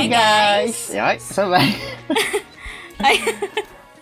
Hi, 0.00 0.08
guys! 0.08 0.88
Ay, 0.96 1.20
sabay. 1.20 1.68
Ay, 3.04 3.20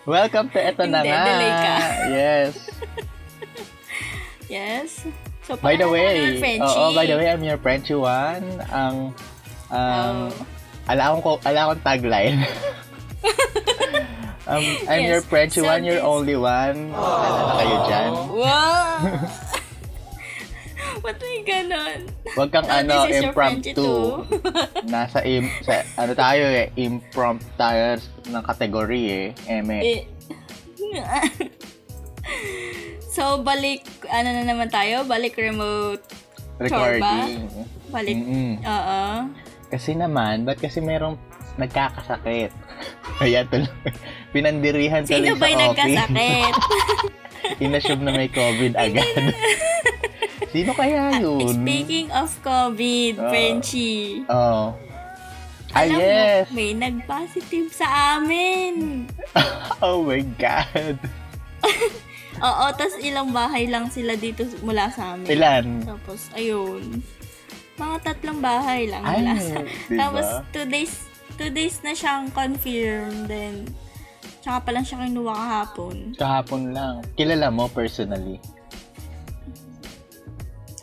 Welcome 0.07 0.47
to 0.55 0.59
Eto 0.63 0.87
na 0.87 1.03
nga. 1.03 1.19
delay 1.27 1.51
ka. 1.51 1.75
Yes. 2.07 2.51
yes. 4.55 4.89
So, 5.43 5.59
By 5.59 5.75
the 5.75 5.91
way, 5.91 6.39
Frenchie? 6.39 6.63
oo, 6.63 6.95
by 6.95 7.03
the 7.03 7.19
way, 7.19 7.27
I'm 7.27 7.43
your 7.43 7.59
Frenchy 7.59 7.99
one. 7.99 8.47
Ang, 8.71 9.11
um, 9.75 10.17
Oh. 10.31 10.87
ala 10.87 11.01
akong, 11.11 11.21
ko- 11.21 11.43
ala 11.43 11.67
akong 11.67 11.83
tagline. 11.83 12.47
um, 14.47 14.63
I'm 14.87 15.03
Yes, 15.03 15.11
your 15.11 15.21
Frenchy 15.27 15.59
so 15.59 15.67
one, 15.67 15.83
this- 15.83 15.99
only 15.99 16.39
one. 16.39 16.95
Ala 16.95 17.27
na 17.27 17.53
kayo 17.59 17.75
dyan. 17.91 18.11
Wow! 18.39 19.58
Ba't 20.99 21.17
may 21.23 21.39
ganon? 21.47 21.99
Huwag 22.35 22.49
kang 22.51 22.67
Oh, 22.67 22.79
ano, 22.79 23.07
impromptu. 23.07 23.91
Nasa, 24.93 25.23
im, 25.23 25.47
sa, 25.63 25.83
ano 25.95 26.11
tayo 26.11 26.43
eh, 26.49 26.71
impromptu 26.75 27.47
tayo 27.55 27.95
ng 28.27 28.43
kategory 28.43 29.03
eh. 29.07 29.27
Eme. 29.47 29.77
Eh. 29.79 30.01
so, 33.15 33.39
balik, 33.41 33.87
ano 34.11 34.29
na 34.33 34.43
naman 34.43 34.67
tayo? 34.67 35.07
Balik 35.07 35.39
remote. 35.39 36.03
recording. 36.59 37.47
Balik. 37.87 38.15
Mm-mm. 38.19 38.51
Oo. 38.67 39.01
Kasi 39.71 39.95
naman, 39.95 40.43
ba't 40.43 40.59
kasi 40.59 40.83
merong 40.83 41.15
nagkakasakit? 41.55 42.51
Kaya 43.19 43.47
tuloy, 43.47 43.71
pinandirihan 44.35 45.07
tuloy 45.07 45.31
Sino 45.31 45.35
sa 45.35 45.41
ba'y 45.41 45.55
office. 45.55 45.63
nagkasakit? 45.63 46.53
Inassume 47.63 48.03
na 48.03 48.11
may 48.13 48.29
COVID 48.29 48.73
agad. 48.75 49.07
Sino 50.49 50.71
kaya 50.73 51.13
yun? 51.23 51.61
Speaking 51.61 52.07
of 52.11 52.29
COVID, 52.41 53.13
Ah. 53.17 53.29
Frenchie. 53.29 54.25
Oh. 54.25 54.73
Ah, 55.69 55.85
Alam 55.85 56.01
yes. 56.01 56.49
mo, 56.49 56.55
may 56.55 56.71
nag-positive 56.73 57.69
sa 57.69 57.87
amin. 58.17 59.05
Oh 59.79 60.03
my 60.03 60.19
God. 60.35 60.99
Oo, 62.41 62.65
tas 62.73 62.99
ilang 62.99 63.29
bahay 63.29 63.63
lang 63.63 63.87
sila 63.87 64.11
dito 64.13 64.43
mula 64.59 64.89
sa 64.89 65.15
amin. 65.15 65.29
Ilan? 65.29 65.65
Tapos, 65.85 66.27
ayun. 66.33 66.99
Mga 67.75 67.95
tatlong 68.01 68.39
bahay 68.39 68.87
lang 68.87 68.99
Ay, 69.01 69.23
mula 69.23 69.33
sa... 69.37 69.55
diba? 69.61 69.95
Tapos, 69.95 70.25
two 70.51 70.65
days, 70.65 70.93
two 71.35 71.47
days 71.47 71.79
na 71.79 71.93
siyang 71.93 72.27
confirmed. 72.29 73.27
Then, 73.27 73.71
tsaka 74.41 74.67
pa 74.67 74.71
lang 74.73 74.83
siya 74.83 74.99
kinuha 75.01 75.31
kahapon. 75.31 75.95
Kahapon 76.17 76.61
lang. 76.71 76.99
Kilala 77.13 77.47
mo 77.47 77.69
personally? 77.69 78.39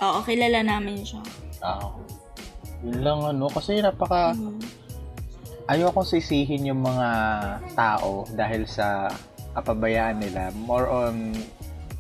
Oo, 0.03 0.19
kilala 0.25 0.61
namin 0.61 1.01
siya. 1.01 1.23
Ah. 1.65 1.93
Yun 2.85 3.01
lang 3.01 3.21
ano. 3.25 3.47
Kasi 3.49 3.81
napaka... 3.81 4.37
Mm. 4.37 4.61
Ayokong 5.67 6.07
sisihin 6.07 6.71
yung 6.71 6.79
mga 6.87 7.09
tao 7.75 8.23
dahil 8.31 8.71
sa 8.71 9.11
kapabayaan 9.51 10.23
nila. 10.23 10.55
More 10.55 10.87
on 10.87 11.35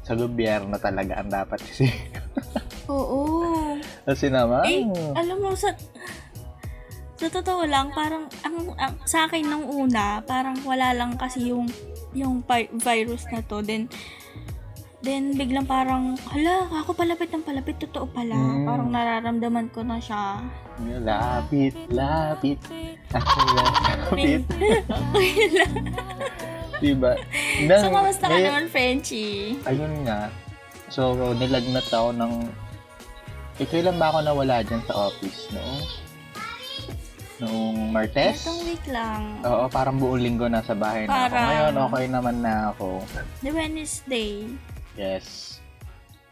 sa 0.06 0.14
gobyerno 0.14 0.78
talaga 0.78 1.18
ang 1.18 1.34
dapat 1.34 1.58
sisihin. 1.66 2.14
Oo. 2.86 3.74
Kasi 4.06 4.30
naman, 4.30 4.62
Eh, 4.70 4.86
alam 5.18 5.42
mo, 5.42 5.50
sa... 5.58 5.74
Sa 7.16 7.26
totoo 7.26 7.64
lang, 7.66 7.90
parang, 7.90 8.28
ang, 8.44 8.76
ang, 8.78 8.94
sa 9.02 9.26
akin 9.26 9.42
nung 9.42 9.66
una, 9.66 10.20
parang 10.22 10.60
wala 10.62 10.94
lang 10.94 11.16
kasi 11.18 11.50
yung, 11.50 11.66
yung 12.14 12.44
vi- 12.46 12.70
virus 12.70 13.26
na 13.32 13.42
to. 13.42 13.64
Then, 13.66 13.90
then 15.06 15.38
biglang 15.38 15.64
parang, 15.64 16.18
hala, 16.26 16.66
ako 16.74 16.90
palapit 16.92 17.30
ng 17.30 17.46
palapit, 17.46 17.78
totoo 17.78 18.10
pala. 18.10 18.34
Mm. 18.34 18.66
Parang 18.66 18.88
nararamdaman 18.90 19.66
ko 19.70 19.86
na 19.86 20.02
siya. 20.02 20.42
lapit, 21.00 21.72
lapit. 21.88 22.58
Ako 23.14 23.38
lapit. 23.56 24.42
diba? 26.82 27.12
Nang, 27.64 27.80
so, 27.80 27.88
kamusta 27.88 28.26
ka 28.26 28.36
naman, 28.36 28.66
Frenchie? 28.68 29.56
Ayun 29.64 30.02
nga. 30.02 30.28
So, 30.90 31.14
nilagnat 31.38 31.86
ako 31.88 32.10
ng... 32.12 32.32
Eh, 33.56 33.64
kailan 33.64 33.96
ba 33.96 34.12
ako 34.12 34.18
nawala 34.20 34.60
dyan 34.60 34.82
sa 34.84 35.08
office, 35.08 35.48
no? 35.54 35.64
Noong 37.36 37.92
Martes? 37.92 38.44
Itong 38.44 38.64
week 38.64 38.84
lang. 38.88 39.40
Oo, 39.44 39.68
parang 39.68 39.96
buong 39.96 40.20
linggo 40.20 40.48
nasa 40.48 40.72
bahay 40.72 41.04
na 41.04 41.08
ako. 41.08 41.12
Parang- 41.12 41.48
Ngayon, 41.48 41.74
okay 41.88 42.04
naman 42.08 42.36
na 42.40 42.54
ako. 42.72 42.86
The 43.40 43.52
Wednesday. 43.52 44.32
Yes. 44.96 45.60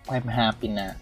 I'm 0.08 0.28
happy 0.28 0.69
na. 0.69 0.97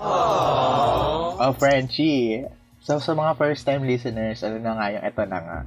Oh, 0.00 1.52
Frenchie. 1.58 2.46
So, 2.80 2.98
sa 2.98 3.12
mga 3.12 3.36
first-time 3.36 3.84
listeners, 3.84 4.42
ano 4.42 4.58
na 4.58 4.72
nga 4.74 4.86
yung 4.90 5.04
eto 5.04 5.22
na 5.28 5.38
nga. 5.38 5.60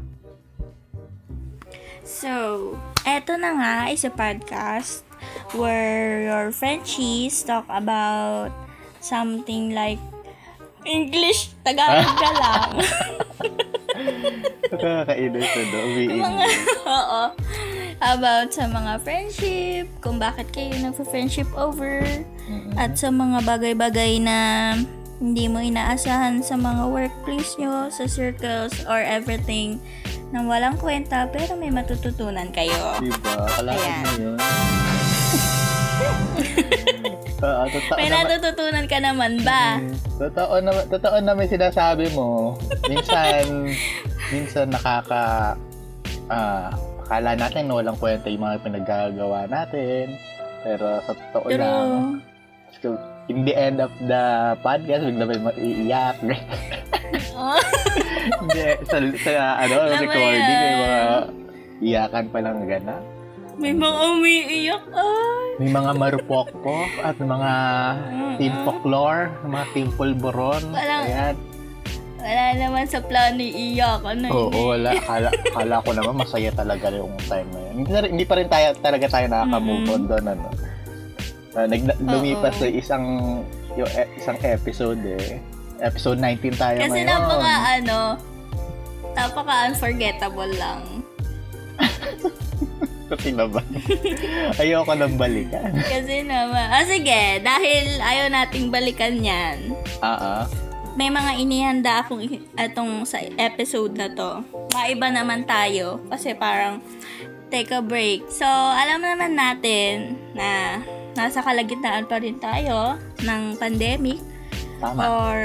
So, 2.04 2.32
eto 3.08 3.40
na 3.40 3.56
nga 3.56 3.76
is 3.94 4.04
a 4.04 4.12
podcast 4.12 5.08
where 5.56 6.28
your 6.28 6.52
Frenchies 6.52 7.46
talk 7.48 7.64
about 7.72 8.52
something 9.00 9.72
like 9.72 10.02
English, 10.84 11.56
Tagalog 11.64 12.12
ka 12.20 12.30
lang. 12.44 12.70
Nakakainis 14.68 15.48
na 15.48 15.64
do. 15.72 15.80
mga, 16.12 16.48
oo. 17.00 17.22
About 18.00 18.50
sa 18.50 18.66
mga 18.66 19.02
friendship, 19.02 19.86
kung 20.00 20.18
bakit 20.18 20.50
kayo 20.50 20.74
nagpa-friendship 20.76 21.48
over, 21.54 22.02
at 22.76 22.96
sa 22.96 23.10
mga 23.10 23.44
bagay-bagay 23.44 24.20
na 24.20 24.38
hindi 25.18 25.48
mo 25.48 25.60
inaasahan 25.60 26.44
sa 26.44 26.56
mga 26.56 26.90
workplace 26.90 27.56
nyo, 27.56 27.88
sa 27.88 28.04
circles, 28.06 28.74
or 28.86 29.00
everything 29.00 29.80
na 30.34 30.42
walang 30.42 30.76
kwenta 30.76 31.30
pero 31.30 31.54
may 31.54 31.70
matututunan 31.70 32.50
kayo. 32.50 32.98
Diba? 33.00 33.46
Kalapit 33.54 33.80
Ayan. 33.80 34.02
mo 34.02 34.14
yun. 34.18 34.38
Totoo 37.44 38.00
May 38.00 38.08
naman. 38.08 38.24
natututunan 38.24 38.86
ka 38.88 38.98
naman 39.04 39.44
ba? 39.44 39.76
Mm, 39.76 39.96
Totoo 40.16 40.56
naman, 40.64 40.84
totoo 40.88 41.18
naman 41.20 41.46
sinasabi 41.46 42.08
mo. 42.16 42.56
Minsan, 42.88 43.68
minsan 44.32 44.68
nakaka, 44.72 45.60
ah, 46.32 46.72
akala 47.04 47.36
natin 47.36 47.68
na 47.68 47.76
walang 47.76 47.96
kwenta 47.96 48.28
yung 48.28 48.42
mga 48.42 48.58
pinaggagawa 48.62 49.46
natin. 49.46 50.16
Pero 50.62 51.04
sa 51.04 51.12
totoo 51.12 51.46
Pero, 51.46 51.60
lang, 51.62 52.24
so, 52.74 52.96
in 53.28 53.44
the 53.44 53.52
end 53.52 53.78
of 53.78 53.92
the 54.02 54.24
podcast, 54.60 55.04
bigla 55.04 55.26
may 55.26 55.40
maiiyak. 55.42 56.18
oh, 57.34 57.60
Hindi, 58.40 58.64
sa, 58.84 58.98
sa 59.20 59.32
ano, 59.60 59.76
Alam 59.82 59.92
mo 59.92 60.02
recording, 60.02 60.40
may 60.42 60.56
yan. 60.56 60.80
mga 60.80 61.02
iyakan 61.82 62.26
palang 62.32 62.60
gana. 62.64 62.96
may 63.54 63.70
mga 63.70 63.98
umiiyak. 64.10 64.84
Ay, 64.90 65.48
May 65.54 65.70
mga 65.70 65.92
marupokpok 65.94 66.92
at 67.04 67.16
mga 67.16 67.52
team 68.40 68.54
folklore, 68.64 69.30
mga 69.44 69.66
team 69.70 69.88
pulburon. 69.94 70.64
Walang- 70.66 71.06
Ayan. 71.06 71.36
Wala 72.24 72.44
naman 72.56 72.86
sa 72.88 73.00
plano 73.00 73.38
iiyak. 73.38 74.02
Ano 74.02 74.26
Oo, 74.30 74.48
yun? 74.48 74.64
wala. 74.74 74.90
Kala, 74.98 75.30
kala 75.56 75.76
ko 75.84 75.90
naman 75.92 76.16
masaya 76.18 76.50
talaga 76.50 76.88
yung 76.90 77.12
time 77.22 77.50
na 77.50 77.60
yun. 77.62 77.74
Hindi, 77.78 77.90
na- 77.92 78.10
hindi 78.10 78.26
pa 78.26 78.36
rin 78.36 78.48
tayo, 78.48 78.68
talaga 78.80 79.06
tayo 79.10 79.26
nakaka-move 79.28 79.86
on 79.90 80.04
doon. 80.08 80.26
Ano. 80.30 80.48
Uh, 81.54 81.68
nag, 81.68 81.82
lumipas 82.00 82.56
Oo. 82.56 82.62
sa 82.64 82.68
isang, 82.68 83.06
yung, 83.74 83.90
e- 83.92 84.12
isang 84.16 84.40
episode 84.42 85.04
eh. 85.04 85.38
Episode 85.78 86.18
19 86.18 86.56
tayo 86.56 86.78
Kasi 86.80 86.90
ngayon. 86.98 87.10
napaka 87.12 87.54
ano, 87.76 88.00
napaka 89.14 89.54
unforgettable 89.68 90.54
lang. 90.56 90.82
Kasi 93.04 93.30
naman. 93.30 93.62
Ayoko 94.64 94.94
nang 94.96 95.14
balikan. 95.14 95.70
Kasi 95.76 96.24
naman, 96.24 96.66
ah 96.66 96.82
sige, 96.82 97.44
dahil 97.44 98.00
ayaw 98.00 98.26
nating 98.32 98.72
balikan 98.72 99.20
yan, 99.20 99.76
Ah, 100.00 100.16
ah. 100.18 100.44
May 100.94 101.10
mga 101.10 101.32
inihanda 101.42 102.06
akong 102.06 102.22
atong 102.54 103.06
sa 103.06 103.18
episode 103.42 103.98
na 103.98 104.10
to. 104.14 104.46
Maiba 104.74 105.10
naman 105.10 105.46
tayo 105.46 106.02
kasi 106.10 106.38
parang 106.38 106.82
take 107.50 107.74
a 107.74 107.82
break. 107.82 108.26
So, 108.30 108.46
alam 108.46 109.02
naman 109.02 109.34
natin 109.34 110.18
na 110.38 110.82
nasa 111.14 111.42
kalagitnaan 111.42 112.10
pa 112.10 112.18
rin 112.18 112.38
tayo 112.42 112.98
ng 113.22 113.58
pandemic 113.58 114.18
Tama. 114.82 115.02
or 115.06 115.38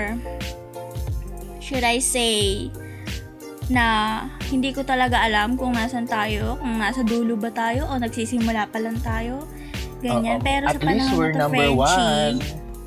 should 1.60 1.84
I 1.84 2.00
say 2.00 2.68
na 3.68 4.24
hindi 4.48 4.72
ko 4.72 4.80
talaga 4.80 5.20
alam 5.20 5.60
kung 5.60 5.76
nasan 5.76 6.08
tayo, 6.08 6.56
kung 6.56 6.80
nasa 6.80 7.04
dulo 7.04 7.36
ba 7.36 7.52
tayo 7.52 7.84
o 7.88 8.00
nagsisimula 8.00 8.72
pa 8.72 8.80
lang 8.80 8.96
tayo. 9.04 9.44
Ganyan. 10.00 10.40
Oo. 10.40 10.44
Pero 10.44 10.64
At 10.64 10.80
sa 10.80 10.84
least 10.88 10.88
panahon 10.88 11.16
we're 11.20 11.32
na 11.32 11.36
to, 11.36 11.42
number 11.44 11.68
one. 11.76 12.36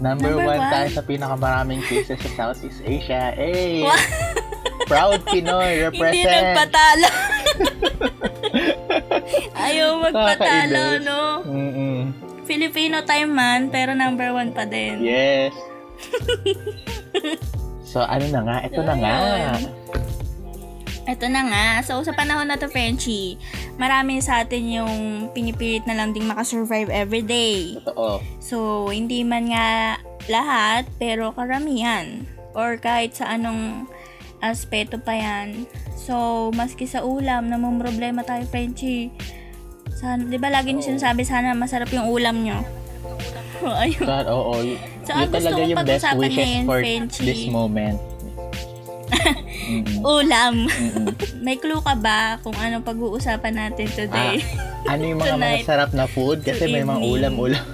Number, 0.01 0.33
Number 0.33 0.49
one, 0.49 0.57
one. 0.57 0.71
tayo 0.73 0.87
sa 0.97 1.01
pinakamaraming 1.05 1.81
cases 1.85 2.17
sa 2.17 2.29
Southeast 2.33 2.81
Asia. 2.81 3.37
Hey! 3.37 3.85
Proud 4.89 5.21
Pinoy, 5.29 5.77
Hindi 5.77 6.25
represent! 6.25 6.33
nagpatalo. 6.33 7.09
Ayaw 9.69 9.89
magpatalo, 10.01 10.83
no? 11.05 11.21
Mm-mm. 11.45 11.99
Filipino 12.49 13.05
time 13.05 13.29
man, 13.29 13.69
pero 13.69 13.93
number 13.93 14.33
one 14.33 14.49
pa 14.49 14.65
din. 14.65 15.05
Yes. 15.05 15.53
so, 17.93 18.01
ano 18.01 18.25
na 18.33 18.41
nga? 18.41 18.57
Ito 18.65 18.81
na 18.81 18.95
nga. 18.97 19.13
Eto 21.03 21.25
na 21.25 21.41
nga. 21.43 21.65
So, 21.81 22.01
sa 22.01 22.13
panahon 22.13 22.45
na 22.45 22.55
to, 22.55 22.67
Frenchie, 22.67 23.35
marami 23.75 24.21
sa 24.21 24.41
atin 24.41 24.69
yung 24.71 24.95
pinipilit 25.29 25.81
na 25.83 25.93
lang 25.93 26.13
ding 26.13 26.25
makasurvive 26.25 26.87
everyday. 26.87 27.73
Totoo. 27.81 28.21
So, 28.37 28.57
hindi 28.87 29.21
man 29.21 29.49
nga 29.49 29.97
lahat, 30.27 30.85
pero 30.95 31.33
karamihan. 31.33 32.21
Or 32.53 32.77
kahit 32.77 33.15
sa 33.15 33.33
anong 33.33 33.89
aspeto 34.39 34.97
pa 34.97 35.13
yan. 35.13 35.65
So, 35.95 36.49
maski 36.51 36.85
sa 36.85 37.01
ulam, 37.01 37.49
namang 37.49 37.77
problema 37.77 38.21
tayo, 38.21 38.45
Frenchie. 38.45 39.09
Sana, 39.91 40.21
di 40.21 40.37
ba 40.37 40.49
lagi 40.49 40.73
niyo 40.73 40.85
sinasabi, 40.87 41.21
sana 41.21 41.53
masarap 41.53 41.89
yung 41.89 42.09
ulam 42.09 42.41
nyo? 42.41 42.61
Ayun. 43.81 44.05
Oo. 44.27 44.53
y- 44.59 44.77
So, 45.01 45.11
yun 45.11 45.17
ang 45.19 45.33
gusto 45.33 45.37
talaga 45.41 45.57
kong 45.57 45.65
yung 45.65 45.77
best 45.81 46.05
pag-usapan 46.05 46.21
wishes 46.21 46.37
ngayon, 46.45 46.65
for 46.65 46.79
Frenchie. 46.79 47.25
this 47.25 47.43
moment. 47.49 47.97
Ulam. 50.01 50.67
May 51.45 51.57
clue 51.57 51.79
ka 51.79 51.93
ba 51.93 52.39
kung 52.41 52.55
anong 52.55 52.83
pag-uusapan 52.83 53.53
natin 53.53 53.87
today? 53.89 54.41
Ano 54.85 55.03
yung 55.03 55.19
mga 55.21 55.35
Tonight. 55.35 55.61
masarap 55.61 55.89
na 55.91 56.05
food? 56.05 56.41
Kasi 56.41 56.65
may 56.65 56.81
mga 56.81 56.99
Evening. 56.99 57.13
ulam-ulam. 57.13 57.65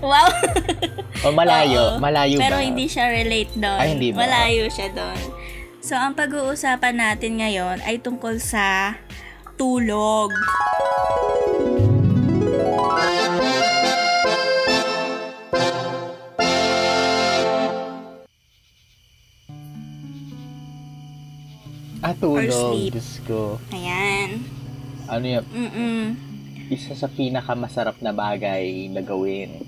wow! 0.02 0.28
O 1.20 1.30
malayo. 1.30 1.82
Oo. 1.94 1.98
Malayo 1.98 2.36
Pero 2.36 2.56
ba? 2.56 2.64
hindi 2.64 2.86
siya 2.86 3.10
relate 3.10 3.52
doon. 3.54 3.78
Ay, 3.78 3.88
hindi 3.94 4.08
ba? 4.10 4.24
Malayo 4.24 4.66
siya 4.68 4.88
doon. 4.90 5.20
So, 5.80 5.96
ang 5.96 6.12
pag-uusapan 6.12 6.94
natin 6.94 7.40
ngayon 7.40 7.80
ay 7.82 7.98
tungkol 7.98 8.36
sa 8.36 8.96
tulog. 9.56 10.32
Ah, 22.00 22.16
tulog. 22.16 22.48
sleep. 22.48 22.92
Diyos 22.94 23.10
ko. 23.22 23.60
Ayan. 23.70 24.40
Ano 25.04 25.24
yung 25.26 25.46
Mm-mm. 25.50 26.02
isa 26.68 26.94
sa 26.94 27.06
pinakamasarap 27.06 28.00
na 28.00 28.10
bagay 28.10 28.88
na 28.88 29.02
gawin? 29.02 29.60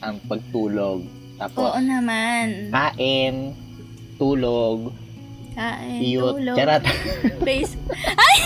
Ang 0.00 0.16
pagtulog. 0.22 1.04
Tapos, 1.34 1.60
Oo 1.66 1.80
naman. 1.80 2.70
kain, 2.70 3.52
tulog, 4.16 4.94
Kain, 5.52 5.98
iyot, 5.98 6.38
tulog. 6.38 6.54
charat. 6.54 6.82
Base. 7.46 7.74
Ay! 8.14 8.36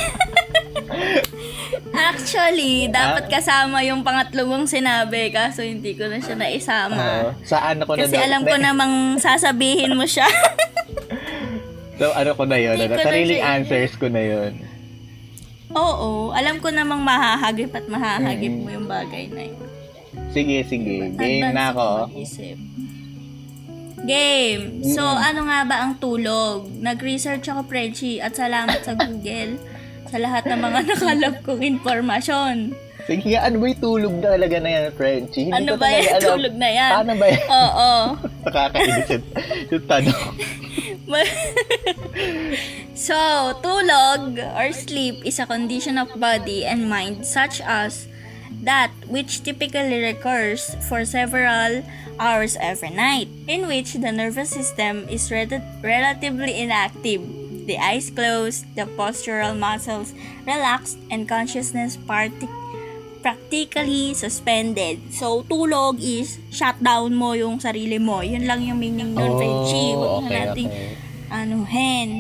Actually, 2.09 2.89
dapat 2.89 3.29
kasama 3.29 3.85
yung 3.85 4.01
pangatlo 4.01 4.47
mong 4.47 4.65
sinabi 4.65 5.29
kaso 5.29 5.61
hindi 5.61 5.93
ko 5.93 6.09
na 6.09 6.17
siya 6.17 6.35
naisama. 6.35 6.97
Oo. 6.97 7.31
saan 7.45 7.77
ako 7.79 7.93
na 7.93 8.01
Kasi 8.03 8.17
alam 8.17 8.43
ko 8.43 8.57
namang 8.57 8.95
sasabihin 9.19 9.93
mo 9.93 10.03
siya. 10.03 10.25
So, 11.99 12.11
ano 12.11 12.31
ko 12.33 12.47
na 12.47 12.57
yun? 12.57 12.79
Ano, 12.79 12.95
sariling 12.97 13.43
answers 13.43 13.93
ko 13.95 14.07
na 14.07 14.23
yun. 14.23 14.53
Oo, 15.71 16.31
alam 16.31 16.63
ko 16.63 16.71
namang 16.71 17.03
mahahagip 17.03 17.75
at 17.75 17.85
mahahagip 17.87 18.49
Mm. 18.49 18.63
mo 18.63 18.71
yung 18.73 18.89
bagay 18.89 19.29
na 19.29 19.43
yun. 19.45 19.61
Sige, 20.31 20.63
sige. 20.65 21.11
Game 21.13 21.51
na 21.51 21.71
ako. 21.71 22.09
mag-isip. 22.09 22.57
Game. 24.01 24.63
So, 24.87 25.03
Mm-mm. 25.03 25.21
ano 25.21 25.41
nga 25.45 25.61
ba 25.67 25.77
ang 25.83 25.99
tulog? 25.99 26.71
Nag-research 26.73 27.45
ako, 27.45 27.67
Frenchie, 27.67 28.23
at 28.23 28.33
salamat 28.33 28.81
sa 28.81 28.95
Google 28.95 29.59
sa 30.07 30.17
lahat 30.17 30.47
ng 30.47 30.61
mga 30.63 30.81
nakalap 30.89 31.35
kong 31.43 31.61
informasyon. 31.61 32.57
Sige 33.05 33.35
ano 33.35 33.57
ba 33.57 33.67
yung 33.67 33.81
tulog 33.81 34.15
na 34.15 34.37
talaga 34.37 34.57
na 34.59 34.69
yan, 34.69 34.85
Frenchie? 34.93 35.49
Hindi 35.49 35.57
Ano 35.59 35.81
ba 35.81 35.89
yung 35.89 36.21
tulog 36.21 36.55
na 36.55 36.69
yan? 36.69 36.91
Paano 36.93 37.13
ba 37.15 37.27
yan? 37.27 37.45
Oo. 37.49 37.91
Nakakainis 38.45 39.09
yung, 39.11 39.25
yung 39.69 39.85
tanong. 39.87 40.23
so, 42.93 43.17
tulog 43.65 44.37
or 44.37 44.69
sleep 44.77 45.25
is 45.25 45.41
a 45.41 45.47
condition 45.49 45.97
of 45.97 46.13
body 46.21 46.69
and 46.69 46.85
mind 46.85 47.25
such 47.25 47.65
as 47.65 48.05
that 48.61 48.93
which 49.09 49.41
typically 49.41 50.05
recurs 50.05 50.77
for 50.89 51.09
several 51.09 51.81
hours 52.21 52.61
every 52.61 52.91
night, 52.91 53.29
in 53.49 53.67
which 53.67 53.95
the 53.95 54.13
nervous 54.13 54.51
system 54.51 55.09
is 55.09 55.33
rel- 55.33 55.65
relatively 55.81 56.61
inactive. 56.61 57.25
The 57.65 57.79
eyes 57.81 58.11
closed, 58.11 58.69
the 58.77 58.85
postural 58.85 59.57
muscles 59.57 60.13
relaxed, 60.45 60.99
and 61.11 61.29
consciousness 61.29 61.97
partic- 61.97 62.53
practically 63.19 64.13
suspended. 64.13 64.99
So, 65.11 65.43
tulog 65.43 65.99
is 65.99 66.39
shut 66.49 66.79
down 66.79 67.13
mo 67.13 67.33
yung 67.33 67.59
sarili 67.59 67.99
mo. 67.99 68.21
Yun 68.21 68.45
lang 68.45 68.61
yung 68.61 68.77
meaning 68.77 69.13
nun, 69.13 69.35
Frenchie. 69.35 69.93
Huwag 69.93 70.01
na 70.01 70.09
Oh, 70.09 70.19
okay, 70.21 70.39
nating 70.47 70.69
okay. 70.69 70.91
ano, 71.29 71.57
hen. 71.63 72.11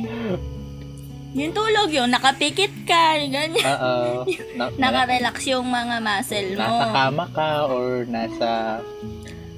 Yung 1.31 1.53
tulog 1.53 1.89
yun, 1.89 2.09
nakapikit 2.09 2.73
ka, 2.83 3.15
ganyan. 3.21 3.53
Oo. 3.55 4.25
Na, 4.59 4.65
Nakarelax 4.73 5.45
yung 5.47 5.67
mga 5.67 5.97
muscle 5.99 6.51
mo. 6.53 6.65
nasa 6.65 6.85
kama 6.89 7.25
ka 7.31 7.49
or 7.65 7.87
nasa 8.05 8.51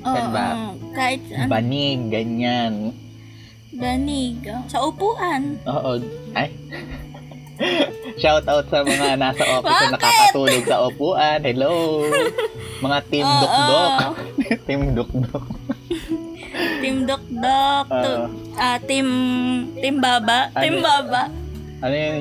Oo, 0.00 0.10
saan 0.10 0.28
ba? 0.30 0.46
kahit 0.92 1.22
ano, 1.30 1.48
banig, 1.48 2.00
ganyan. 2.08 2.92
danig. 3.70 4.42
oh. 4.44 4.60
Sa 4.66 4.82
upuan. 4.82 5.56
Oo. 5.64 6.02
Ay. 6.32 6.50
Shout 8.16 8.44
out 8.48 8.66
sa 8.68 8.80
mga 8.80 9.16
nasa 9.16 9.44
office 9.52 9.80
na 9.82 9.94
nakakatulog 9.96 10.64
sa 10.64 10.76
upuan. 10.82 11.38
Hello. 11.40 12.04
Mga 12.80 12.98
team 13.08 13.26
Oo. 13.26 13.40
dukdok. 13.40 13.92
team 14.64 14.80
dukdok. 14.96 15.44
Team 16.80 16.96
Dokdok. 17.04 17.86
Oo. 17.88 18.02
to- 18.02 18.28
ah, 18.56 18.76
team, 18.82 19.06
team 19.76 19.96
Baba. 20.00 20.48
Ano? 20.50 20.60
Team 20.60 20.76
Baba. 20.80 21.22
Ano 21.80 21.94
yun? 21.94 22.14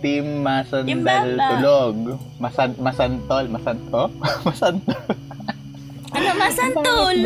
Team 0.00 0.24
Team 0.26 0.26
Masandal 0.40 1.00
Baba. 1.34 1.48
Tulog. 1.54 1.94
Masan 2.38 2.70
masantol. 2.78 3.44
Masanto? 3.48 4.02
Masantol. 4.46 5.00
Ano, 6.10 6.28
masantol? 6.36 7.16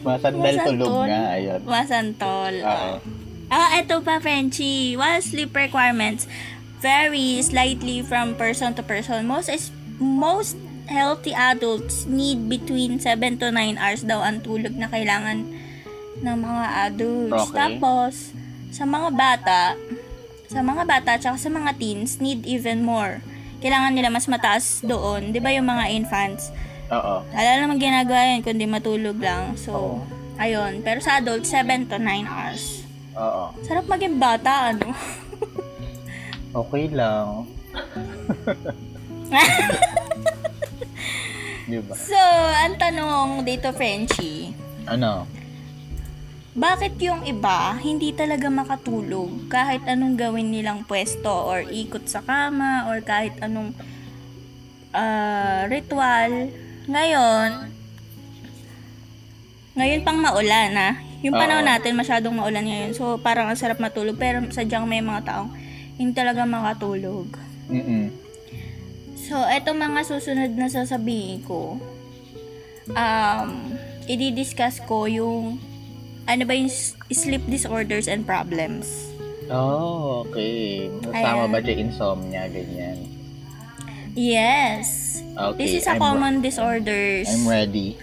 Masandal 0.00 0.54
Masantol? 0.54 0.78
tulog 0.78 0.92
nga. 1.04 1.22
Ayun. 1.34 1.60
Masantol. 1.66 2.54
Oo. 2.62 2.94
Ah, 3.50 3.82
eto 3.82 3.98
pa, 3.98 4.22
Frenchie. 4.22 4.94
While 4.94 5.18
sleep 5.18 5.50
requirements 5.52 6.30
vary 6.78 7.42
slightly 7.42 8.00
from 8.00 8.38
person 8.38 8.72
to 8.78 8.82
person, 8.86 9.26
most 9.26 9.50
is 9.50 9.74
most 9.98 10.54
healthy 10.86 11.34
adults 11.34 12.06
need 12.06 12.48
between 12.48 12.98
7 12.98 13.42
to 13.42 13.52
9 13.52 13.78
hours 13.78 14.02
daw 14.06 14.22
ang 14.22 14.40
tulog 14.42 14.74
na 14.74 14.86
kailangan 14.86 15.44
ng 16.22 16.36
mga 16.40 16.64
adults. 16.90 17.50
Okay. 17.50 17.54
Tapos, 17.58 18.12
sa 18.70 18.86
mga 18.86 19.08
bata, 19.14 19.60
sa 20.46 20.62
mga 20.62 20.82
bata 20.86 21.10
tsaka 21.18 21.36
sa 21.38 21.50
mga 21.50 21.74
teens, 21.78 22.22
need 22.22 22.46
even 22.46 22.86
more. 22.86 23.22
Kailangan 23.60 23.92
nila 23.92 24.08
mas 24.08 24.30
mataas 24.30 24.80
doon. 24.80 25.34
Di 25.34 25.38
ba 25.38 25.52
yung 25.52 25.68
mga 25.68 25.90
infants? 25.94 26.48
Oo. 26.90 27.22
Wala 27.22 27.50
naman 27.60 27.78
ginagawa 27.78 28.34
yun 28.34 28.42
kundi 28.42 28.64
matulog 28.66 29.18
lang. 29.20 29.54
So, 29.54 30.02
ayun. 30.40 30.82
Pero 30.82 30.98
sa 31.04 31.20
adults, 31.20 31.52
7 31.52 31.86
to 31.92 32.00
9 32.00 32.26
hours. 32.26 32.79
Oo. 33.20 33.44
Sarap 33.68 33.84
maging 33.84 34.16
bata, 34.16 34.72
ano? 34.72 34.96
Okay 36.50 36.90
lang. 36.90 37.46
Di 41.70 41.78
ba? 41.78 41.94
so, 41.94 42.18
ang 42.64 42.74
tanong 42.74 43.46
dito, 43.46 43.70
Frenchie, 43.70 44.50
Ano? 44.88 45.28
bakit 46.50 46.98
yung 46.98 47.22
iba 47.22 47.78
hindi 47.78 48.10
talaga 48.10 48.50
makatulog 48.50 49.46
kahit 49.46 49.86
anong 49.86 50.18
gawin 50.18 50.50
nilang 50.50 50.82
pwesto 50.82 51.30
or 51.30 51.62
ikot 51.62 52.10
sa 52.10 52.26
kama 52.26 52.90
or 52.90 52.98
kahit 53.06 53.38
anong 53.38 53.70
ah, 54.90 55.70
ritual? 55.70 56.50
Ngayon, 56.90 57.70
ngayon 59.78 60.02
pang 60.02 60.18
maulan, 60.18 60.74
ha? 60.74 60.90
Yung 61.20 61.36
panahon 61.36 61.64
Oo. 61.64 61.70
natin 61.70 61.92
masyadong 61.96 62.32
maulan 62.32 62.64
ngayon. 62.64 62.92
So, 62.96 63.20
parang 63.20 63.52
ang 63.52 63.58
sarap 63.60 63.76
matulog. 63.76 64.16
Pero 64.16 64.40
sadyang 64.48 64.88
may 64.88 65.04
mga 65.04 65.24
taong 65.28 65.52
hindi 66.00 66.16
talaga 66.16 66.48
makatulog. 66.48 67.28
Mm-mm. 67.68 68.08
So, 69.20 69.36
eto 69.46 69.76
mga 69.76 70.02
susunod 70.02 70.52
na 70.56 70.66
sasabihin 70.66 71.44
ko. 71.44 71.76
Um, 72.90 73.76
i-discuss 74.10 74.82
ko 74.88 75.06
yung 75.06 75.60
ano 76.26 76.42
ba 76.42 76.54
yung 76.56 76.72
sleep 77.12 77.46
disorders 77.46 78.10
and 78.10 78.26
problems. 78.26 78.88
Oh, 79.50 80.24
okay. 80.24 80.86
Tama 81.04 81.46
Ayan. 81.46 81.50
ba 81.50 81.58
dyan 81.58 81.78
insomnia, 81.90 82.46
ganyan? 82.46 83.02
Yes. 84.14 85.18
Okay. 85.34 85.58
This 85.58 85.82
is 85.82 85.86
a 85.86 85.94
I'm- 85.94 86.02
common 86.02 86.42
disorders. 86.42 87.26
I'm 87.30 87.46
ready. 87.46 87.98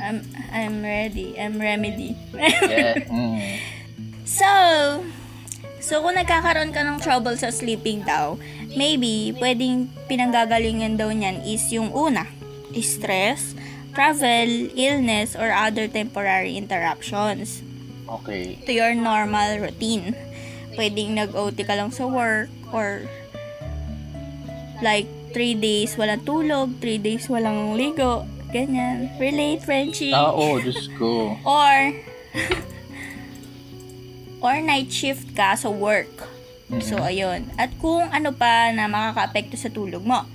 I'm, 0.00 0.22
I'm 0.52 0.82
ready. 0.82 1.36
I'm 1.38 1.60
remedy. 1.60 2.16
Yes. 2.34 3.08
Mm. 3.16 3.58
so, 4.26 4.50
so 5.80 6.02
kung 6.02 6.18
nagkakaroon 6.18 6.74
ka 6.74 6.82
ng 6.82 6.98
trouble 7.00 7.38
sa 7.38 7.54
sleeping 7.54 8.02
daw, 8.04 8.36
maybe 8.74 9.32
pwedeng 9.40 9.88
pinanggagalingan 10.10 10.98
daw 10.98 11.08
niyan 11.08 11.46
is 11.46 11.64
yung 11.72 11.94
una, 11.94 12.26
stress, 12.76 13.56
travel, 13.96 14.68
illness, 14.76 15.32
or 15.32 15.48
other 15.54 15.88
temporary 15.88 16.58
interruptions. 16.58 17.64
Okay. 18.06 18.54
to 18.66 18.70
your 18.70 18.94
normal 18.94 19.58
routine. 19.58 20.14
Pwedeng 20.78 21.18
nag-OT 21.18 21.58
ka 21.66 21.74
lang 21.74 21.90
sa 21.90 22.06
work 22.06 22.50
or 22.70 23.02
like 24.84 25.08
3 25.34 25.58
days 25.58 25.96
walang 25.98 26.22
tulog, 26.22 26.70
3 26.78 27.02
days 27.02 27.26
walang 27.26 27.74
ligo, 27.74 28.24
ganyan. 28.56 29.12
Relate, 29.20 29.60
Frenchie. 29.60 30.16
Ah, 30.16 30.32
oo, 30.32 30.56
Diyos 30.56 30.88
ko. 30.96 31.36
Or 31.44 31.76
or 34.40 34.56
night 34.64 34.88
shift 34.88 35.36
ka 35.36 35.52
sa 35.56 35.68
work. 35.68 36.10
So, 36.82 36.98
ayun. 36.98 37.46
At 37.60 37.70
kung 37.78 38.10
ano 38.10 38.34
pa 38.34 38.74
na 38.74 38.90
makaka-apekto 38.90 39.54
sa 39.54 39.70
tulog 39.70 40.02
mo. 40.02 40.26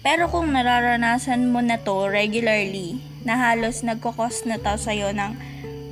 Pero 0.00 0.28
kung 0.28 0.52
nararanasan 0.52 1.48
mo 1.48 1.60
na 1.60 1.80
to 1.80 2.08
regularly, 2.08 3.00
na 3.24 3.36
halos 3.36 3.84
nagkakos 3.84 4.48
na 4.48 4.56
to 4.56 4.76
sa'yo 4.76 5.12
ng 5.12 5.32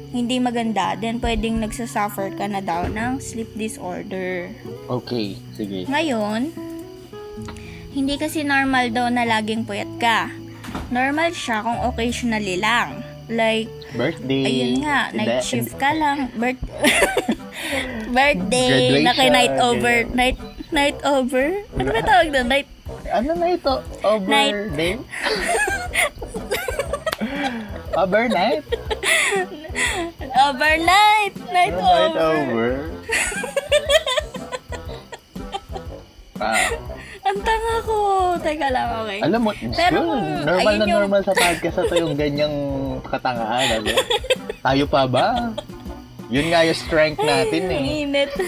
hindi 0.08 0.40
maganda, 0.40 0.97
then 0.97 1.20
pwedeng 1.20 1.61
nagsasuffer 1.61 2.32
ka 2.32 2.49
na 2.49 2.64
daw 2.64 2.88
ng 2.88 3.20
sleep 3.20 3.52
disorder. 3.52 4.49
Okay, 4.88 5.37
sige. 5.52 5.85
Ngayon, 5.85 6.49
hindi 7.92 8.14
kasi 8.16 8.40
normal 8.40 8.88
daw 8.88 9.12
na 9.12 9.28
laging 9.28 9.68
puyat 9.68 9.88
ka. 10.00 10.32
Normal 10.88 11.30
siya 11.32 11.60
kung 11.62 11.78
occasionally 11.84 12.56
lang. 12.56 13.04
Like, 13.28 13.68
Birthday. 13.92 14.44
ayun 14.48 14.72
nga, 14.80 15.12
night 15.12 15.44
shift 15.44 15.76
ka 15.76 15.92
lang. 15.92 16.32
Birth 16.32 16.64
birthday, 18.16 19.04
naka 19.04 19.28
night 19.28 19.56
over, 19.60 20.08
ganyan. 20.08 20.16
night 20.16 20.38
night 20.72 20.98
over. 21.04 21.60
Ano 21.76 21.88
ba 21.92 22.00
tawag 22.00 22.28
doon? 22.32 22.48
Night 22.48 22.68
Ano 23.08 23.37
na 23.37 23.48
ito? 23.52 23.75
Night. 24.28 24.52
Overday? 24.56 24.94
Overnight? 27.98 28.64
overnight, 30.38 31.34
night 31.52 31.75
Night 31.76 32.16
over. 32.16 32.20
over? 32.20 32.70
ah, 36.44 36.68
Ang 37.38 37.47
tanga 37.47 37.75
ko. 37.87 37.97
Teka 38.38 38.68
lang, 38.71 38.88
okay. 38.99 39.18
alam 39.23 39.40
mo, 39.40 39.50
Pero 39.54 39.95
yun, 39.95 40.07
kung 40.11 40.26
normal 40.42 40.75
na 40.75 40.83
yung- 40.83 40.99
normal 40.99 41.23
sa 41.23 41.35
podcast 41.38 41.76
na 41.76 41.85
to 41.87 41.95
yung 41.95 42.14
ganyang 42.14 42.57
katangahan. 43.07 43.78
Ano? 43.78 43.95
Tayo 44.59 44.85
pa 44.90 45.02
ba? 45.07 45.26
Yun 46.28 46.50
nga 46.50 46.66
yung 46.66 46.75
strength 46.76 47.23
natin 47.23 47.62
Ang 47.64 47.78
eh. 47.78 48.02
init. 48.02 48.30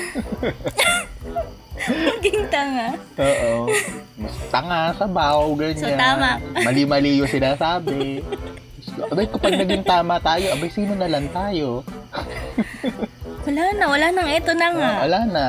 Maging 1.81 2.45
tanga. 2.51 2.93
Oo. 3.17 3.71
Mas 4.19 4.35
tanga, 4.51 4.93
sabaw, 4.99 5.49
ganyan. 5.55 5.81
So, 5.81 5.95
tama. 5.95 6.37
Mali-mali 6.61 7.23
yung 7.23 7.31
sinasabi. 7.31 8.21
Abay, 9.07 9.25
kapag 9.31 9.55
naging 9.55 9.87
tama 9.87 10.19
tayo, 10.19 10.51
abay, 10.51 10.69
sino 10.69 10.93
na 10.93 11.09
lang 11.09 11.31
tayo? 11.31 11.81
Wala 13.47 13.63
na, 13.73 13.85
wala 13.87 14.07
nang 14.13 14.29
ito 14.29 14.53
na 14.53 14.69
nga. 14.77 14.91
Ah, 14.93 15.01
wala 15.07 15.21
na. 15.25 15.47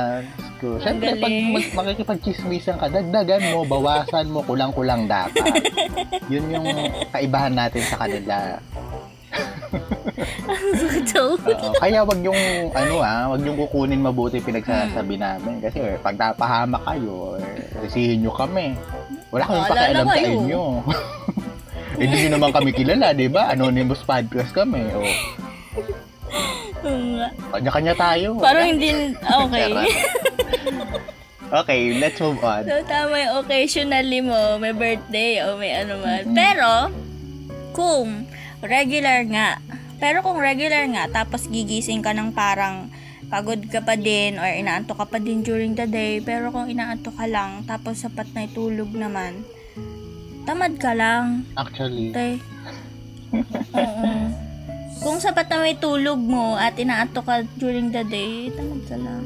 Diyos 0.62 0.78
ko. 0.78 0.84
Siyempre, 0.86 1.10
pag 1.18 1.34
mag- 1.50 1.74
makikipag-chismisan 1.76 2.78
ka, 2.78 2.88
dagdagan 2.88 3.42
mo, 3.52 3.66
bawasan 3.66 4.30
mo, 4.30 4.46
kulang-kulang 4.46 5.10
dapat. 5.10 5.58
Yun 6.32 6.54
yung 6.54 6.68
kaibahan 7.10 7.54
natin 7.58 7.82
sa 7.84 7.98
kanila. 7.98 8.36
so, 11.12 11.34
Oo. 11.34 11.72
Kaya 11.80 12.04
wag 12.04 12.20
yung, 12.22 12.38
ano 12.76 12.94
ah, 13.02 13.32
wag 13.32 13.42
yung 13.42 13.58
kukunin 13.58 14.04
mabuti 14.04 14.38
pinagsasabi 14.38 15.18
Hmm. 15.18 15.24
namin. 15.24 15.56
Kasi 15.64 15.82
eh, 15.82 15.98
pag 15.98 16.16
napahamak 16.16 16.84
kayo, 16.86 17.40
eh, 17.40 18.16
nyo 18.20 18.32
kami. 18.32 18.78
Wala 19.32 19.44
kami 19.48 19.60
Wala 19.64 19.70
pakialam 19.72 20.08
sa 20.08 20.22
inyo. 20.22 20.64
Eh, 21.92 22.08
Hindi 22.08 22.24
nyo 22.24 22.40
naman 22.40 22.56
kami 22.56 22.72
kilala, 22.72 23.12
di 23.12 23.28
ba? 23.28 23.52
Anonymous 23.52 24.02
podcast 24.02 24.56
kami. 24.56 24.80
O, 24.96 25.04
Oo 26.82 27.02
nga. 27.20 27.28
kanya-kanya 27.52 27.94
tayo. 27.94 28.40
Parang 28.40 28.64
hindi, 28.64 29.12
okay. 29.22 29.70
Okay, 31.52 32.00
let's 32.00 32.20
move 32.20 32.40
on. 32.42 32.64
So, 32.66 32.80
tama 32.88 33.16
yung 33.20 33.34
occasionally 33.44 34.20
mo, 34.24 34.58
may 34.58 34.72
birthday 34.72 35.44
o 35.44 35.60
may 35.60 35.76
ano 35.76 36.00
man. 36.00 36.32
Pero, 36.32 36.90
kung 37.72 38.28
regular 38.64 39.24
nga, 39.28 39.60
pero 40.02 40.26
kung 40.26 40.40
regular 40.40 40.88
nga, 40.90 41.24
tapos 41.24 41.46
gigising 41.46 42.02
ka 42.02 42.16
ng 42.16 42.34
parang 42.34 42.90
pagod 43.32 43.64
ka 43.72 43.80
pa 43.80 43.96
din 43.96 44.36
or 44.36 44.44
inaantok 44.44 45.00
ka 45.00 45.08
pa 45.08 45.18
din 45.22 45.40
during 45.40 45.72
the 45.72 45.88
day, 45.88 46.20
pero 46.20 46.52
kung 46.52 46.68
inaantok 46.68 47.16
ka 47.16 47.26
lang, 47.32 47.64
tapos 47.64 48.04
sapat 48.04 48.28
na 48.36 48.44
itulog 48.44 48.92
naman, 48.92 49.40
tamad 50.44 50.76
ka 50.76 50.92
lang. 50.92 51.48
Actually, 51.56 52.12
Tay. 52.12 52.44
Oo. 53.78 54.10
Kung 55.02 55.18
sapat 55.18 55.50
na 55.50 55.64
may 55.64 55.80
tulog 55.80 56.20
mo 56.20 56.60
at 56.60 56.76
inaantok 56.78 57.26
ka 57.26 57.36
during 57.56 57.90
the 57.90 58.04
day, 58.04 58.52
tamad 58.52 58.84
ka 58.86 58.98
lang. 59.00 59.24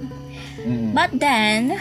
mm, 0.62 0.94
But 0.94 1.12
then, 1.18 1.76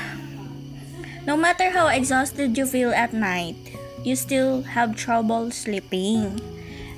no 1.24 1.36
matter 1.36 1.70
how 1.70 1.88
exhausted 1.88 2.52
you 2.52 2.64
feel 2.64 2.90
at 2.90 3.12
night, 3.12 3.56
you 4.02 4.14
still 4.14 4.62
have 4.68 4.94
trouble 4.94 5.50
sleeping. 5.50 6.40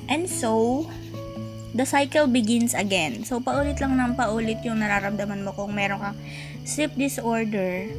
And 0.07 0.27
so, 0.27 0.87
the 1.73 1.85
cycle 1.85 2.27
begins 2.27 2.73
again. 2.73 3.23
So, 3.23 3.39
paulit 3.39 3.79
lang 3.79 3.97
ng 3.97 4.15
paulit 4.15 4.63
yung 4.63 4.79
nararamdaman 4.79 5.43
mo 5.43 5.51
kung 5.51 5.75
meron 5.75 5.99
kang 6.01 6.19
sleep 6.63 6.95
disorder 6.95 7.91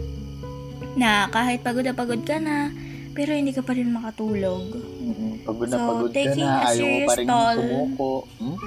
na 0.96 1.30
kahit 1.30 1.62
pagod 1.62 1.84
na 1.84 1.94
pagod 1.94 2.24
ka 2.24 2.40
na, 2.40 2.72
pero 3.12 3.32
hindi 3.32 3.52
ka 3.52 3.62
pa 3.62 3.74
rin 3.74 3.90
makatulog. 3.90 4.72
mm, 4.78 5.34
pagod 5.44 5.68
na 5.68 5.76
So, 5.76 5.84
pagod 5.86 6.12
ka 6.12 6.32
na, 6.34 6.50
ayaw 6.66 6.86
mo 6.86 7.00
pa 7.04 7.14
rin 7.16 7.28
toll. 7.28 7.58
sumuko. 7.58 8.12
Hmm? 8.40 8.58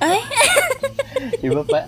Ay, 0.00 0.20
Iba 1.40 1.62
pa, 1.64 1.80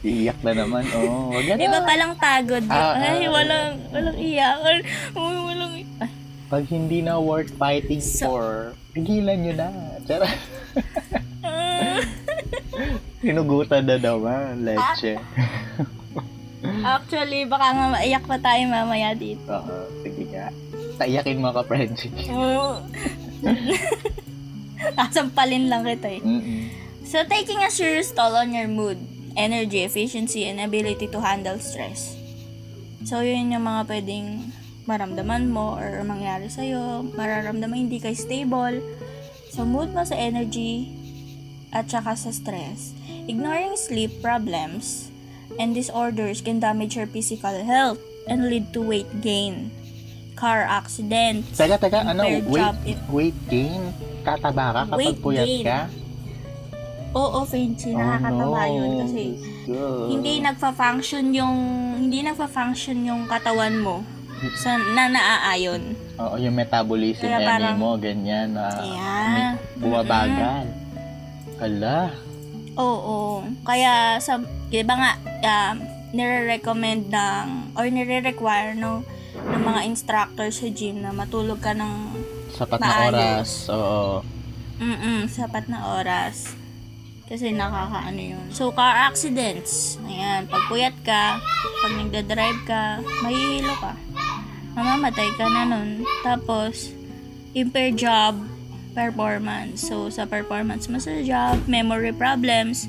iiyak 0.00 0.38
na 0.40 0.52
naman. 0.54 0.84
Oh, 0.92 1.32
wag 1.32 1.46
na. 1.46 1.56
iba 1.56 1.78
palang 1.82 2.14
pagod. 2.16 2.64
Ah, 2.68 2.94
Ay, 2.94 3.24
ah. 3.24 3.32
walang, 3.32 3.72
walang 3.90 4.18
iyak. 4.18 4.56
Ay, 4.60 4.78
walang 5.16 5.72
Ay, 5.74 6.10
Pag 6.44 6.64
hindi 6.68 7.00
na 7.00 7.16
worth 7.16 7.50
fighting 7.56 8.04
So- 8.04 8.28
for, 8.28 8.46
pigilan 8.92 9.40
nyo 9.40 9.54
na. 9.56 9.68
Tara. 10.04 10.28
ah. 11.42 11.98
Hinugutan 13.24 13.88
na 13.88 13.96
naman, 13.96 14.62
leche. 14.62 15.16
Actually, 16.84 17.44
baka 17.44 17.72
nga 17.72 17.86
maiyak 17.90 18.24
pa 18.24 18.36
tayo 18.36 18.60
mamaya 18.68 19.16
dito. 19.16 19.48
Oo, 19.48 19.76
sige 20.00 20.28
nga. 20.28 20.52
Taiyakin 20.96 21.40
mo 21.40 21.48
ka, 21.50 21.64
Frenchie. 21.64 22.12
Oo. 22.28 22.80
Kasampalin 24.96 25.72
lang 25.72 25.82
kita 25.82 26.08
eh. 26.12 26.20
Mm-mm. 26.20 26.63
So, 27.14 27.22
taking 27.22 27.62
a 27.62 27.70
serious 27.70 28.10
toll 28.10 28.34
on 28.34 28.50
your 28.50 28.66
mood, 28.66 28.98
energy, 29.38 29.86
efficiency, 29.86 30.50
and 30.50 30.58
ability 30.58 31.06
to 31.14 31.22
handle 31.22 31.62
stress. 31.62 32.10
So, 33.06 33.22
yun 33.22 33.54
yung 33.54 33.70
mga 33.70 33.86
pwedeng 33.86 34.50
maramdaman 34.90 35.46
mo 35.46 35.78
or 35.78 36.02
mangyari 36.02 36.50
sa'yo. 36.50 37.06
Mararamdaman 37.14 37.86
hindi 37.86 38.02
ka 38.02 38.10
stable 38.18 38.82
sa 39.46 39.62
mood 39.62 39.94
mo, 39.94 40.02
sa 40.02 40.18
energy, 40.18 40.90
at 41.70 41.86
saka 41.86 42.18
sa 42.18 42.34
stress. 42.34 42.98
Ignoring 43.30 43.78
sleep 43.78 44.18
problems 44.18 45.06
and 45.54 45.70
disorders 45.70 46.42
can 46.42 46.58
damage 46.58 46.98
your 46.98 47.06
physical 47.06 47.62
health 47.62 48.02
and 48.26 48.50
lead 48.50 48.74
to 48.74 48.82
weight 48.82 49.22
gain, 49.22 49.70
car 50.34 50.66
accidents, 50.66 51.54
Teka, 51.54 51.78
teka, 51.78 52.10
ano, 52.10 52.26
weight, 52.26 52.50
job 52.50 52.74
weight 53.06 53.38
gain? 53.46 53.94
Tataba 54.26 54.74
ka 54.74 54.82
kapag 54.90 54.98
Weight 54.98 55.18
puyat 55.22 55.46
gain. 55.46 55.62
ka? 55.62 55.80
Oo, 57.14 57.38
Frenchy, 57.44 57.94
nakakataba 57.94 58.42
Oh, 58.60 58.66
no. 58.66 58.74
yun 58.74 58.90
kasi 59.00 59.24
Diyos. 59.64 60.06
hindi 60.10 60.32
nagfa-function 60.40 61.24
yung 61.30 61.56
hindi 62.00 62.20
nagfa-function 62.20 62.98
yung 63.00 63.22
katawan 63.24 63.78
mo 63.78 64.02
sa 64.56 64.76
na 64.76 65.08
naaayon. 65.08 65.94
Oo, 66.16 66.36
yung 66.36 66.52
metabolism 66.52 67.24
Kaya 67.24 67.38
parang- 67.40 67.78
mo, 67.78 67.94
ganyan. 67.96 68.52
na 68.52 68.66
Yeah. 68.76 69.50
bumabagal. 69.78 70.66
Hala. 71.56 72.12
Oo. 72.74 73.46
Kaya 73.62 74.18
sa 74.18 74.42
'di 74.68 74.82
ba 74.82 74.94
nga 74.94 75.12
um, 75.40 75.76
nire-recommend 76.10 77.08
ng 77.08 77.46
or 77.74 77.86
nire-require 77.86 78.74
no 78.74 79.06
ng 79.36 79.62
mga 79.62 79.80
instructor 79.86 80.50
sa 80.50 80.66
gym 80.68 80.98
na 80.98 81.10
matulog 81.10 81.58
ka 81.58 81.70
ng 81.70 82.10
Sapat 82.50 82.78
na 82.78 82.86
Maayos. 82.86 83.06
oras. 83.08 83.48
Oo. 83.70 84.06
mm 84.74 85.26
sapat 85.28 85.70
na 85.70 85.94
oras. 85.94 86.58
Kasi 87.34 87.50
nakakaano 87.50 88.22
yun. 88.22 88.46
So, 88.54 88.70
car 88.70 88.94
accidents. 88.94 89.98
Ayan, 90.06 90.46
pag 90.46 90.70
puyat 90.70 90.94
ka, 91.02 91.42
pag 91.82 91.92
nagdadrive 91.98 92.62
ka, 92.62 93.02
mahihilo 93.26 93.74
ka. 93.82 93.98
Mamamatay 94.78 95.34
ka 95.34 95.50
na 95.50 95.66
nun. 95.66 96.06
Tapos, 96.22 96.94
impaired 97.58 97.98
job 97.98 98.38
performance. 98.94 99.82
So, 99.82 100.14
sa 100.14 100.30
performance 100.30 100.86
mo 100.86 101.02
sa 101.02 101.18
job, 101.26 101.66
memory 101.66 102.14
problems, 102.14 102.86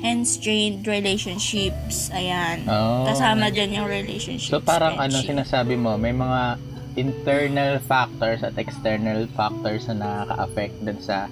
and 0.00 0.24
strained 0.24 0.88
relationships. 0.88 2.08
Ayan. 2.16 2.64
Oh. 2.64 3.04
Kasama 3.04 3.52
dyan 3.52 3.76
yung 3.76 3.88
relationships. 3.92 4.48
So 4.50 4.64
parang 4.64 4.96
ano 4.96 5.20
sinasabi 5.20 5.76
mo, 5.76 6.00
may 6.00 6.16
mga 6.16 6.56
internal 6.96 7.76
factors 7.84 8.40
at 8.40 8.56
external 8.56 9.28
factors 9.36 9.84
na 9.92 10.00
nakaka-affect 10.00 10.74
dun 10.80 10.98
sa 10.98 11.28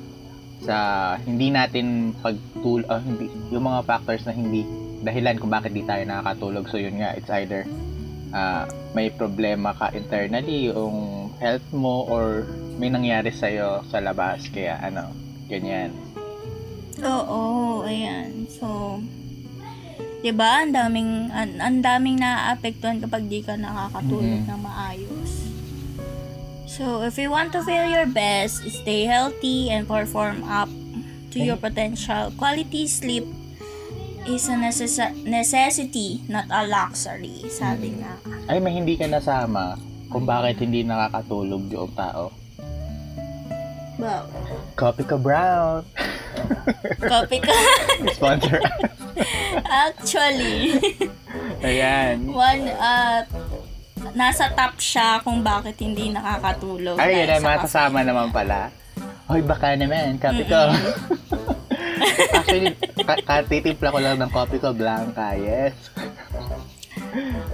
sa 0.61 0.77
hindi 1.19 1.49
natin 1.49 2.13
pagtul 2.21 2.85
ah, 2.87 3.01
hindi 3.01 3.27
yung 3.49 3.65
mga 3.65 3.81
factors 3.85 4.29
na 4.29 4.33
hindi 4.33 4.65
dahilan 5.01 5.41
kung 5.41 5.49
bakit 5.49 5.73
di 5.73 5.83
tayo 5.83 6.05
nakakatulog. 6.05 6.69
So 6.69 6.77
yun 6.77 7.01
nga, 7.01 7.17
it's 7.17 7.33
either 7.33 7.65
ah, 8.31 8.69
may 8.93 9.09
problema 9.09 9.73
ka 9.73 9.91
internally 9.91 10.69
yung 10.69 11.31
health 11.41 11.65
mo 11.73 12.05
or 12.05 12.45
may 12.77 12.93
nangyari 12.93 13.33
sa'yo 13.33 13.85
sa 13.89 14.01
labas. 14.01 14.49
Kaya 14.53 14.77
ano, 14.81 15.13
ganyan. 15.49 15.93
Oo, 17.01 17.81
ayan. 17.81 18.45
So, 18.53 19.01
'di 20.21 20.37
ba? 20.37 20.61
Ang 20.61 20.77
daming 20.77 21.33
an, 21.33 21.57
ang 21.57 21.81
daming 21.81 22.21
naaapektuhan 22.21 23.01
kapag 23.01 23.25
di 23.25 23.41
ka 23.41 23.57
nakakatulog 23.57 24.45
Mhm. 24.45 24.49
ng 24.53 24.61
maayos. 24.61 25.31
So, 26.71 27.03
if 27.03 27.19
you 27.19 27.35
want 27.35 27.51
to 27.59 27.67
feel 27.67 27.83
your 27.91 28.07
best, 28.07 28.63
stay 28.63 29.03
healthy 29.03 29.75
and 29.75 29.91
perform 29.91 30.47
up 30.47 30.71
to 31.35 31.43
your 31.43 31.59
potential. 31.59 32.31
Quality 32.39 32.87
sleep 32.87 33.27
is 34.23 34.47
a 34.47 34.55
necessa- 34.55 35.19
necessity, 35.27 36.23
not 36.31 36.47
a 36.47 36.71
luxury. 36.71 37.43
Sabi 37.51 37.99
nga. 37.99 38.15
Ay, 38.47 38.63
may 38.63 38.71
hindi 38.71 38.95
ka 38.95 39.11
nasama 39.11 39.75
kung 40.15 40.23
bakit 40.23 40.63
hindi 40.63 40.87
nakakatulog 40.87 41.67
yung 41.75 41.91
tao. 41.99 42.31
Wow. 43.99 44.31
Copy 44.79 45.03
ka 45.03 45.19
brown. 45.19 45.83
Copy 47.03 47.43
ka. 47.43 47.57
Sponsor. 48.17 48.63
Actually, 49.67 50.79
Ayan. 51.67 52.31
one, 52.31 52.71
uh, 52.79 53.27
nasa 54.15 54.51
top 54.53 54.75
siya 54.79 55.21
kung 55.23 55.41
bakit 55.41 55.77
hindi 55.79 56.11
nakakatulog. 56.11 56.97
Ay, 56.99 57.25
yun 57.25 57.31
caffeine. 57.31 57.47
matasama 57.47 57.99
naman 58.03 58.29
pala. 58.31 58.71
Hoy, 59.31 59.41
baka 59.47 59.79
naman, 59.79 60.19
copy 60.19 60.43
ko. 60.43 60.61
Actually, 62.37 62.75
ka- 63.07 63.23
katitimpla 63.23 63.95
ko 63.95 63.99
lang 64.03 64.19
ng 64.19 64.31
copy 64.33 64.59
ko, 64.59 64.75
Blanca, 64.75 65.39
yes. 65.39 65.75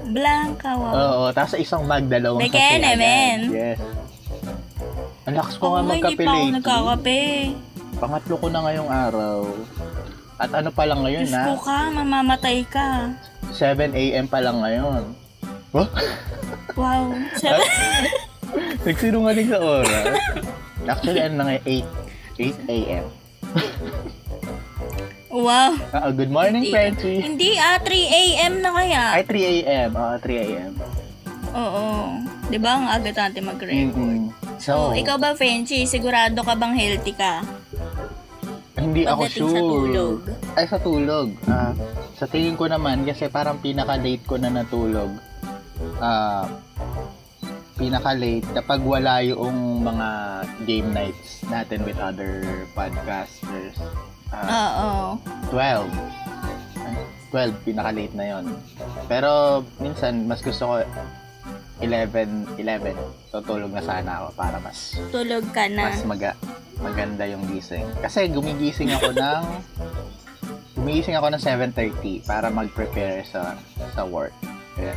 Blanca, 0.09 0.71
wow. 0.73 0.93
Oo, 0.95 1.25
tapos 1.37 1.61
isang 1.61 1.85
mag, 1.85 2.05
dalawang 2.09 2.49
kape 2.49 2.81
naman. 2.81 3.53
Yes. 3.53 3.79
Ang 5.27 5.35
lakas 5.37 5.55
ko 5.59 5.65
Ako 5.67 5.75
nga 5.75 5.81
nga, 5.83 5.83
hindi 5.83 6.01
magkape 6.01 6.25
pa 6.25 6.33
ako 6.33 6.47
nagkakape. 6.55 7.21
Pangatlo 7.97 8.35
ko 8.39 8.47
na 8.49 8.61
ngayong 8.63 8.91
araw. 8.91 9.39
At 10.37 10.51
ano 10.53 10.69
pa 10.71 10.85
lang 10.85 11.01
ngayon, 11.03 11.25
Diyos 11.27 11.35
na? 11.35 11.45
ko 11.49 11.55
ka, 11.65 11.79
mamamatay 11.91 12.59
ka. 12.69 12.89
7 13.53 13.91
a.m. 13.91 14.27
pa 14.29 14.39
lang 14.39 14.61
ngayon. 14.61 15.03
Oh, 15.75 15.89
Wow. 16.75 17.15
Nagsinungaling 18.87 19.49
sa 19.51 19.59
oras. 19.63 20.05
Actually, 20.87 21.21
ano 21.23 21.35
na 21.39 21.45
ngayon, 21.51 21.65
8, 22.39 22.67
8 22.67 22.77
a.m. 22.77 23.05
wow. 25.31 25.73
Ah, 25.95 26.11
good 26.11 26.31
morning. 26.31 26.71
Frenchie. 26.71 27.23
Hindi 27.23 27.59
ah, 27.59 27.79
3 27.79 27.91
a.m. 27.91 28.53
na 28.63 28.71
kaya. 28.75 29.03
Ay, 29.15 29.23
3 29.27 29.53
a.m. 29.63 29.91
Oo, 29.95 30.15
3 30.19 30.47
a.m. 30.47 30.73
Oo. 31.57 31.87
Di 32.47 32.59
ba 32.63 32.71
ang 32.79 32.87
aga 32.87 33.11
natin 33.11 33.43
mag-record? 33.43 33.95
Mm-mm. 33.99 34.31
So, 34.63 34.91
So, 34.91 34.95
ikaw 34.95 35.19
ba, 35.19 35.35
Frenchie, 35.35 35.87
sigurado 35.87 36.43
ka 36.47 36.55
bang 36.55 36.75
healthy 36.75 37.15
ka? 37.15 37.43
hindi 38.77 39.03
ako 39.09 39.23
sure. 39.27 39.51
sa 39.51 39.61
tulog? 39.61 40.17
Ay, 40.55 40.65
sa 40.69 40.79
tulog. 40.79 41.29
Ah, 41.51 41.73
sa 42.15 42.25
tingin 42.31 42.55
ko 42.55 42.71
naman, 42.71 43.03
kasi 43.03 43.27
parang 43.27 43.59
pinaka-late 43.59 44.23
ko 44.25 44.39
na 44.39 44.53
natulog. 44.53 45.11
Ah, 45.99 46.49
pinaka-late 47.77 48.49
kapag 48.53 48.81
wala 48.81 49.21
yung 49.21 49.85
mga 49.85 50.09
game 50.65 50.89
nights 50.91 51.45
natin 51.47 51.85
with 51.85 52.01
other 52.01 52.41
podcasters. 52.73 53.77
Ah, 54.33 54.71
Oo. 54.81 55.21
12. 55.53 55.87
Ay, 56.77 56.97
12, 57.31 57.69
pinaka-late 57.69 58.15
na 58.15 58.27
yon. 58.27 58.45
Pero 59.07 59.31
minsan, 59.77 60.25
mas 60.25 60.41
gusto 60.41 60.65
ko 60.67 60.75
11, 61.79 62.57
11. 62.57 62.97
So, 63.29 63.45
tulog 63.45 63.69
na 63.69 63.85
sana 63.85 64.25
ako 64.25 64.29
para 64.33 64.57
mas 64.57 64.97
Tulog 65.13 65.45
ka 65.53 65.69
na. 65.69 65.93
mas 65.93 66.01
maga, 66.09 66.33
maganda 66.81 67.29
yung 67.29 67.45
gising. 67.47 67.85
Kasi 68.01 68.33
gumigising 68.33 68.89
ako 68.91 69.13
ng 69.13 69.43
gumigising 70.75 71.17
ako 71.17 71.29
ng 71.29 71.43
7.30 71.43 72.25
para 72.25 72.49
mag-prepare 72.49 73.21
sa 73.29 73.61
sa 73.93 74.03
work. 74.03 74.33
Ayan. 74.81 74.97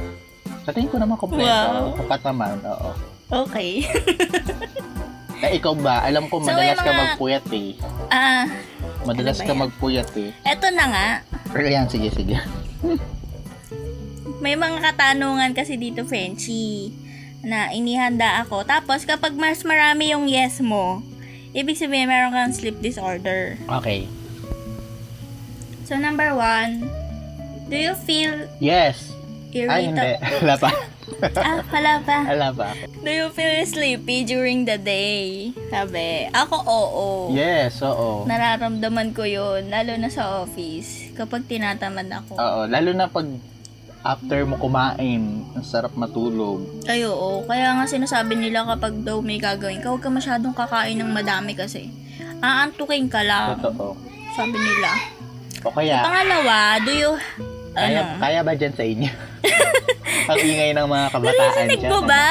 Sa 0.69 0.77
tingin 0.77 0.87
ko 0.87 0.97
naman 0.97 1.17
kompleto. 1.17 1.49
Wow. 1.49 1.97
Tapat 1.97 2.21
naman, 2.23 2.61
oo. 2.61 2.89
Okay. 3.47 3.81
Eh, 5.39 5.55
ikaw 5.55 5.73
ba? 5.73 6.03
Alam 6.03 6.27
ko 6.27 6.37
So, 6.37 6.45
madalas 6.45 6.75
may 6.75 6.83
ka 6.83 6.91
mga- 6.91 7.01
magpuyat 7.07 7.45
eh. 7.49 7.69
Ah, 8.07 8.45
Madalas 9.01 9.39
Ano 9.39 9.47
ka 9.47 9.53
magpuyat 9.57 10.09
eh. 10.13 10.29
eto 10.43 10.67
na 10.69 10.85
nga. 10.85 11.07
Pero 11.49 11.65
yan, 11.65 11.87
sige, 11.87 12.11
sige. 12.11 12.35
May 14.37 14.53
mga 14.53 14.77
katanungan 14.83 15.51
kasi 15.51 15.75
dito, 15.75 16.03
Frenchie, 16.03 16.91
na 17.39 17.71
inihanda 17.71 18.39
ako. 18.39 18.61
Tapos, 18.63 19.03
kapag 19.03 19.33
mas 19.33 19.63
marami 19.63 20.11
yung 20.11 20.27
yes 20.27 20.59
mo, 20.59 20.99
ibig 21.51 21.75
sabihin 21.75 22.05
meron 22.05 22.29
kang 22.29 22.51
sleep 22.51 22.77
disorder. 22.77 23.57
Okay. 23.71 24.05
So, 25.83 25.95
number 25.95 26.31
one, 26.31 26.85
do 27.65 27.75
you 27.75 27.95
feel 27.97 28.45
Yes. 28.59 29.15
Ay, 29.49 29.89
hindi. 29.89 30.09
Wala 30.45 30.55
pa. 30.61 30.69
ah, 31.41 31.59
wala 31.73 31.93
pa. 32.05 32.17
Wala 32.29 32.47
pa. 32.53 32.67
Do 33.01 33.09
you 33.09 33.27
feel 33.33 33.65
sleepy 33.65 34.21
during 34.23 34.63
the 34.63 34.77
day? 34.77 35.49
Sabi. 35.73 36.29
Ako, 36.29 36.55
oo. 36.63 37.07
Yes, 37.33 37.81
oo. 37.81 38.29
Nararamdaman 38.29 39.17
ko 39.17 39.25
yun, 39.25 39.73
lalo 39.73 39.97
na 39.97 40.07
sa 40.13 40.45
office, 40.45 41.09
kapag 41.17 41.49
tinatamad 41.49 42.07
ako. 42.07 42.37
Oo, 42.37 42.59
lalo 42.69 42.93
na 42.93 43.09
pag 43.09 43.25
after 44.05 44.47
mo 44.47 44.55
kumain, 44.55 45.43
ang 45.51 45.65
sarap 45.65 45.91
matulog. 45.97 46.63
Ay, 46.85 47.03
oo. 47.03 47.43
Kaya 47.43 47.73
nga 47.75 47.89
sinasabi 47.89 48.37
nila 48.37 48.63
kapag 48.69 49.01
daw 49.01 49.19
may 49.19 49.41
gagawin 49.41 49.81
ka, 49.81 49.91
huwag 49.91 50.05
ka 50.05 50.13
masyadong 50.13 50.55
kakain 50.55 51.01
ng 51.01 51.11
madami 51.11 51.57
kasi. 51.57 51.89
Aantukin 52.39 53.11
ka 53.11 53.25
lang. 53.25 53.59
Totoo. 53.59 53.97
Sabi 54.37 54.55
nila. 54.55 54.91
O 55.67 55.73
kaya, 55.75 56.05
Pangalawa, 56.05 56.79
do 56.85 56.93
you... 56.93 57.11
kaya, 57.71 57.99
Ano? 57.99 58.19
kaya 58.19 58.39
ba 58.41 58.53
dyan 58.53 58.73
sa 58.73 58.83
inyo? 58.83 59.11
ang 60.29 60.39
ingay 60.39 60.71
ng 60.71 60.87
mga 60.87 61.07
kabataan 61.09 61.49
Naririnig 61.55 61.79
dyan. 61.79 61.91
mo 61.91 61.99
ba? 62.03 62.27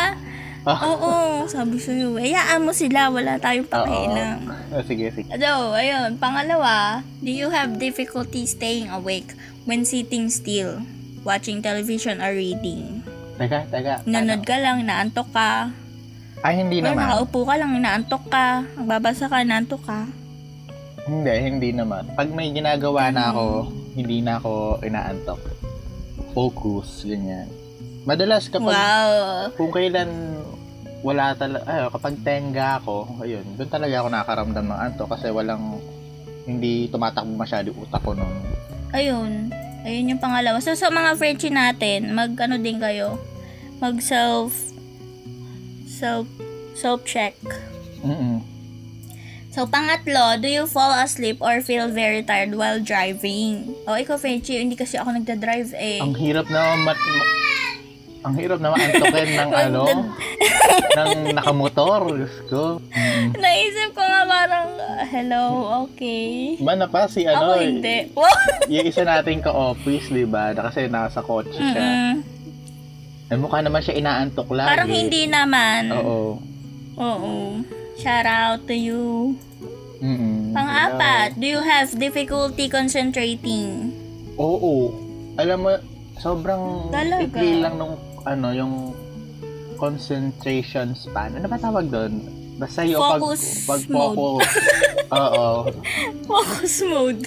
Ah. 0.63 0.81
Oo, 0.85 1.13
sabi 1.55 1.79
sa'yo. 1.79 2.15
Hayaan 2.15 2.61
mo 2.61 2.73
sila, 2.73 3.09
wala 3.09 3.39
tayong 3.39 3.65
pakialam. 3.65 4.39
Oh, 4.69 4.85
sige, 4.85 5.09
sige. 5.11 5.31
So, 5.33 5.73
ayun. 5.73 6.19
Pangalawa, 6.19 7.01
do 7.19 7.31
you 7.31 7.49
have 7.49 7.79
difficulty 7.79 8.45
staying 8.45 8.91
awake 8.91 9.33
when 9.65 9.83
sitting 9.83 10.29
still, 10.29 10.85
watching 11.23 11.59
television 11.59 12.21
or 12.21 12.31
reading? 12.31 13.01
Teka, 13.39 13.71
teka. 13.71 14.03
Nanood 14.05 14.43
ka 14.43 14.59
lang, 14.59 14.83
naantok 14.83 15.31
ka. 15.31 15.71
Ano? 15.71 15.87
Ay, 16.39 16.55
hindi 16.61 16.79
Or 16.79 16.93
naman. 16.93 17.03
nakaupo 17.03 17.41
ka 17.43 17.55
lang, 17.57 17.71
naantok 17.79 18.25
ka. 18.29 18.47
Magbabasa 18.77 19.27
ka, 19.27 19.43
naantok 19.43 19.83
ka. 19.83 20.01
Hindi, 21.03 21.35
hindi 21.41 21.71
naman. 21.73 22.05
Pag 22.13 22.29
may 22.29 22.53
ginagawa 22.53 23.09
na 23.09 23.33
ako, 23.33 23.73
hindi 23.99 24.23
na 24.23 24.39
ako 24.39 24.79
inaantok. 24.87 25.43
Focus, 26.31 27.03
ganyan. 27.03 27.51
Madalas 28.07 28.47
kapag, 28.47 28.71
wow. 28.79 29.51
kung 29.59 29.75
kailan 29.75 30.39
wala 31.03 31.35
talaga, 31.35 31.67
ay, 31.67 31.91
kapag 31.91 32.15
tenga 32.23 32.79
ako, 32.79 33.23
ayun, 33.27 33.47
doon 33.59 33.71
talaga 33.71 33.95
ako 33.99 34.09
nakakaramdam 34.11 34.67
ng 34.71 34.81
antok 34.81 35.09
kasi 35.11 35.35
walang, 35.35 35.83
hindi 36.47 36.87
tumatakbo 36.89 37.35
masyado 37.35 37.75
utak 37.75 38.01
ko 38.07 38.15
nung, 38.15 38.39
Ayun. 38.89 39.53
Ayun 39.85 40.17
yung 40.17 40.23
pangalawa. 40.23 40.59
So, 40.65 40.73
sa 40.73 40.89
mga 40.89 41.21
Frenchie 41.21 41.53
natin, 41.53 42.17
mag 42.17 42.33
ano 42.41 42.57
din 42.57 42.81
kayo, 42.81 43.21
mag 43.85 44.01
self, 44.01 44.57
self, 45.85 46.25
self 46.73 47.05
check. 47.05 47.37
mm 48.01 48.58
So, 49.59 49.67
pangatlo, 49.67 50.39
do 50.39 50.47
you 50.47 50.71
fall 50.71 50.95
asleep 50.95 51.43
or 51.43 51.59
feel 51.59 51.91
very 51.91 52.23
tired 52.23 52.55
while 52.55 52.79
driving? 52.79 53.75
O, 53.91 53.99
ikaw, 53.99 54.15
Frenchie, 54.15 54.63
hindi 54.63 54.79
kasi 54.79 54.95
ako 54.95 55.19
nagda-drive 55.19 55.75
eh. 55.75 55.99
Ang 55.99 56.15
hirap 56.15 56.47
na 56.47 56.79
mat, 56.79 56.95
ma- 56.95 57.33
ang 58.23 58.35
hirap 58.39 58.63
na 58.63 58.71
maantokin 58.71 59.35
ng 59.35 59.51
ano, 59.67 59.83
ng 60.95 61.11
nakamotor. 61.35 62.07
Diyos 62.07 62.39
ko. 62.47 62.79
Mm. 62.95 63.35
Naisip 63.35 63.99
ko 63.99 64.03
nga 64.07 64.23
parang, 64.31 64.71
hello, 65.11 65.43
okay. 65.91 66.55
Mana 66.63 66.87
pa 66.87 67.11
si 67.11 67.27
ano, 67.27 67.51
ako 67.51 67.53
hindi. 67.59 68.15
Yung 68.79 68.87
isa 68.87 69.03
nating 69.03 69.43
ka-office, 69.43 70.07
di 70.07 70.23
ba? 70.23 70.55
Na 70.55 70.71
Kasi 70.71 70.87
nasa 70.87 71.19
kotse 71.19 71.59
siya. 71.59 71.83
Mm-mm. 71.83 72.15
Eh, 73.27 73.35
mukha 73.35 73.59
naman 73.59 73.83
siya 73.83 73.99
inaantok 73.99 74.55
lagi. 74.55 74.71
Parang 74.71 74.87
hindi 74.87 75.27
naman. 75.27 75.91
Oo. 75.99 76.39
Oo. 76.95 77.35
Shout 77.99 78.31
out 78.31 78.63
to 78.71 78.79
you. 78.79 79.35
Mm-mm. 79.99 80.55
Pang-apat, 80.55 81.35
do 81.35 81.47
you 81.49 81.59
have 81.59 81.91
difficulty 81.93 82.69
concentrating? 82.69 83.91
Oo. 84.35 84.95
Alam 85.35 85.59
mo, 85.61 85.71
sobrang 86.17 86.89
Talaga? 86.89 87.25
ikli 87.25 87.59
lang 87.59 87.77
nung 87.77 87.95
ano, 88.23 88.49
yung 88.51 88.75
concentration 89.77 90.93
span. 90.93 91.35
Ano 91.35 91.47
ba 91.47 91.57
tawag 91.57 91.87
doon? 91.87 92.23
Basta 92.59 92.83
yung 92.83 92.99
pag, 92.99 93.23
Focus 93.23 93.43
pag 93.65 93.83
mode. 93.87 94.17
focus. 94.17 94.53
Oo. 95.09 95.47
Focus 96.31 96.75
mode. 96.85 97.23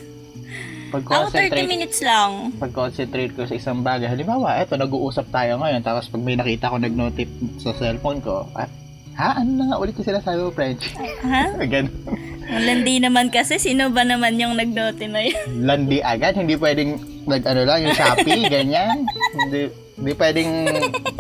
Pag 0.92 1.04
Ako 1.04 1.08
30 1.08 1.16
concentrate, 1.32 1.70
minutes 1.70 2.00
lang. 2.04 2.32
pag 2.60 2.72
concentrate 2.74 3.32
ko 3.32 3.48
sa 3.48 3.56
isang 3.56 3.80
bagay. 3.80 4.12
Halimbawa, 4.12 4.60
eto, 4.60 4.76
nag-uusap 4.76 5.32
tayo 5.32 5.56
ngayon. 5.58 5.80
Tapos 5.80 6.12
pag 6.12 6.20
may 6.20 6.36
nakita 6.36 6.68
ko 6.68 6.76
nag-notif 6.76 7.32
sa 7.58 7.72
cellphone 7.72 8.20
ko, 8.20 8.44
ah, 8.54 8.68
ha? 9.16 9.40
Ano 9.40 9.56
na 9.56 9.72
nga 9.72 9.80
ulit 9.80 9.96
yung 9.96 10.08
sinasabi 10.08 10.40
mo, 10.42 10.52
French? 10.52 10.92
Ha? 11.24 11.56
Ganun. 11.64 11.96
Ang 12.50 12.64
landi 12.66 12.98
naman 12.98 13.30
kasi, 13.30 13.62
sino 13.62 13.94
ba 13.94 14.02
naman 14.02 14.40
yung 14.42 14.58
nagdote 14.58 15.06
na 15.06 15.22
yun? 15.22 15.46
Landi 15.68 16.02
agad. 16.02 16.34
Hindi 16.34 16.58
pwedeng 16.58 16.98
nag 17.30 17.44
ano 17.46 17.62
lang, 17.68 17.86
yung 17.86 17.94
Shopee, 17.94 18.50
ganyan. 18.54 19.06
Hindi, 19.38 19.70
hindi 19.98 20.12
pwedeng 20.18 20.50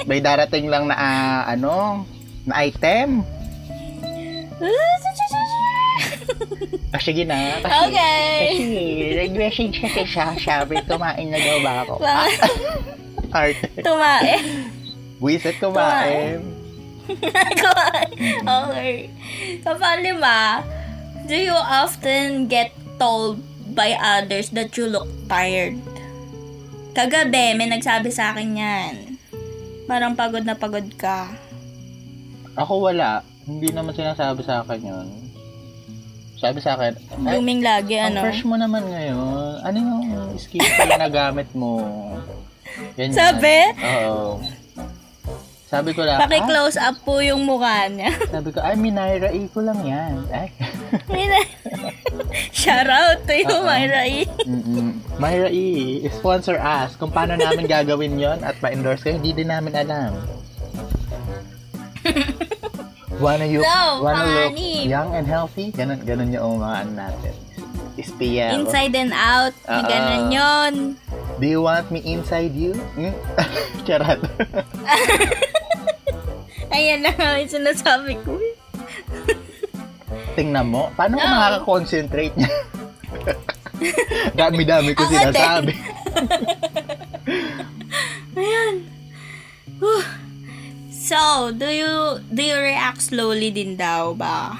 may 0.09 0.17
darating 0.17 0.65
lang 0.65 0.89
na 0.89 0.95
ah, 0.97 1.41
ano, 1.45 2.05
na 2.49 2.65
item. 2.65 3.21
Ah, 6.91 6.99
sige 6.99 7.23
na. 7.23 7.55
Kasi, 7.63 7.71
okay. 7.87 8.35
Kasi, 8.51 8.83
nag-message 9.15 9.75
kasi 9.79 10.03
siya. 10.03 10.35
Sabi, 10.35 10.75
kumain 10.83 11.31
na 11.31 11.39
daw 11.39 11.57
ba 11.63 11.73
ako? 11.87 11.93
Wow. 12.03 12.27
Arte. 13.31 13.67
Tumae. 13.79 14.35
Buisit 15.23 15.55
kumain. 15.63 16.43
okay. 18.43 19.07
Kapag 19.63 20.03
lima, 20.03 20.59
do 21.31 21.39
you 21.39 21.55
often 21.55 22.51
get 22.51 22.75
told 22.99 23.39
by 23.71 23.95
others 23.95 24.51
that 24.51 24.75
you 24.75 24.91
look 24.91 25.07
tired? 25.31 25.79
Kagabi, 26.91 27.55
may 27.55 27.71
nagsabi 27.71 28.11
sa 28.11 28.35
akin 28.35 28.59
yan. 28.59 28.93
Parang 29.87 30.11
pagod 30.11 30.43
na 30.43 30.59
pagod 30.59 30.83
ka. 30.99 31.31
Ako 32.59 32.91
wala. 32.91 33.23
Hindi 33.47 33.71
naman 33.71 33.95
sinasabi 33.95 34.43
sa 34.43 34.59
akin 34.59 34.79
yun. 34.83 35.07
Sabi 36.35 36.59
sa 36.59 36.75
akin, 36.75 36.99
ay, 36.99 37.39
Blooming 37.39 37.63
lagi, 37.63 37.95
ang 37.95 38.11
ano? 38.11 38.27
fresh 38.27 38.43
mo 38.43 38.59
naman 38.59 38.83
ngayon. 38.91 39.63
Ano 39.63 39.77
yung 39.79 40.35
skin 40.35 40.59
pala 40.75 40.99
na 40.99 41.07
gamit 41.07 41.47
mo? 41.55 41.79
Ganyan. 42.99 43.15
Sabi? 43.15 43.71
Oo. 43.79 44.43
Sabi 45.71 45.95
ko 45.95 46.03
lang, 46.03 46.19
ah, 46.19 46.27
Paki-close 46.27 46.75
up 46.75 46.99
po 47.07 47.23
yung 47.23 47.47
mukha 47.47 47.87
niya. 47.87 48.11
sabi 48.35 48.51
ko, 48.51 48.59
ay, 48.59 48.75
Minaira 48.75 49.31
E 49.31 49.47
ko 49.47 49.63
lang 49.63 49.79
yan. 49.79 50.19
Ay. 50.27 50.51
Shout 52.51 52.91
out 52.91 53.23
to 53.23 53.31
you. 53.31 53.47
Myra 53.63 54.03
E. 54.03 54.27
Mm-mm. 54.43 54.99
Myra 55.15 55.47
E, 55.47 55.63
sponsor 56.11 56.59
us. 56.59 56.99
Kung 56.99 57.07
paano 57.07 57.39
namin 57.39 57.71
gagawin 57.71 58.19
yon 58.19 58.43
at 58.43 58.59
pa-endorse 58.59 58.99
kayo, 58.99 59.15
hindi 59.15 59.31
din 59.31 59.47
namin 59.47 59.71
alam. 59.71 60.11
wanna 63.23 63.47
you, 63.47 63.63
No, 63.63 64.03
wanna 64.03 64.27
look 64.27 64.51
panganib. 64.51 64.91
young 64.91 65.15
and 65.15 65.23
healthy? 65.23 65.71
Ganun, 65.71 66.03
ganun 66.03 66.35
yung 66.35 66.59
mga 66.59 66.75
ano 66.83 66.91
natin. 66.99 67.33
SPL. 67.95 68.63
Inside 68.63 68.93
and 68.95 69.11
out. 69.11 69.53
Oo. 69.65 69.83
Ganun 69.83 70.25
yun. 70.29 70.73
Do 71.37 71.45
you 71.45 71.59
want 71.59 71.89
me 71.89 71.99
inside 72.01 72.53
you? 72.53 72.77
Hmm? 72.95 73.15
Charot. 73.85 74.21
Ayan 76.71 77.03
na 77.03 77.11
nga 77.11 77.35
yung 77.35 77.51
sinasabi 77.51 78.15
ko. 78.23 78.39
Tingnan 80.33 80.71
mo. 80.71 80.87
Paano 80.95 81.17
ko 81.17 81.25
No. 81.25 81.33
makaka-concentrate 81.35 82.31
niya? 82.37 82.53
Dami-dami 84.39 84.95
ko 84.95 85.03
sinasabi. 85.03 85.73
Ayan. 88.37 88.75
Whew. 89.81 90.03
So, 90.93 91.51
do 91.51 91.67
you 91.67 92.21
do 92.31 92.39
you 92.39 92.55
react 92.55 93.03
slowly 93.03 93.51
din 93.51 93.75
daw 93.75 94.15
ba? 94.15 94.55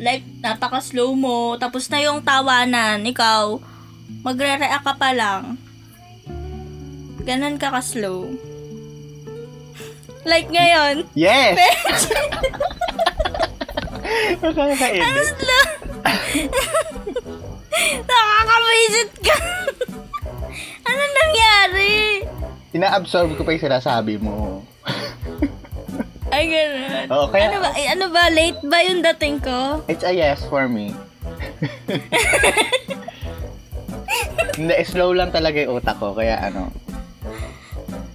Like, 0.00 0.24
napaka-slow 0.40 1.12
mo, 1.12 1.60
tapos 1.60 1.92
na 1.92 2.00
yung 2.00 2.24
tawanan, 2.24 3.04
ikaw, 3.04 3.60
magre-react 4.24 4.80
ka 4.80 4.94
pa 4.96 5.12
lang. 5.12 5.60
Ganon 7.28 7.60
ka 7.60 7.68
ka-slow. 7.68 8.32
Like 10.30 10.48
ngayon, 10.48 11.08
Yes! 11.16 11.56
Nakaka-edit. 14.40 15.32
slow. 15.36 15.68
Nakakabisit 18.08 19.10
ka. 19.20 19.36
ano 20.88 21.02
nangyari? 21.02 22.24
Ina-absorb 22.70 23.34
ko 23.34 23.42
pa 23.42 23.52
yung 23.54 23.64
sinasabi 23.64 24.16
mo. 24.20 24.62
Ay, 26.30 26.44
ganun. 26.46 27.06
Kaya- 27.28 27.48
Ano 27.48 27.58
ba, 27.58 27.68
ay, 27.74 27.84
ano 27.88 28.06
ba, 28.08 28.22
late 28.28 28.60
ba 28.62 28.78
yung 28.82 29.02
dating 29.04 29.38
ko? 29.38 29.82
It's 29.86 30.02
a 30.02 30.10
yes 30.10 30.42
for 30.46 30.66
me. 30.66 30.94
Hindi, 34.56 34.74
slow 34.84 35.10
lang 35.10 35.30
talaga 35.30 35.58
yung 35.58 35.76
utak 35.76 35.96
ko. 35.96 36.12
Kaya 36.12 36.38
ano, 36.42 36.70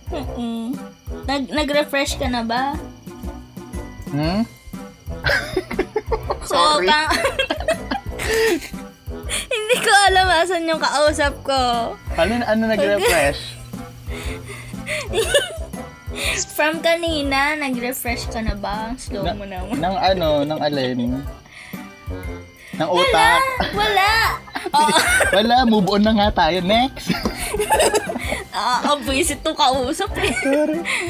Mm-mm. 0.08 0.72
Nag, 1.26 1.50
nag-refresh 1.50 2.16
ka 2.16 2.30
na 2.30 2.46
ba? 2.46 2.78
hmm? 4.10 4.42
So, 6.46 6.54
Sorry. 6.78 6.86
kang... 6.86 7.10
Hindi 9.50 9.78
ko 9.82 9.92
alam 10.06 10.30
asan 10.30 10.70
yung 10.70 10.78
kausap 10.78 11.34
ko. 11.42 11.62
Ano, 12.14 12.32
ano 12.38 12.62
nag-refresh? 12.70 13.42
From 16.56 16.80
kanina, 16.80 17.56
nag-refresh 17.56 18.32
ka 18.32 18.40
na 18.40 18.56
ba? 18.56 18.96
Slow 18.96 19.24
mo 19.36 19.44
naman. 19.44 19.76
Nang 19.78 19.96
ano, 19.96 20.44
nang 20.44 20.60
alin? 20.60 21.20
Nang 22.76 22.90
utak? 22.92 23.42
Wala! 23.72 24.12
Oo. 24.76 24.98
Wala, 25.32 25.56
move 25.64 25.88
on 25.90 26.04
na 26.04 26.12
nga 26.14 26.48
tayo. 26.48 26.60
Next! 26.64 27.12
Ah, 28.56 28.96
buwisit 28.96 29.44
to 29.44 29.52
kausap 29.52 30.16
eh. 30.16 30.32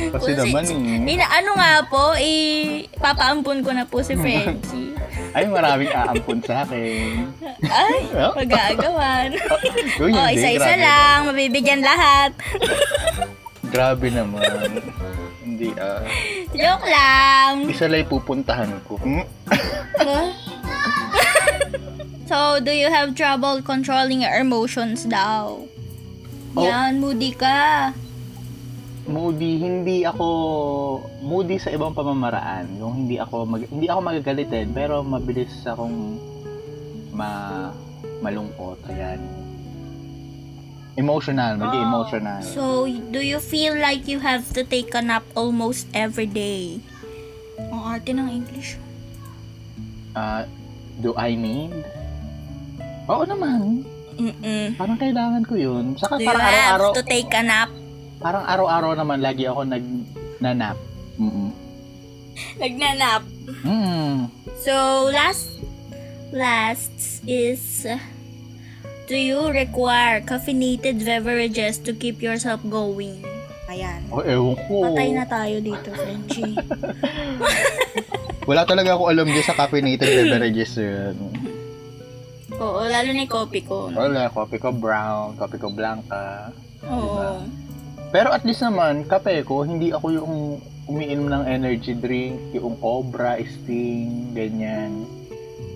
Kasi 0.10 0.34
naman 0.34 0.66
eh. 0.66 1.14
Ina, 1.14 1.30
ano 1.30 1.54
nga 1.54 1.86
po, 1.86 2.18
eh, 2.18 2.90
papaampun 2.98 3.62
ko 3.62 3.70
na 3.70 3.86
po 3.86 4.02
si 4.02 4.18
Frenchie. 4.18 4.98
Ay, 5.38 5.46
maraming 5.46 5.94
aampun 5.94 6.42
sa 6.42 6.66
akin. 6.66 7.30
Ay, 7.62 8.02
Oh. 8.18 8.34
magagawan. 8.34 9.30
Uy, 10.02 10.10
oh, 10.10 10.26
hindi, 10.26 10.42
isa-isa 10.42 10.74
lang, 10.74 11.30
mabibigyan 11.30 11.86
lahat. 11.86 12.34
Grabe 13.76 14.08
naman. 14.08 14.72
Hindi 15.44 15.76
ah. 15.76 16.00
Joke 16.56 16.88
lang. 16.88 17.68
Isa 17.68 17.92
lang 17.92 18.08
pupuntahan 18.08 18.72
ko. 18.88 18.96
Hmm? 19.04 19.28
Huh? 20.00 20.32
so, 22.32 22.64
do 22.64 22.72
you 22.72 22.88
have 22.88 23.12
trouble 23.20 23.60
controlling 23.60 24.24
your 24.24 24.32
emotions 24.32 25.04
daw? 25.04 25.60
Oh. 26.56 26.64
Yan, 26.64 27.04
moody 27.04 27.36
ka. 27.36 27.92
Moody, 29.12 29.60
hindi 29.60 30.08
ako 30.08 30.26
moody 31.20 31.60
sa 31.60 31.76
ibang 31.76 31.92
pamamaraan. 31.92 32.80
Yung 32.80 33.06
hindi 33.06 33.20
ako 33.20 33.44
mag, 33.44 33.68
hindi 33.68 33.92
ako 33.92 34.00
magagalitin 34.02 34.72
pero 34.72 35.04
mabilis 35.04 35.52
akong 35.68 36.16
ma 37.12 37.70
malungkot. 38.24 38.80
Ayan. 38.88 39.45
Emotional, 40.96 41.60
maging 41.60 41.84
emotional. 41.84 42.42
So, 42.42 42.88
do 42.88 43.20
you 43.20 43.44
feel 43.44 43.76
like 43.76 44.08
you 44.08 44.24
have 44.24 44.48
to 44.56 44.64
take 44.64 44.96
a 44.96 45.04
nap 45.04 45.28
almost 45.36 45.92
every 45.92 46.28
day? 46.28 46.80
Ang 47.60 47.82
arte 47.84 48.16
ng 48.16 48.32
English. 48.32 48.80
Ah, 50.16 50.48
do 51.04 51.12
I 51.20 51.36
need? 51.36 51.76
Oo 53.12 53.28
naman. 53.28 53.84
Mm-mm. 54.16 54.80
Parang 54.80 54.96
kailangan 54.96 55.44
ko 55.44 55.60
yun. 55.60 56.00
Saka 56.00 56.16
Do 56.16 56.24
you 56.24 56.32
parang 56.32 56.48
araw-araw, 56.48 56.90
have 56.96 56.98
to 57.00 57.04
take 57.04 57.32
a 57.36 57.44
nap? 57.44 57.70
parang 58.16 58.48
araw-araw 58.48 58.96
naman 58.96 59.20
lagi 59.20 59.44
ako 59.46 59.68
nag 59.68 59.84
nanap. 60.40 60.80
Mm. 61.20 61.52
Nagnanap. 62.56 63.22
Mm. 63.64 64.32
So, 64.64 64.74
last, 65.12 65.60
last 66.32 67.22
is, 67.28 67.84
uh, 67.84 68.00
do 69.06 69.18
you 69.18 69.42
require 69.54 70.22
caffeinated 70.22 71.06
beverages 71.06 71.78
to 71.86 71.94
keep 71.94 72.22
yourself 72.22 72.62
going? 72.66 73.22
Ayan. 73.70 74.02
Oh, 74.10 74.22
ewan 74.22 74.58
ko. 74.66 74.76
Patay 74.90 75.10
na 75.14 75.26
tayo 75.26 75.58
dito, 75.62 75.90
Frenchie. 75.94 76.58
Wala 78.50 78.62
talaga 78.66 78.94
ako 78.94 79.10
alam 79.10 79.26
din 79.26 79.42
sa 79.42 79.58
caffeinated 79.58 80.06
beverages 80.06 80.78
yun. 80.78 81.18
Oo, 82.56 82.82
lalo 82.86 83.10
na 83.12 83.26
yung 83.26 83.34
coffee 83.34 83.66
ko. 83.66 83.90
Wala, 83.90 84.30
coffee 84.30 84.62
ko 84.62 84.70
brown, 84.70 85.34
coffee 85.36 85.60
ko 85.60 85.74
blanca. 85.74 86.54
Oo. 86.86 87.42
Pero 88.14 88.32
at 88.32 88.46
least 88.46 88.64
naman, 88.64 89.04
kape 89.10 89.44
ko, 89.44 89.66
hindi 89.66 89.92
ako 89.92 90.08
yung 90.14 90.34
umiinom 90.86 91.28
ng 91.34 91.44
energy 91.50 91.98
drink, 91.98 92.54
yung 92.54 92.78
Cobra, 92.78 93.42
Sting, 93.42 94.38
ganyan. 94.38 95.10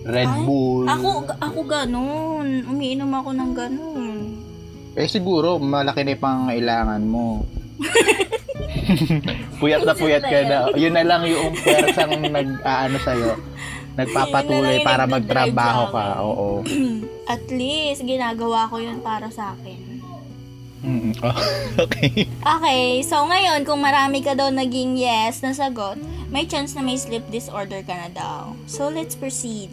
Red 0.04 0.32
Ay, 0.32 0.42
Bull. 0.48 0.86
Ako, 0.88 1.10
ako 1.36 1.60
ganun. 1.68 2.64
Umiinom 2.64 3.12
ako 3.12 3.30
ng 3.36 3.52
ganun. 3.52 4.18
Eh 4.96 5.06
siguro, 5.06 5.60
malaki 5.60 6.02
na 6.02 6.16
yung 6.16 6.24
pangailangan 6.24 7.02
mo. 7.04 7.44
puyat 9.60 9.84
na 9.84 9.94
puyat 9.94 10.24
ka 10.24 10.38
na. 10.44 10.58
Yun 10.74 10.94
na 10.96 11.04
lang 11.04 11.22
yung 11.28 11.52
pwersang 11.54 12.16
nag-aano 12.26 12.98
sa'yo. 13.00 13.32
Nagpapatuloy 13.98 14.80
na 14.80 14.86
para 14.86 15.04
magtrabaho 15.04 15.82
ka. 15.92 16.06
Oo. 16.24 16.48
At 17.28 17.44
least, 17.52 18.02
ginagawa 18.06 18.66
ko 18.72 18.80
yun 18.80 19.04
para 19.04 19.28
sa 19.28 19.52
akin. 19.54 19.89
Mm, 20.80 21.12
oh, 21.20 21.36
okay. 21.84 22.24
Okay, 22.26 22.82
so 23.04 23.20
ngayon, 23.22 23.62
kung 23.62 23.78
marami 23.78 24.24
ka 24.24 24.32
daw 24.32 24.48
naging 24.48 24.96
yes 24.96 25.44
na 25.44 25.52
sagot, 25.52 26.00
may 26.28 26.44
chance 26.44 26.72
na 26.72 26.80
may 26.80 26.96
sleep 26.96 27.26
disorder 27.28 27.84
ka 27.84 27.92
na 27.92 28.08
daw. 28.08 28.56
So, 28.64 28.88
let's 28.88 29.12
proceed. 29.12 29.72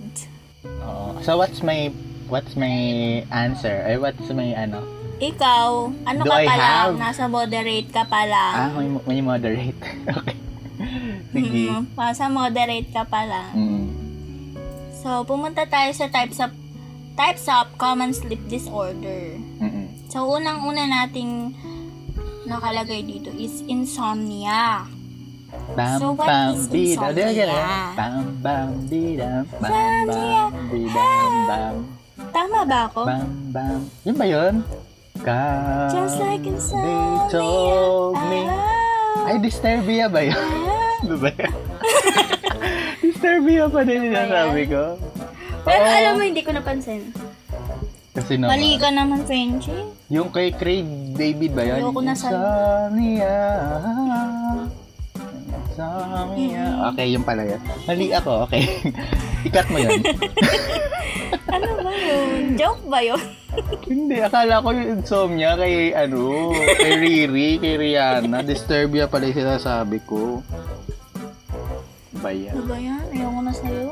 Oo. 0.84 1.16
So 1.22 1.38
what's 1.38 1.62
my 1.62 1.90
what's 2.28 2.56
my 2.56 2.76
answer? 3.30 3.84
Ay 3.84 3.96
what's 3.96 4.28
my 4.30 4.52
ano? 4.52 4.84
Ikaw, 5.18 5.70
ano 6.04 6.20
Do 6.22 6.30
ka 6.30 6.38
I 6.38 6.46
pa 6.46 6.56
lang? 6.56 6.68
have- 6.94 6.98
Nasa 7.00 7.24
moderate 7.26 7.90
ka 7.90 8.04
pa 8.06 8.22
lang. 8.28 8.54
Ah, 8.54 8.70
may, 8.74 8.88
may 9.08 9.20
moderate. 9.22 9.80
okay. 10.18 10.38
Sige. 11.32 11.74
Mm, 11.74 11.84
nasa 11.94 12.26
moderate 12.28 12.90
ka 12.92 13.04
pa 13.04 13.26
lang. 13.26 13.52
Mm. 13.54 13.86
So, 14.98 15.24
pumunta 15.24 15.66
tayo 15.66 15.90
sa 15.94 16.06
types 16.08 16.38
of 16.38 16.52
types 17.16 17.46
of 17.48 17.70
common 17.78 18.14
sleep 18.14 18.42
disorder. 18.46 19.38
Mm-mm. 19.58 19.77
So, 20.08 20.24
unang-una 20.30 20.88
nating 20.88 21.52
nakalagay 22.44 23.04
dito 23.04 23.28
is 23.30 23.60
insomnia. 23.66 24.88
Bam, 25.76 25.98
So, 25.98 26.12
what 26.12 26.28
bam, 26.28 26.50
is 26.54 26.68
insomnia? 26.68 27.48
Bam, 27.94 28.24
bam, 28.40 28.70
di, 28.86 29.16
da, 29.16 29.44
bam, 29.58 29.68
Insomnia. 29.68 30.40
bam, 30.48 30.70
di, 30.70 30.82
da, 30.86 31.08
bam, 31.46 31.76
Tama 32.30 32.60
ba 32.64 32.80
ako? 32.88 33.02
bam, 33.04 33.28
bam. 33.52 33.80
Yun 34.04 34.16
ba 34.16 34.26
yun? 34.26 34.56
God, 35.18 35.90
Just 35.90 36.20
like 36.20 36.40
they 36.42 36.52
insomnia. 36.52 37.28
told 37.28 38.16
me. 38.28 38.42
Ah, 38.46 39.28
Ay, 39.28 39.36
Disturbia 39.40 40.08
ba 40.08 40.22
yun? 40.22 40.36
ah. 40.36 41.04
Ano 41.04 41.16
ba 41.18 41.30
yan? 41.32 41.54
Disturbia 43.04 43.64
pa 43.66 43.82
din 43.82 44.02
Ano 44.04 44.14
yung 44.14 44.30
sabi 44.30 44.64
ko. 44.66 44.84
Pero 45.64 45.84
Oo. 45.84 45.94
alam 45.94 46.12
mo, 46.16 46.24
hindi 46.24 46.42
ko 46.42 46.52
napansin. 46.54 47.12
Kasi 48.18 48.34
naman, 48.34 48.58
Mali 48.58 48.82
ka 48.82 48.90
naman, 48.90 49.22
Frenchie. 49.24 49.94
yung 50.10 50.34
kay 50.34 50.50
Craig 50.50 50.90
David 51.14 51.54
ba 51.54 51.62
yan? 51.62 51.86
Ayoko 51.86 52.02
na 52.02 52.18
sa- 52.18 52.34
Insomnia. 52.34 53.38
Insomnia. 55.70 56.64
Okay, 56.90 57.08
yung 57.14 57.22
pala 57.22 57.46
yun. 57.46 57.62
Mali 57.86 58.10
ako, 58.10 58.50
okay. 58.50 58.66
Ikat 59.48 59.70
mo 59.70 59.78
yun. 59.78 60.02
Ano 61.48 61.80
ba 61.80 61.92
yun? 61.94 62.56
Joke 62.56 62.84
ba 62.88 63.00
yun? 63.00 63.22
Hindi, 63.88 64.20
akala 64.20 64.60
ko 64.60 64.72
yung 64.72 65.00
insomnia 65.00 65.56
kay, 65.56 65.92
ano, 65.92 66.52
kay 66.52 66.94
Riri, 66.98 67.56
kay 67.58 67.76
Rihanna. 67.76 68.44
Disturbia 68.44 69.08
pala 69.08 69.28
yung 69.28 69.38
sinasabi 69.38 70.02
ko. 70.04 70.42
Ba 72.18 72.32
yan? 72.32 72.52
Ano 72.52 72.64
ba 72.66 72.78
yan? 72.78 73.00
Ayoko 73.12 73.40
na 73.40 73.54
sa'yo. 73.54 73.88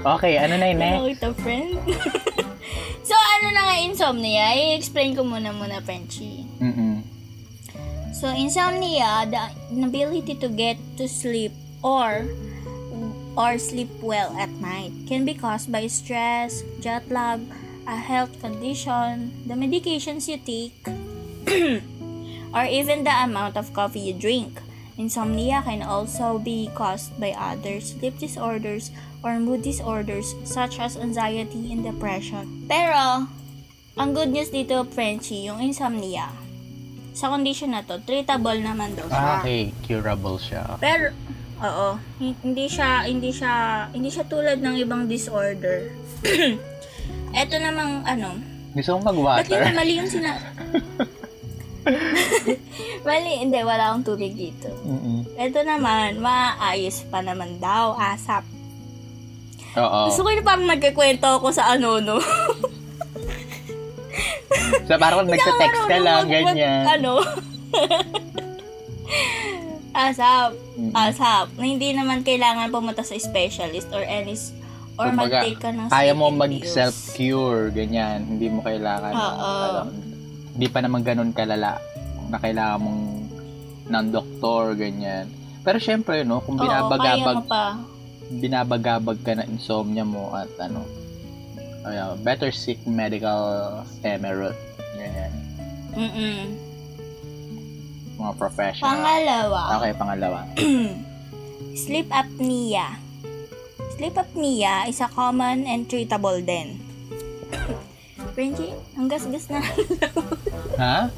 Okay, 0.00 0.40
ano 0.40 0.56
na 0.56 0.72
yung 0.72 0.80
next? 0.80 1.04
Kita 1.20 1.28
friend. 1.44 1.76
so, 3.08 3.12
ano 3.12 3.46
na 3.52 3.62
nga 3.68 3.76
insomnia? 3.84 4.56
I-explain 4.56 5.12
ko 5.12 5.28
muna 5.28 5.52
muna, 5.52 5.84
Frenchie. 5.84 6.48
Mm-mm. 6.56 7.04
So, 8.16 8.32
insomnia, 8.32 9.28
the 9.28 9.40
inability 9.72 10.40
to 10.40 10.48
get 10.48 10.80
to 10.96 11.04
sleep 11.04 11.52
or 11.84 12.24
or 13.38 13.56
sleep 13.56 13.88
well 14.02 14.34
at 14.36 14.50
night 14.58 14.92
can 15.06 15.24
be 15.24 15.32
caused 15.32 15.70
by 15.70 15.86
stress, 15.86 16.64
jet 16.80 17.06
lag, 17.08 17.40
a 17.86 17.96
health 17.96 18.40
condition, 18.40 19.32
the 19.46 19.54
medications 19.54 20.26
you 20.28 20.36
take, 20.36 20.76
or 22.56 22.64
even 22.64 23.04
the 23.04 23.14
amount 23.22 23.56
of 23.56 23.72
coffee 23.72 24.12
you 24.12 24.14
drink. 24.16 24.60
Insomnia 24.98 25.62
can 25.64 25.80
also 25.80 26.36
be 26.36 26.68
caused 26.74 27.16
by 27.16 27.32
other 27.32 27.80
sleep 27.80 28.18
disorders 28.18 28.90
or 29.20 29.36
mood 29.38 29.60
disorders 29.60 30.32
such 30.42 30.80
as 30.80 30.96
anxiety 30.96 31.70
and 31.70 31.84
depression. 31.84 32.64
Pero, 32.66 33.28
ang 33.94 34.10
good 34.16 34.32
news 34.32 34.48
dito, 34.48 34.86
Frenchie, 34.88 35.44
yung 35.44 35.60
insomnia, 35.60 36.32
sa 37.12 37.28
condition 37.28 37.74
na 37.74 37.84
to, 37.84 38.00
treatable 38.00 38.56
naman 38.56 38.96
daw 38.96 39.04
siya. 39.10 39.20
Ah, 39.20 39.40
okay, 39.42 39.74
curable 39.84 40.38
siya. 40.40 40.64
Pero, 40.80 41.12
oo, 41.60 41.88
hi- 42.16 42.38
hindi 42.40 42.66
siya, 42.70 43.04
hindi 43.04 43.30
siya, 43.34 43.52
hindi 43.92 44.08
siya 44.08 44.24
tulad 44.24 44.62
ng 44.62 44.76
ibang 44.80 45.04
disorder. 45.04 45.90
Ito 47.36 47.54
namang, 47.60 48.06
ano, 48.06 48.28
Gusto 48.72 49.02
ba't 49.02 49.06
mag-water? 49.10 49.60
yun 49.60 49.74
mali 49.74 49.92
yung 49.98 50.08
sina... 50.08 50.38
mali, 53.08 53.32
hindi, 53.40 53.58
wala 53.64 53.92
akong 53.92 54.04
tubig 54.06 54.36
dito. 54.36 54.68
Mm-mm. 54.84 55.24
Ito 55.34 55.64
naman, 55.64 56.20
maayos 56.20 57.04
pa 57.08 57.24
naman 57.24 57.56
daw, 57.58 57.96
asap. 57.96 58.44
Oo. 59.78 60.00
Gusto 60.10 60.26
ko 60.26 60.28
yung 60.34 60.46
parang 60.46 60.66
nagkikwento 60.66 61.26
ako 61.38 61.54
sa 61.54 61.74
ano, 61.74 62.02
no? 62.02 62.18
So, 64.90 64.98
parang 64.98 65.26
nagsa-text 65.26 65.82
ka 65.86 65.98
lang, 66.02 66.26
mag- 66.26 66.32
ganyan. 66.32 66.82
Ano? 66.98 67.22
asap. 69.94 70.50
Asap. 70.90 71.46
Na 71.54 71.64
hindi 71.66 71.94
naman 71.94 72.26
kailangan 72.26 72.74
pumunta 72.74 73.06
sa 73.06 73.14
specialist 73.14 73.90
or 73.94 74.02
any 74.02 74.34
or 74.98 75.08
Kumbaga, 75.14 75.46
mag-take 75.46 75.60
ka 75.62 75.70
ng 75.70 75.88
Kaya 75.88 76.12
mo 76.12 76.26
mag-self-cure, 76.34 77.70
ganyan. 77.70 78.26
Hindi 78.26 78.46
mo 78.50 78.60
kailangan. 78.60 79.12
Oo. 79.14 79.52
hindi 80.50 80.66
pa 80.66 80.82
naman 80.82 81.00
ganun 81.06 81.30
kalala 81.30 81.78
na 82.28 82.36
kailangan 82.36 82.78
mong 82.82 83.00
ng 83.90 84.06
doktor, 84.10 84.74
ganyan. 84.74 85.30
Pero 85.62 85.78
syempre, 85.80 86.22
no, 86.22 86.42
kung 86.44 86.58
Oo, 86.58 86.62
kaya 86.62 86.84
binabagabag, 86.84 87.36
pa. 87.46 87.64
Binabagabag 88.30 89.18
ka 89.26 89.34
na 89.34 89.44
insomnia 89.44 90.06
mo 90.06 90.30
at 90.30 90.46
ano, 90.62 90.86
ayun, 91.82 92.14
better 92.22 92.54
seek 92.54 92.78
medical 92.86 93.82
emerald. 94.06 94.54
Ganyan. 94.94 95.32
Mm-mm. 95.90 96.38
Mga 98.20 98.32
professional. 98.38 98.86
Pangalawa, 98.86 99.60
Okay, 99.80 99.92
pangalawa. 99.98 100.40
sleep 101.82 102.06
apnea. 102.14 103.00
Sleep 103.98 104.14
apnea 104.14 104.86
is 104.86 105.02
a 105.02 105.10
common 105.10 105.66
and 105.66 105.90
treatable 105.90 106.38
din. 106.38 106.78
Frenchie, 108.30 108.76
ang 108.94 109.10
gasgas 109.10 109.50
na. 109.50 109.58
ha? 110.78 111.10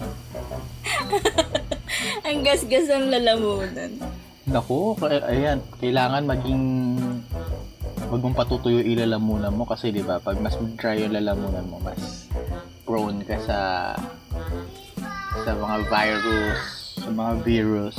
ang 2.25 2.39
gasgas 2.41 2.89
ng 2.89 3.13
lalamunan. 3.13 3.93
Naku, 4.49 4.99
ayan, 5.07 5.63
kailangan 5.79 6.27
maging 6.27 6.65
wag 8.13 8.21
mong 8.21 8.37
patutuyo 8.37 8.83
yung 8.85 9.01
lalamunan 9.09 9.55
mo 9.55 9.65
kasi 9.65 9.89
'di 9.89 10.05
ba, 10.05 10.21
pag 10.21 10.37
mas 10.37 10.59
dry 10.77 11.01
yung 11.07 11.17
lalamunan 11.17 11.65
mo, 11.65 11.81
mas 11.81 12.29
prone 12.85 13.23
ka 13.25 13.39
sa 13.41 13.59
sa 15.47 15.53
mga 15.55 15.77
virus, 15.89 16.61
sa 16.99 17.09
mga 17.09 17.33
virus. 17.47 17.97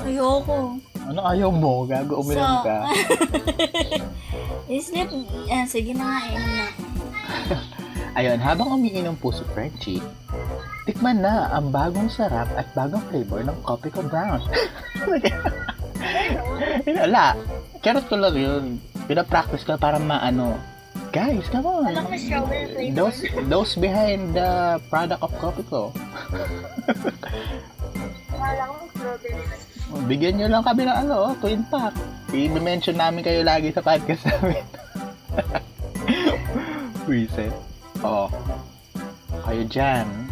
Ayoko. 0.00 0.80
Ano 1.06 1.20
ayaw 1.22 1.52
mo? 1.52 1.84
Gago 1.84 2.24
uminom 2.24 2.40
So, 2.40 2.66
ka. 2.66 2.78
sleep, 4.86 5.10
ah, 5.50 5.66
sige 5.68 5.92
na 5.92 6.04
nga. 6.06 6.66
Ayun, 8.18 8.38
habang 8.42 8.74
umiinom 8.74 9.14
po 9.18 9.30
si 9.30 9.46
Frenchie, 9.54 10.02
tikman 10.88 11.20
na 11.20 11.52
ang 11.52 11.72
bagong 11.72 12.08
sarap 12.08 12.48
at 12.56 12.64
bagong 12.72 13.04
flavor 13.12 13.44
ng 13.44 13.56
Coffee 13.64 13.92
ko 13.92 14.00
Brown. 14.04 14.40
Wala. 16.86 17.36
Carrot 17.80 18.06
ko 18.08 18.16
lang 18.16 18.36
yun. 18.36 18.64
Pinapractice 19.08 19.64
ko 19.64 19.76
para 19.76 20.00
maano. 20.00 20.56
Guys, 21.10 21.50
come 21.50 21.66
on. 21.66 21.90
Those, 22.94 23.26
those 23.50 23.74
behind 23.74 24.38
the 24.38 24.78
product 24.86 25.22
of 25.22 25.32
Coffee 25.42 25.66
strawberry. 25.66 25.90
Bigyan 30.06 30.38
nyo 30.38 30.46
lang 30.46 30.62
kami 30.62 30.86
ng 30.86 30.98
ano, 31.06 31.34
twin 31.42 31.66
pack. 31.66 31.90
I-mention 32.30 32.94
namin 32.94 33.26
kayo 33.26 33.42
lagi 33.42 33.74
sa 33.74 33.82
podcast 33.82 34.22
namin. 34.22 34.62
Reset. 37.10 37.50
Oo. 38.06 38.30
Kayo 39.42 39.62
dyan, 39.66 40.29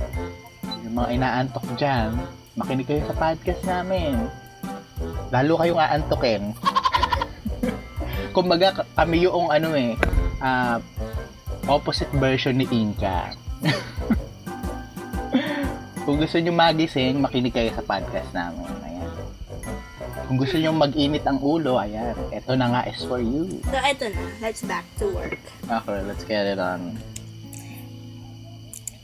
yung 0.88 0.96
mga 1.05 1.12
inaantok 1.20 1.66
dyan, 1.77 2.16
makinig 2.57 2.88
kayo 2.88 3.05
sa 3.05 3.12
podcast 3.12 3.61
namin. 3.68 4.16
Lalo 5.29 5.61
kayong 5.61 5.77
aantokin. 5.77 6.57
Kumbaga, 8.37 8.88
kami 8.96 9.29
yung 9.29 9.53
ano 9.53 9.77
eh, 9.77 9.92
ah, 10.40 10.81
opposite 11.68 12.09
version 12.16 12.57
ni 12.57 12.64
Inka. 12.72 13.37
Kung 16.09 16.16
gusto 16.16 16.40
nyo 16.40 16.57
magising, 16.57 17.20
makinig 17.20 17.53
kayo 17.53 17.68
sa 17.77 17.85
podcast 17.85 18.33
namin. 18.33 18.64
Ayan. 18.81 19.12
Kung 20.24 20.40
gusto 20.40 20.57
nyo 20.57 20.72
mag-init 20.72 21.20
ang 21.29 21.37
ulo, 21.37 21.77
ayan. 21.77 22.16
Ito 22.33 22.57
na 22.57 22.72
nga 22.72 22.88
is 22.88 23.05
for 23.05 23.20
you. 23.20 23.61
So, 23.68 23.77
eto 23.77 24.09
na. 24.09 24.24
Let's 24.40 24.64
back 24.64 24.88
to 25.05 25.12
work. 25.12 25.37
Okay, 25.68 26.01
let's 26.09 26.24
get 26.24 26.48
it 26.48 26.57
on. 26.57 26.96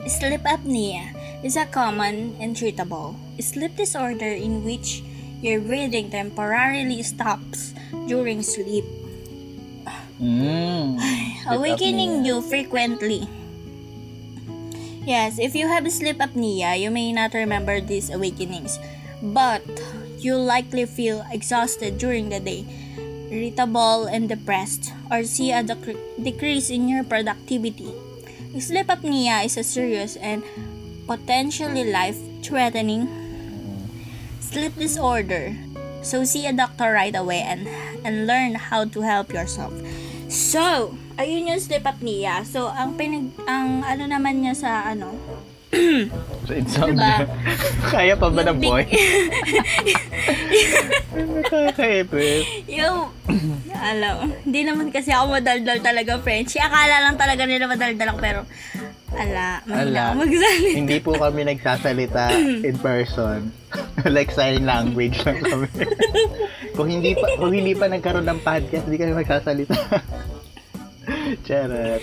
Sleep 0.03 0.43
apnea 0.43 1.15
is 1.39 1.55
a 1.55 1.63
common 1.71 2.35
and 2.43 2.51
treatable 2.51 3.15
sleep 3.39 3.79
disorder 3.79 4.27
in 4.27 4.63
which 4.67 4.99
your 5.39 5.59
breathing 5.63 6.11
temporarily 6.11 6.99
stops 7.03 7.71
during 8.07 8.43
sleep, 8.43 8.83
Mm. 10.19 10.99
awakening 11.55 12.23
you 12.23 12.39
frequently. 12.43 13.27
Yes, 15.07 15.39
if 15.39 15.55
you 15.55 15.67
have 15.67 15.87
sleep 15.91 16.17
apnea, 16.19 16.75
you 16.79 16.89
may 16.91 17.11
not 17.13 17.33
remember 17.33 17.79
these 17.79 18.09
awakenings, 18.09 18.79
but 19.21 19.61
you 20.19 20.35
likely 20.35 20.85
feel 20.87 21.23
exhausted 21.31 21.97
during 21.99 22.29
the 22.29 22.39
day, 22.39 22.65
irritable 23.29 24.07
and 24.07 24.27
depressed, 24.27 24.91
or 25.11 25.23
see 25.23 25.51
a 25.51 25.61
dec- 25.63 25.99
decrease 26.23 26.69
in 26.71 26.89
your 26.89 27.03
productivity. 27.03 27.91
Sleep 28.55 28.87
apnea 28.87 29.43
is 29.43 29.59
a 29.59 29.63
serious 29.67 30.15
and 30.15 30.39
potentially 31.05 31.91
life-threatening 31.91 33.03
sleep 34.39 34.71
disorder. 34.79 35.51
So 35.99 36.23
see 36.23 36.47
a 36.47 36.55
doctor 36.55 36.95
right 36.95 37.15
away 37.15 37.43
and 37.43 37.67
and 38.07 38.23
learn 38.23 38.55
how 38.55 38.87
to 38.87 38.99
help 39.03 39.35
yourself. 39.35 39.73
So, 40.31 40.95
ayun 41.19 41.51
yung 41.51 41.59
sleep 41.59 41.83
apnea. 41.83 42.45
So, 42.47 42.71
ang 42.71 42.95
pinag 42.95 43.33
ang 43.43 43.83
ano 43.83 44.07
naman 44.07 44.45
niya 44.45 44.55
sa 44.55 44.87
ano, 44.87 45.13
So, 46.45 46.53
insomnia. 46.53 47.25
Kaya 47.93 48.13
pa 48.13 48.29
ba 48.29 48.45
ng 48.45 48.61
boy? 48.61 48.85
Nakakaipit. 51.17 52.45
yung 52.77 53.09
alam, 53.73 54.29
hindi 54.45 54.61
naman 54.61 54.93
kasi 54.93 55.09
ako 55.09 55.41
madaldal 55.41 55.81
talaga, 55.81 56.21
Frenchie. 56.21 56.61
Akala 56.61 57.01
lang 57.01 57.17
talaga 57.17 57.49
nila 57.49 57.65
madaldal 57.65 58.13
ako, 58.13 58.19
pero 58.21 58.39
ala, 59.17 59.65
Ala. 59.65 59.65
mahina 59.65 60.01
ako 60.05 60.15
magsalita. 60.21 60.77
Hindi 60.77 60.97
po 61.01 61.11
kami 61.17 61.41
nagsasalita 61.49 62.23
in 62.69 62.77
person. 62.77 63.49
like 64.15 64.29
sign 64.29 64.69
language 64.69 65.17
lang 65.25 65.41
kami. 65.41 65.67
kung 66.77 66.87
hindi 66.93 67.17
pa 67.17 67.25
kung 67.41 67.51
hindi 67.57 67.73
pa 67.73 67.89
nagkaroon 67.89 68.27
ng 68.29 68.39
podcast, 68.45 68.85
hindi 68.85 69.01
kami 69.01 69.17
magsasalita. 69.17 69.81
Charot. 71.41 72.01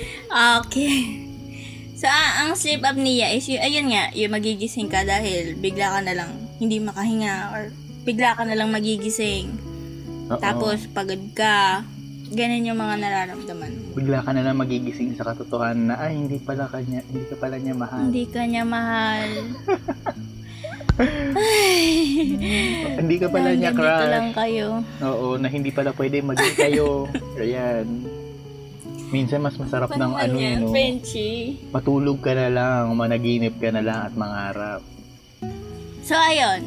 Okay. 0.67 1.32
So, 2.03 2.11
ah, 2.11 2.43
ang 2.43 2.59
sleep 2.59 2.83
apnea 2.83 3.31
is, 3.31 3.47
y- 3.47 3.63
ayun 3.63 3.95
nga, 3.95 4.11
yung 4.11 4.35
magigising 4.35 4.91
ka 4.91 5.07
dahil 5.07 5.55
bigla 5.55 5.87
ka 5.87 6.01
na 6.03 6.19
lang 6.19 6.35
hindi 6.59 6.83
makahinga 6.83 7.55
or 7.55 7.63
bigla 8.03 8.35
ka 8.35 8.43
na 8.43 8.59
lang 8.59 8.75
magigising. 8.75 9.55
Oo. 10.27 10.43
Tapos, 10.43 10.83
pagod 10.91 11.23
ka. 11.31 11.87
Ganun 12.33 12.67
yung 12.67 12.81
mga 12.81 12.97
nararamdaman 12.99 13.83
bigla 13.93 14.25
ka 14.25 14.33
na 14.33 14.41
lang 14.41 14.57
magigising 14.57 15.13
sa 15.15 15.31
katotohanan 15.31 15.93
na 15.93 16.01
ay 16.01 16.17
hindi 16.17 16.41
pala 16.41 16.65
kanya, 16.67 17.05
hindi 17.05 17.29
ka 17.29 17.37
pala 17.37 17.61
niya 17.61 17.75
mahal. 17.77 18.03
Hindi 18.03 18.25
ka 18.27 18.41
niya 18.43 18.65
mahal. 18.65 19.31
Hindi 22.93 23.17
ka 23.17 23.33
pala 23.33 23.57
niya 23.57 23.73
Hanggang 23.73 23.97
dito 23.97 24.07
lang 24.07 24.27
crush. 24.29 24.39
kayo. 24.39 24.67
Oo, 25.01 25.41
na 25.41 25.49
hindi 25.49 25.73
pala 25.73 25.91
pwede 25.97 26.21
maging 26.21 26.55
kayo. 26.55 27.09
Ayan. 27.43 27.87
Minsan 29.13 29.45
mas 29.45 29.61
masarap 29.61 29.93
ng 29.93 30.13
ano 30.17 30.35
yun, 30.41 30.59
no? 30.65 30.73
Frenchie. 30.73 31.61
Matulog 31.69 32.25
ka 32.25 32.33
na 32.33 32.49
lang, 32.49 32.97
managinip 32.97 33.61
ka 33.61 33.69
na 33.69 33.85
lang 33.85 33.99
at 34.09 34.15
mangarap. 34.17 34.81
So, 36.01 36.17
ayun. 36.17 36.65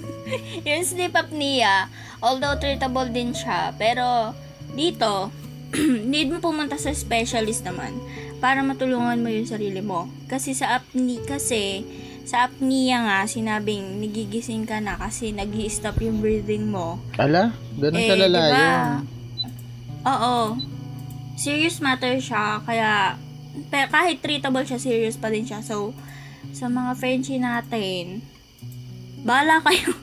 yung 0.68 0.82
sleep 0.82 1.12
apnea, 1.12 1.92
although 2.24 2.56
treatable 2.56 3.12
din 3.12 3.36
siya, 3.36 3.76
pero 3.76 4.32
dito, 4.72 5.28
need 6.10 6.32
mo 6.32 6.40
pumunta 6.40 6.80
sa 6.80 6.96
specialist 6.96 7.62
naman 7.62 7.92
para 8.40 8.64
matulungan 8.64 9.20
mo 9.20 9.28
yung 9.28 9.48
sarili 9.48 9.84
mo. 9.84 10.08
Kasi 10.26 10.56
sa 10.56 10.80
apnea, 10.80 11.20
kasi 11.28 11.84
sa 12.26 12.48
apnea 12.48 13.04
nga, 13.04 13.18
sinabing 13.28 14.00
nagigising 14.00 14.64
ka 14.64 14.80
na 14.80 14.96
kasi 14.96 15.30
nag 15.30 15.52
stop 15.68 16.00
yung 16.00 16.18
breathing 16.18 16.72
mo. 16.72 16.98
Ala, 17.20 17.52
ganun 17.76 18.00
Eh, 18.00 18.08
talala 18.08 18.40
diba? 18.40 18.56
yun. 18.56 18.90
Oo. 20.06 20.36
Serious 21.36 21.84
matter 21.84 22.16
siya, 22.16 22.64
kaya 22.64 23.20
pero 23.68 23.88
kahit 23.88 24.20
treatable 24.20 24.64
siya, 24.64 24.80
serious 24.80 25.16
pa 25.16 25.32
din 25.32 25.48
siya. 25.48 25.64
So, 25.64 25.96
sa 26.52 26.68
mga 26.68 26.92
Frenchie 26.96 27.40
natin, 27.40 28.20
bala 29.24 29.60
kayo. 29.66 29.96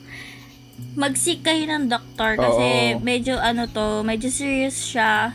Mag-seek 0.94 1.42
kayo 1.42 1.66
ng 1.66 1.90
doktor 1.90 2.38
kasi 2.38 2.94
Oo. 2.94 3.02
medyo 3.02 3.38
ano 3.38 3.66
to, 3.66 4.02
medyo 4.06 4.30
serious 4.30 4.78
siya. 4.78 5.34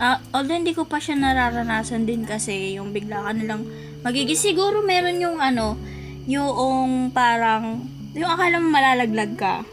Ah, 0.00 0.16
although 0.32 0.56
hindi 0.56 0.72
ko 0.72 0.88
pa 0.88 0.96
siya 0.96 1.16
nararanasan 1.20 2.08
din 2.08 2.24
kasi 2.24 2.80
yung 2.80 2.96
bigla 2.96 3.20
ka 3.20 3.36
nalang 3.36 3.68
magiging 4.00 4.36
siguro 4.36 4.80
meron 4.80 5.20
yung 5.20 5.36
ano, 5.36 5.76
yung 6.24 7.12
parang 7.12 7.84
yung 8.16 8.28
akala 8.32 8.56
mo 8.56 8.72
malalaglag 8.72 9.36
ka. 9.36 9.64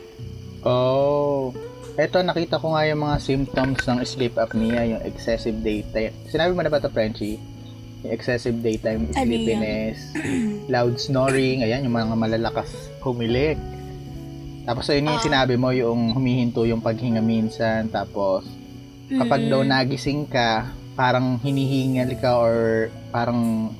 Oh. 0.68 1.56
Eto, 1.98 2.22
nakita 2.22 2.62
ko 2.62 2.78
nga 2.78 2.86
yung 2.86 3.02
mga 3.02 3.18
symptoms 3.18 3.82
ng 3.84 4.06
sleep 4.06 4.38
apnea, 4.38 4.86
yung 4.86 5.02
excessive 5.02 5.58
daytime. 5.60 6.14
Sinabi 6.30 6.54
mo 6.54 6.62
na 6.62 6.70
ba 6.70 6.78
ito, 6.78 6.94
Frenchie? 6.94 7.42
Yung 8.06 8.14
excessive 8.14 8.54
daytime 8.62 9.10
Ano 9.10 9.18
sleepiness, 9.18 10.14
loud 10.74 11.02
snoring, 11.02 11.66
ayan, 11.66 11.82
yung 11.82 11.98
mga 11.98 12.14
malalakas 12.14 12.70
humilik. 13.02 13.58
Tapos 14.62 14.86
ayun 14.88 15.10
yung 15.10 15.18
Ah. 15.18 15.26
sinabi 15.26 15.58
mo, 15.58 15.74
yung 15.74 16.14
humihinto 16.14 16.70
yung 16.70 16.86
paghinga 16.86 17.18
minsan, 17.18 17.90
tapos 17.90 18.46
kapag 19.10 19.42
Mm. 19.42 19.50
daw 19.50 19.62
nagising 19.66 20.30
ka, 20.30 20.70
parang 20.94 21.42
hinihingal 21.42 22.14
ka 22.22 22.38
or 22.38 22.56
parang 23.10 23.74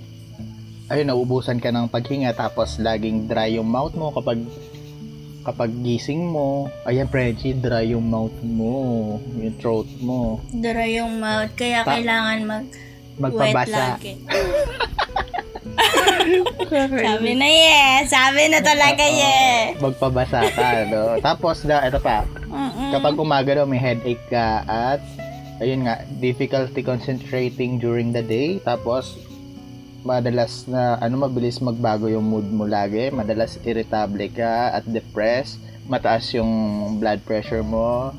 ayun, 0.88 1.06
nauubusan 1.06 1.60
ka 1.60 1.70
ng 1.70 1.86
paghinga 1.86 2.32
tapos 2.32 2.80
laging 2.80 3.28
dry 3.28 3.60
yung 3.60 3.68
mouth 3.68 3.94
mo 3.94 4.10
kapag 4.10 4.42
kapag 5.48 5.72
gising 5.80 6.28
mo, 6.28 6.68
ayan 6.84 7.08
Frenchie, 7.08 7.56
dry 7.56 7.96
yung 7.96 8.12
mouth 8.12 8.36
mo, 8.44 9.16
yung 9.40 9.56
throat 9.64 9.88
mo. 10.04 10.44
Dry 10.52 11.00
yung 11.00 11.24
mouth, 11.24 11.56
kaya 11.56 11.88
Pa- 11.88 11.96
kailangan 11.96 12.40
mag 12.44 12.66
Magpabasa. 13.18 13.98
Sabi 17.08 17.32
na 17.34 17.48
yes! 17.48 18.12
Sabi 18.12 18.52
na 18.52 18.60
talaga 18.60 19.02
yes! 19.02 19.80
Magpabasa 19.80 20.52
ka, 20.52 20.86
no? 20.92 21.16
Tapos, 21.26 21.64
da, 21.64 21.88
ito 21.88 21.98
pa, 21.98 22.28
Mm-mm. 22.52 22.92
kapag 22.94 23.16
umaga 23.16 23.58
daw 23.58 23.66
may 23.66 23.80
headache 23.80 24.22
ka 24.28 24.62
at 24.68 25.02
ayun 25.64 25.88
nga, 25.88 26.04
difficulty 26.20 26.84
concentrating 26.84 27.80
during 27.80 28.12
the 28.14 28.22
day. 28.22 28.60
Tapos, 28.62 29.18
madalas 30.08 30.64
na, 30.72 30.96
ano, 31.04 31.28
mabilis 31.28 31.60
magbago 31.60 32.08
yung 32.08 32.24
mood 32.24 32.48
mo 32.48 32.64
lagi. 32.64 33.12
Madalas 33.12 33.60
irritable 33.68 34.32
ka 34.32 34.72
at 34.80 34.88
depressed. 34.88 35.60
Mataas 35.92 36.32
yung 36.32 36.52
blood 37.04 37.20
pressure 37.28 37.64
mo. 37.64 38.16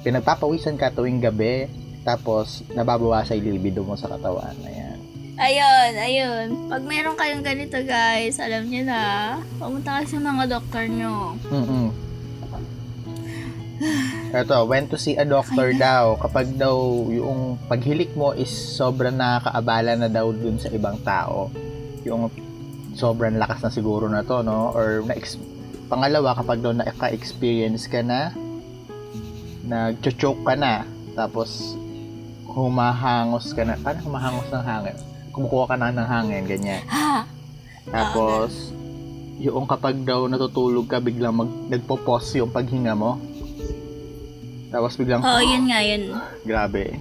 Pinagpapawisan 0.00 0.80
ka 0.80 0.88
tuwing 0.88 1.20
gabi. 1.20 1.68
Tapos, 2.00 2.64
nababawasan 2.72 3.44
yung 3.44 3.60
libido 3.60 3.84
mo 3.84 3.92
sa 4.00 4.08
katawan. 4.08 4.56
Ayan. 4.64 4.98
Ayun, 5.40 5.92
ayun. 5.96 6.46
Pag 6.68 6.82
meron 6.84 7.16
kayong 7.16 7.44
ganito 7.44 7.80
guys, 7.84 8.36
alam 8.40 8.68
nyo 8.68 8.82
na, 8.84 9.00
pumunta 9.56 10.00
kayo 10.00 10.08
sa 10.08 10.20
mga 10.20 10.44
doktor 10.48 10.84
nyo. 10.88 11.36
mm 11.48 12.09
Ito, 14.30 14.68
when 14.68 14.86
to 14.92 15.00
see 15.00 15.16
a 15.16 15.24
doctor 15.24 15.72
daw. 15.72 16.20
Kapag 16.20 16.54
daw 16.60 16.76
yung 17.08 17.56
paghilik 17.66 18.12
mo 18.12 18.36
is 18.36 18.52
sobrang 18.52 19.16
nakakaabala 19.16 19.96
na 19.96 20.08
daw 20.12 20.28
dun 20.30 20.60
sa 20.60 20.68
ibang 20.70 21.00
tao. 21.00 21.48
Yung 22.04 22.28
sobrang 22.92 23.40
lakas 23.40 23.64
na 23.64 23.70
siguro 23.72 24.06
na 24.06 24.20
to, 24.20 24.44
no? 24.44 24.76
Or 24.76 25.00
na 25.02 25.16
pangalawa, 25.90 26.38
kapag 26.38 26.62
daw 26.62 26.70
naka-experience 26.70 27.90
ka 27.90 28.04
na, 28.04 28.30
nag-choke 29.66 30.46
ka 30.46 30.54
na, 30.54 30.86
tapos 31.18 31.74
humahangos 32.46 33.50
ka 33.56 33.66
na. 33.66 33.74
Paano 33.80 34.06
humahangos 34.06 34.48
ng 34.54 34.64
hangin? 34.66 34.96
Kumukuha 35.34 35.74
ka 35.74 35.76
na 35.78 35.90
ng 35.90 36.08
hangin, 36.08 36.44
ganyan. 36.46 36.82
Tapos, 37.90 38.70
yung 39.40 39.66
kapag 39.66 40.04
daw 40.04 40.28
natutulog 40.28 40.86
ka, 40.86 41.00
biglang 41.00 41.32
mag, 41.32 41.50
nagpo-pause 41.72 42.38
yung 42.38 42.52
paghinga 42.52 42.94
mo. 42.94 43.18
Tapos 44.70 44.94
biglang, 44.94 45.20
Oo, 45.20 45.40
yun 45.42 45.66
nga, 45.66 45.80
yun. 45.82 46.14
grabe. 46.46 46.94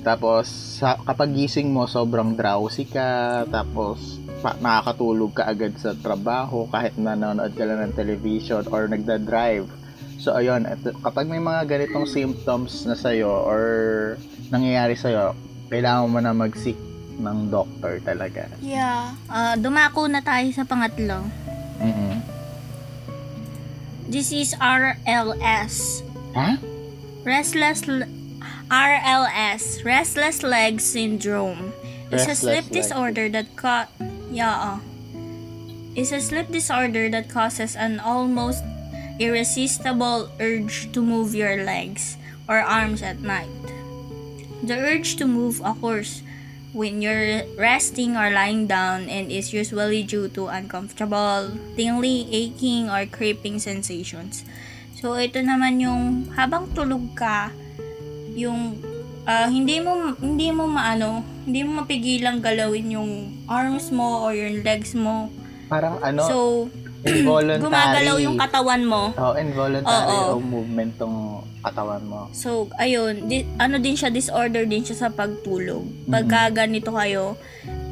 Tapos, 0.00 0.48
sa, 0.80 0.96
kapag 0.96 1.36
gising 1.36 1.68
mo, 1.68 1.84
sobrang 1.84 2.32
drowsy 2.32 2.88
ka. 2.88 3.44
Tapos, 3.46 4.16
pa, 4.40 4.56
nakakatulog 4.56 5.36
ka 5.36 5.44
agad 5.44 5.76
sa 5.76 5.92
trabaho 5.92 6.64
kahit 6.72 6.96
nanonood 6.96 7.52
ka 7.52 7.68
lang 7.68 7.84
ng 7.84 7.92
television 7.92 8.64
or 8.72 8.88
nagda-drive. 8.88 9.68
So, 10.16 10.32
ayun, 10.32 10.64
eto, 10.64 10.96
kapag 11.00 11.28
may 11.28 11.40
mga 11.40 11.68
ganitong 11.68 12.08
symptoms 12.08 12.88
na 12.88 12.96
sa'yo 12.96 13.28
or 13.28 13.62
nangyayari 14.48 14.96
sa'yo, 14.96 15.36
kailangan 15.68 16.08
mo 16.08 16.18
na 16.20 16.32
mag-seek 16.32 16.76
ng 17.20 17.52
doctor 17.52 18.00
talaga. 18.00 18.48
Yeah. 18.64 19.12
Ah, 19.28 19.60
dumako 19.60 20.08
na 20.08 20.24
tayo 20.24 20.48
sa 20.56 20.64
pangatlo. 20.64 21.28
mm 21.76 22.16
This 24.10 24.34
is 24.34 24.58
RLS. 24.58 26.02
Ha? 26.34 26.79
Restless 27.24 27.82
RLS, 28.70 29.84
restless 29.84 30.42
leg 30.42 30.80
syndrome. 30.80 31.72
It's 32.10 32.26
a 32.26 32.34
sleep 32.34 32.70
leg. 32.70 32.82
disorder 32.82 33.28
that 33.28 33.54
ca- 33.56 33.90
Yeah. 34.30 34.78
Uh. 34.78 34.78
Is 35.98 36.12
a 36.14 36.22
sleep 36.22 36.48
disorder 36.54 37.10
that 37.10 37.28
causes 37.28 37.74
an 37.74 37.98
almost 37.98 38.62
irresistible 39.18 40.30
urge 40.38 40.86
to 40.94 41.02
move 41.02 41.34
your 41.34 41.66
legs 41.66 42.16
or 42.48 42.62
arms 42.62 43.02
at 43.02 43.20
night. 43.20 43.50
The 44.62 44.78
urge 44.78 45.16
to 45.18 45.26
move 45.26 45.60
occurs 45.66 46.22
when 46.72 47.02
you're 47.02 47.42
resting 47.58 48.14
or 48.16 48.30
lying 48.30 48.70
down 48.70 49.10
and 49.10 49.34
is 49.34 49.52
usually 49.52 50.06
due 50.06 50.30
to 50.38 50.46
uncomfortable, 50.46 51.50
tingling, 51.74 52.30
aching, 52.30 52.86
or 52.88 53.04
creeping 53.04 53.58
sensations. 53.58 54.46
So, 55.00 55.16
ito 55.16 55.40
naman 55.40 55.80
yung 55.80 56.28
habang 56.36 56.68
tulog 56.76 57.16
ka, 57.16 57.48
yung 58.36 58.76
ah, 59.24 59.48
hindi 59.48 59.80
mo 59.80 60.12
hindi 60.20 60.52
mo 60.52 60.68
maano, 60.68 61.24
hindi 61.44 61.64
mo 61.64 61.82
mapigilang 61.82 62.44
galawin 62.44 62.92
yung 62.92 63.10
arms 63.48 63.88
mo 63.88 64.28
or 64.28 64.36
yung 64.36 64.60
legs 64.60 64.92
mo. 64.92 65.32
Parang 65.72 65.96
ano, 66.04 66.22
So, 66.28 66.36
involuntary. 67.08 67.64
gumagalaw 67.64 68.16
yung 68.20 68.36
katawan 68.36 68.82
mo. 68.84 69.02
Oh, 69.16 69.32
involuntary 69.32 70.12
Oo. 70.12 70.36
yung 70.36 70.46
movement 70.52 70.92
tong 71.00 71.16
katawan 71.64 72.04
mo. 72.04 72.28
So, 72.36 72.68
ayun, 72.76 73.24
di, 73.24 73.48
ano 73.56 73.80
din 73.80 73.96
siya, 73.96 74.12
disorder 74.12 74.68
din 74.68 74.84
siya 74.84 74.96
sa 74.96 75.08
pagtulog. 75.08 75.84
Pagka 76.08 76.52
ganito 76.52 76.92
kayo, 76.92 77.40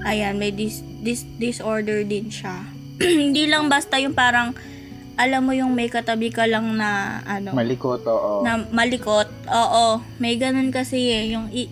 ayan, 0.04 0.36
may 0.36 0.52
dis, 0.52 0.84
dis, 1.00 1.24
disorder 1.40 2.04
din 2.04 2.28
siya. 2.28 2.68
Hindi 3.00 3.48
lang 3.48 3.72
basta 3.72 3.96
yung 3.96 4.12
parang, 4.12 4.52
alam 5.18 5.42
mo 5.42 5.52
yung 5.52 5.74
may 5.74 5.90
katabi 5.90 6.30
ka 6.30 6.46
lang 6.46 6.78
na, 6.78 7.20
ano, 7.26 7.50
Malikot, 7.50 8.06
oo. 8.06 8.46
na 8.46 8.62
malikot. 8.70 9.26
Oo, 9.50 9.98
may 10.22 10.38
ganun 10.38 10.70
kasi 10.70 11.10
eh, 11.10 11.34
yung 11.34 11.50
i, 11.50 11.66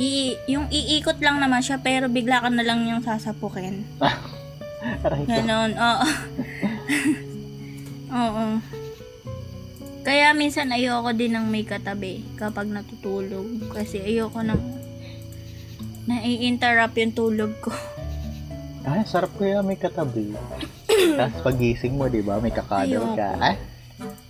i, 0.00 0.40
yung 0.48 0.72
iikot 0.72 1.20
lang 1.20 1.36
naman 1.36 1.60
siya, 1.60 1.84
pero 1.84 2.08
bigla 2.08 2.40
ka 2.40 2.48
na 2.48 2.64
lang 2.64 2.88
yung 2.88 3.04
sasapukin. 3.04 3.84
Ko. 4.78 5.26
Ganon, 5.26 5.74
oo. 5.76 6.06
oo. 8.24 8.44
Kaya 10.06 10.32
minsan 10.32 10.72
ayoko 10.72 11.12
din 11.12 11.36
ng 11.36 11.52
may 11.52 11.68
katabi 11.68 12.24
kapag 12.40 12.70
natutulog. 12.70 13.68
Kasi 13.74 14.00
ayoko 14.00 14.40
nang 14.40 14.62
nai-interrupt 16.08 16.96
yung 16.96 17.12
tulog 17.12 17.52
ko. 17.60 17.74
Ay, 18.88 19.04
sarap 19.04 19.36
kaya 19.36 19.60
may 19.60 19.76
katabi. 19.76 20.32
Tapos 21.16 21.40
pagising 21.44 21.94
mo, 21.94 22.06
di 22.06 22.20
ba, 22.20 22.38
may 22.38 22.50
kakadol 22.50 23.14
ka. 23.14 23.36
Ay, 23.38 23.56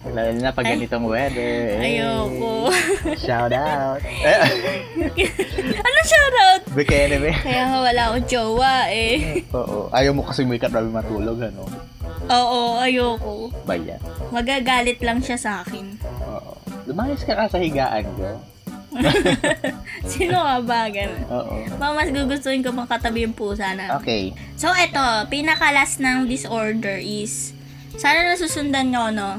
lalo 0.09 0.31
na 0.35 0.53
pag 0.53 0.64
Ay. 0.64 0.77
ganitong 0.77 1.05
weather. 1.05 1.77
Eh, 1.77 2.01
Ayoko. 2.01 2.73
Shout 3.21 3.53
out. 3.53 4.01
Ano 5.79 5.99
shoutout? 6.05 6.62
Bikini, 6.73 7.16
be. 7.21 7.33
Kaya 7.33 7.69
nga 7.69 7.79
wala 7.83 8.03
akong 8.09 8.27
jowa 8.27 8.75
eh. 8.89 9.43
Oo. 9.53 9.89
Ayaw 9.91 10.12
mo 10.12 10.23
kasi 10.25 10.45
may 10.45 10.57
katabi 10.57 10.89
matulog, 10.89 11.39
ano? 11.43 11.69
Oo, 12.29 12.81
ayoko. 12.81 13.53
Bayan. 13.64 14.01
Magagalit 14.31 15.01
lang 15.01 15.21
siya 15.21 15.37
sa 15.37 15.53
akin. 15.64 15.97
Oo. 16.29 16.53
Lumayas 16.89 17.21
ka 17.25 17.37
na 17.37 17.49
sa 17.49 17.61
higaan 17.61 18.05
ko. 18.16 18.25
Sino 20.12 20.41
ka 20.41 20.57
ba? 20.64 20.89
Ganun. 20.89 21.22
Oo. 21.28 21.55
Baka 21.76 21.93
mas 21.93 22.11
gugustuhin 22.11 22.64
ko 22.64 22.72
pang 22.72 22.89
katabi 22.89 23.28
yung 23.28 23.36
pusa 23.36 23.76
na. 23.76 24.01
Okay. 24.01 24.32
So, 24.57 24.72
eto, 24.72 25.01
pinakalas 25.28 26.01
ng 26.01 26.24
disorder 26.24 26.97
is, 26.97 27.53
sana 28.01 28.32
nasusundan 28.32 28.91
nyo, 28.93 29.12
no? 29.12 29.30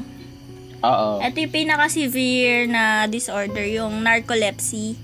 Oo. 0.80 1.20
Ito 1.20 1.36
yung 1.36 1.54
pinaka-severe 1.54 2.70
na 2.70 3.04
disorder, 3.10 3.66
yung 3.68 4.00
narcolepsy. 4.00 4.96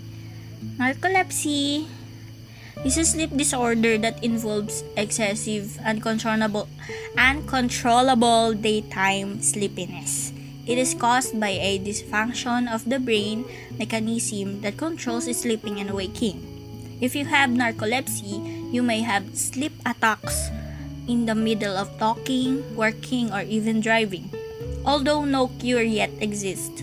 Narcolepsy 0.81 1.85
is 2.85 2.97
a 2.97 3.05
sleep 3.05 3.33
disorder 3.33 3.97
that 3.99 4.21
involves 4.23 4.85
excessive, 4.97 5.81
uncontrollable, 5.85 6.69
uncontrollable 7.17 8.53
daytime 8.53 9.41
sleepiness. 9.41 10.36
It 10.67 10.79
is 10.79 10.95
caused 10.95 11.39
by 11.39 11.55
a 11.55 11.79
dysfunction 11.79 12.67
of 12.67 12.91
the 12.91 12.99
brain 12.99 13.47
mechanism 13.79 14.61
that 14.63 14.77
controls 14.77 15.31
sleeping 15.31 15.79
and 15.79 15.95
waking. 15.95 16.43
If 17.01 17.15
you 17.15 17.25
have 17.27 17.51
narcolepsy, 17.51 18.73
you 18.75 18.83
may 18.83 19.01
have 19.01 19.39
sleep 19.39 19.73
attacks 19.87 20.51
in 21.07 21.27
the 21.27 21.35
middle 21.35 21.77
of 21.77 21.97
talking, 21.99 22.67
working, 22.75 23.31
or 23.33 23.43
even 23.43 23.81
driving. 23.81 24.31
Although 24.85 25.25
no 25.25 25.49
cure 25.63 25.83
yet 25.83 26.11
exists, 26.21 26.83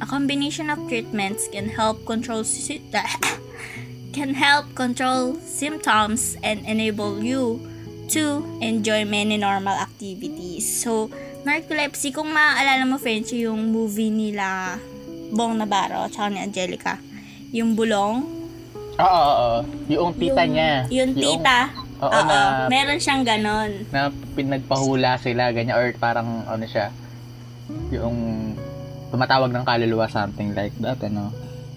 a 0.00 0.06
combination 0.06 0.70
of 0.70 0.86
treatments 0.88 1.48
can 1.48 1.70
help 1.70 2.06
control 2.06 2.44
can 4.12 4.34
help 4.34 4.74
control 4.74 5.34
symptoms 5.42 6.36
and 6.42 6.64
enable 6.66 7.22
you 7.22 7.58
to 8.08 8.44
enjoy 8.62 9.04
many 9.04 9.36
normal 9.36 9.74
activities. 9.74 10.62
So, 10.62 11.10
narcolepsy, 11.46 12.10
kung 12.10 12.34
maaalala 12.34 12.82
mo, 12.82 12.98
friends, 12.98 13.30
yung 13.30 13.70
movie 13.70 14.10
nila 14.10 14.74
Bong 15.30 15.54
Navarro 15.62 16.10
at 16.10 16.18
ni 16.26 16.42
Angelica, 16.42 16.98
yung 17.54 17.78
bulong, 17.78 18.36
Oo, 18.96 19.04
oo, 19.04 19.32
oo. 19.36 19.58
Yung 19.92 20.16
tita 20.16 20.42
yung, 20.48 20.52
niya. 20.56 20.72
Yung 20.88 21.12
tita. 21.12 21.68
Oo, 22.00 22.08
Oo, 22.08 22.20
na- 22.24 22.64
meron 22.72 22.96
siyang 22.96 23.28
ganon. 23.28 23.84
na 23.92 24.08
pinagpahula 24.32 25.20
sila, 25.20 25.52
ganyan, 25.52 25.76
or 25.76 25.92
parang, 26.00 26.48
ano 26.48 26.64
siya, 26.64 26.88
yung 27.92 28.16
tumatawag 29.12 29.52
ng 29.52 29.64
kaluluwa, 29.68 30.08
something 30.08 30.56
like 30.56 30.72
that, 30.80 30.96
ano? 31.04 31.28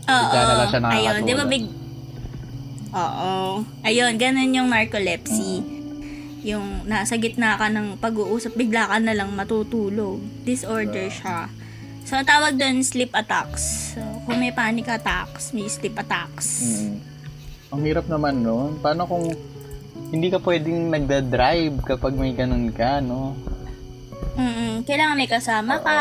Oo. 0.07 0.31
Lang 0.31 0.71
siya 0.71 0.81
Ayun, 0.89 1.19
di 1.27 1.33
ba 1.35 1.45
big... 1.45 1.65
Oo. 2.89 3.61
Ayun, 3.85 4.15
ganun 4.17 4.49
yung 4.55 4.71
narcolepsy. 4.71 5.78
Yung 6.41 6.87
nasa 6.87 7.15
gitna 7.15 7.59
ka 7.59 7.67
ng 7.67 7.99
pag-uusap, 7.99 8.55
bigla 8.55 8.87
ka 8.87 8.97
na 8.97 9.11
lang 9.11 9.31
matutulog. 9.31 10.23
Disorder 10.43 11.07
siya. 11.09 11.51
So, 12.03 12.15
ang 12.15 12.25
tawag 12.25 12.55
doon, 12.55 12.81
sleep 12.81 13.11
attacks. 13.11 13.93
So, 13.93 14.01
kung 14.23 14.39
may 14.39 14.49
panic 14.49 14.87
attacks, 14.87 15.51
may 15.51 15.67
sleep 15.67 15.93
attacks. 15.93 16.47
Mm. 16.81 16.95
Ang 17.69 17.81
hirap 17.85 18.05
naman 18.07 18.41
nun. 18.41 18.79
Paano 18.79 19.05
kung 19.05 19.29
hindi 20.09 20.33
ka 20.33 20.41
pwedeng 20.41 20.89
nagda-drive 20.89 21.85
kapag 21.85 22.17
may 22.17 22.33
ganun 22.33 22.73
ka, 22.73 22.97
no? 22.97 23.37
Mm-mm. 24.33 24.81
Kailangan 24.81 25.19
may 25.19 25.29
kasama 25.29 25.77
ka. 25.77 25.99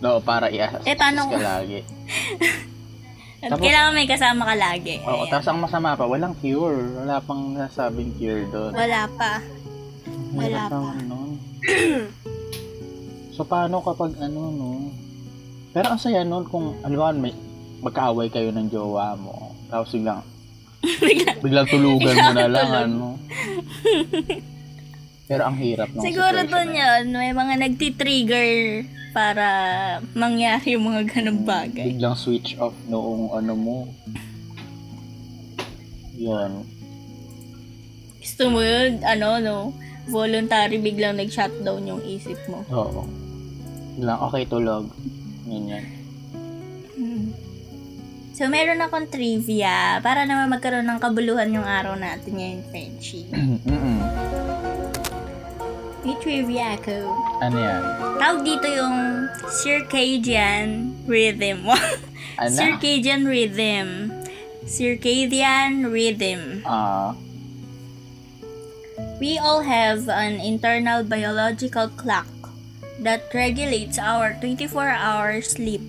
No, 0.00 0.18
para 0.18 0.48
i-assist 0.48 0.86
Eh, 0.86 0.96
paano- 0.96 1.28
ka 1.28 1.36
lagi. 1.36 1.84
Tapos- 3.50 3.64
kailangan 3.66 3.92
may 3.96 4.06
kasama 4.06 4.42
ka 4.46 4.54
lagi. 4.54 4.94
Oo, 5.02 5.26
Ayan. 5.26 5.30
tapos 5.34 5.46
ang 5.50 5.60
masama 5.62 5.98
pa, 5.98 6.04
walang 6.06 6.34
cure. 6.38 6.78
Wala 7.02 7.18
pang 7.18 7.58
nasabing 7.58 8.14
cure 8.14 8.46
doon. 8.54 8.70
Wala 8.70 9.10
pa. 9.18 9.42
Wala 10.32 10.62
pa. 10.70 10.78
nun. 11.02 11.30
so, 13.34 13.42
paano 13.42 13.82
kapag 13.82 14.14
ano, 14.22 14.40
no? 14.54 14.70
Pero 15.72 15.90
ang 15.90 16.00
saya 16.00 16.22
nun 16.22 16.46
kung, 16.46 16.78
alam 16.86 17.18
may 17.18 17.34
magkaaway 17.82 18.30
kayo 18.30 18.54
ng 18.54 18.70
jowa 18.70 19.18
mo. 19.18 19.50
Tapos 19.66 19.90
biglang, 19.90 20.22
Bigla- 21.02 21.38
biglang 21.42 21.66
tulugan 21.70 22.14
mo 22.14 22.30
na 22.30 22.46
Biglang 22.46 22.52
lang, 22.52 22.70
ano? 22.70 23.08
Pero 25.30 25.46
ang 25.46 25.56
hirap 25.56 25.88
ng 25.90 26.02
Siguro 26.02 26.38
doon 26.44 26.70
yun, 26.74 27.04
may 27.14 27.32
mga 27.32 27.54
nagti-trigger 27.62 28.50
para 29.12 29.46
mangyari 30.16 30.74
yung 30.74 30.88
mga 30.88 31.02
ganong 31.08 31.44
bagay. 31.44 31.94
Biglang 31.94 32.16
switch 32.16 32.56
off 32.58 32.74
noong 32.88 33.30
ano 33.36 33.52
mo. 33.54 33.76
Yun. 36.16 36.64
Gusto 38.22 38.42
mo 38.50 38.60
yun, 38.64 39.02
ano, 39.04 39.28
no? 39.38 39.58
Voluntary 40.10 40.82
biglang 40.82 41.20
nag-shutdown 41.20 41.86
yung 41.86 42.02
isip 42.02 42.38
mo. 42.50 42.66
Oo. 42.72 43.06
Biglang, 43.94 44.20
okay, 44.26 44.42
tulog. 44.48 44.90
Ganyan. 45.46 45.84
Hmm. 46.96 47.30
So, 48.32 48.48
meron 48.48 48.80
akong 48.80 49.12
trivia 49.12 50.00
para 50.00 50.24
naman 50.24 50.48
magkaroon 50.48 50.88
ng 50.88 50.98
kabuluhan 50.98 51.52
yung 51.52 51.68
araw 51.68 51.94
natin 52.00 52.32
ngayon, 52.32 52.62
Frenchie. 52.72 53.28
Mm-mm. 53.36 54.31
May 56.02 56.18
trivia 56.18 56.74
ako. 56.74 56.96
Ano 57.38 57.56
yan? 57.62 57.82
Tawag 58.18 58.40
dito 58.42 58.66
yung 58.66 58.98
circadian 59.50 60.94
rhythm. 61.06 61.62
Ano? 62.32 62.48
circadian 62.58 63.28
rhythm. 63.28 64.08
Circadian 64.64 65.92
rhythm. 65.92 66.64
Ah, 66.64 67.14
We 69.22 69.38
all 69.38 69.62
have 69.62 70.10
an 70.10 70.42
internal 70.42 71.06
biological 71.06 71.86
clock 71.94 72.26
that 72.98 73.30
regulates 73.30 73.94
our 73.94 74.34
24-hour 74.42 75.38
sleep 75.46 75.82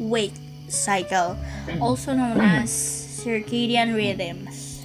wake 0.00 0.32
cycle, 0.72 1.36
also 1.76 2.16
known 2.16 2.40
as 2.64 2.72
circadian 3.20 3.92
rhythms. 3.92 4.80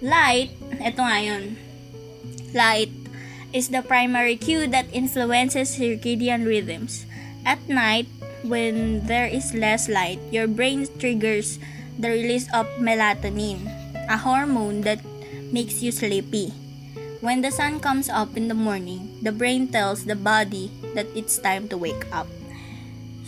Light, 0.00 0.56
eto 0.80 1.04
nga 1.04 1.20
yun. 1.20 1.60
Light 2.56 2.88
is 3.52 3.68
the 3.68 3.82
primary 3.82 4.36
cue 4.36 4.66
that 4.68 4.86
influences 4.92 5.76
circadian 5.76 6.46
rhythms. 6.46 7.06
At 7.44 7.60
night, 7.68 8.06
when 8.42 9.06
there 9.06 9.26
is 9.26 9.54
less 9.54 9.88
light, 9.88 10.20
your 10.30 10.46
brain 10.46 10.86
triggers 10.98 11.58
the 11.98 12.08
release 12.08 12.48
of 12.54 12.66
melatonin, 12.80 13.68
a 14.08 14.16
hormone 14.16 14.82
that 14.82 15.00
makes 15.52 15.82
you 15.82 15.92
sleepy. 15.92 16.52
When 17.20 17.42
the 17.42 17.52
sun 17.52 17.80
comes 17.80 18.08
up 18.08 18.36
in 18.36 18.48
the 18.48 18.56
morning, 18.56 19.20
the 19.20 19.32
brain 19.32 19.68
tells 19.68 20.08
the 20.08 20.16
body 20.16 20.72
that 20.94 21.06
it's 21.14 21.36
time 21.36 21.68
to 21.68 21.76
wake 21.76 22.08
up. 22.08 22.26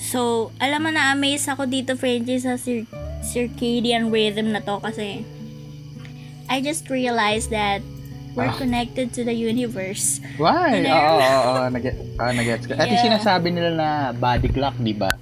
So, 0.01 0.51
alam 0.59 0.89
mo 0.89 0.91
na 0.91 1.13
amaze 1.13 1.47
ako 1.47 1.69
dito, 1.69 1.95
Frenchie, 1.95 2.41
sa 2.41 2.57
cir- 2.57 2.89
circadian 3.23 4.09
rhythm 4.09 4.57
na 4.57 4.65
to 4.65 4.81
kasi 4.81 5.23
I 6.49 6.65
just 6.65 6.89
realized 6.91 7.53
that 7.53 7.85
we're 8.33 8.47
Ah. 8.47 8.57
connected 8.57 9.13
to 9.13 9.23
the 9.23 9.33
universe. 9.33 10.21
Why? 10.37 10.81
Ano 10.81 10.89
Oo, 10.89 11.13
oo, 11.13 11.21
oo. 11.21 11.57
Ah, 12.17 12.33
nag-gets 12.33 12.65
ko. 12.65 12.73
At 12.75 12.87
Yeah. 12.87 13.03
sinasabi 13.03 13.49
nila 13.49 13.71
na 13.73 13.89
body 14.11 14.49
clock, 14.49 14.77
di 14.77 14.93
ba? 14.93 15.13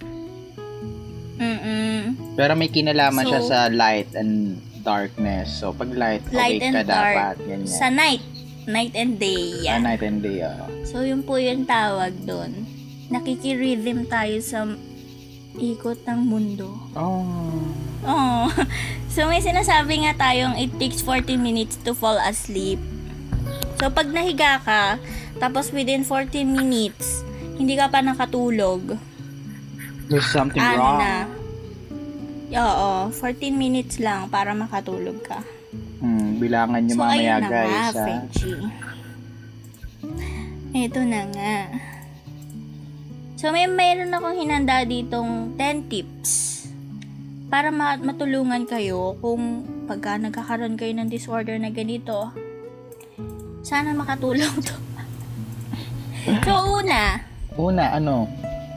Mm-mm. 1.37 2.37
Pero 2.37 2.53
may 2.53 2.69
kinalaman 2.69 3.25
So- 3.25 3.31
siya 3.31 3.41
sa 3.43 3.59
light 3.69 4.13
and 4.13 4.57
darkness. 4.81 5.51
So, 5.55 5.73
pag 5.73 5.89
light, 5.91 6.25
Light 6.31 6.57
awake 6.57 6.63
and 6.63 6.75
ka 6.75 6.83
dark. 6.85 7.15
dapat. 7.15 7.35
Ganyan. 7.43 7.69
Sa 7.69 7.89
night. 7.89 8.25
Night 8.63 8.95
and 8.95 9.17
day. 9.17 9.65
Ah, 9.65 9.77
Yan. 9.77 9.81
night 9.83 10.03
and 10.03 10.21
day, 10.21 10.39
oo. 10.41 10.65
So, 10.85 11.01
yun 11.01 11.23
po 11.23 11.37
yung 11.37 11.65
tawag 11.65 12.13
doon. 12.23 12.69
Nakikirhythm 13.09 14.07
tayo 14.07 14.37
sa 14.39 14.69
ikot 15.59 16.05
ng 16.05 16.21
mundo. 16.23 16.69
Oh. 16.95 17.27
Oh. 18.03 18.47
So, 19.11 19.27
may 19.27 19.43
sinasabi 19.43 20.07
nga 20.07 20.15
tayong 20.15 20.55
it 20.55 20.71
takes 20.79 21.03
40 21.03 21.35
minutes 21.35 21.75
to 21.83 21.91
fall 21.91 22.15
asleep. 22.17 22.79
So, 23.81 23.89
pag 23.89 24.13
nahiga 24.13 24.61
ka, 24.61 25.01
tapos 25.41 25.73
within 25.73 26.05
14 26.05 26.45
minutes, 26.45 27.25
hindi 27.57 27.75
ka 27.75 27.89
pa 27.89 28.05
nakatulog, 28.05 29.01
There's 30.07 30.29
something 30.29 30.61
ano 30.61 30.77
wrong. 30.77 30.99
na? 31.01 31.15
Oo, 32.53 32.91
14 33.09 33.17
minutes 33.51 33.97
lang 33.97 34.29
para 34.29 34.53
makatulog 34.53 35.25
ka. 35.25 35.41
Hmm, 35.97 36.37
bilangan 36.37 36.83
niyo 36.83 36.93
So, 36.93 37.01
mamaya, 37.01 37.17
ayun 37.17 37.41
na 37.41 37.49
guys. 37.49 37.73
nga. 37.73 37.85
Frenchie. 37.97 38.63
Ito 40.73 41.01
na 41.01 41.23
nga. 41.31 41.57
So, 43.37 43.49
may 43.49 43.65
mayroon 43.65 44.13
akong 44.13 44.37
hinanda 44.37 44.85
ditong 44.85 45.57
10 45.57 45.89
tips 45.89 46.31
para 47.49 47.73
ma- 47.73 47.97
matulungan 47.97 48.69
kayo 48.69 49.17
kung 49.19 49.65
pagka 49.89 50.21
nagkakaroon 50.21 50.77
kayo 50.77 50.93
ng 50.93 51.09
disorder 51.09 51.57
na 51.57 51.73
ganito. 51.73 52.29
Sana 53.61 53.93
makatulong 53.93 54.57
to. 54.65 54.77
so, 56.45 56.81
una, 56.81 57.25
Una, 57.61 57.85
ano? 57.93 58.25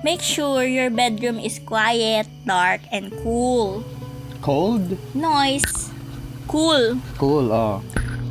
make 0.04 0.20
sure 0.20 0.68
your 0.68 0.92
bedroom 0.92 1.40
is 1.40 1.60
quiet, 1.64 2.28
dark, 2.44 2.84
and 2.92 3.08
cool. 3.24 3.80
Cold? 4.44 5.00
Noise, 5.16 5.88
cool. 6.52 7.00
Cool, 7.16 7.48
oh. 7.48 7.80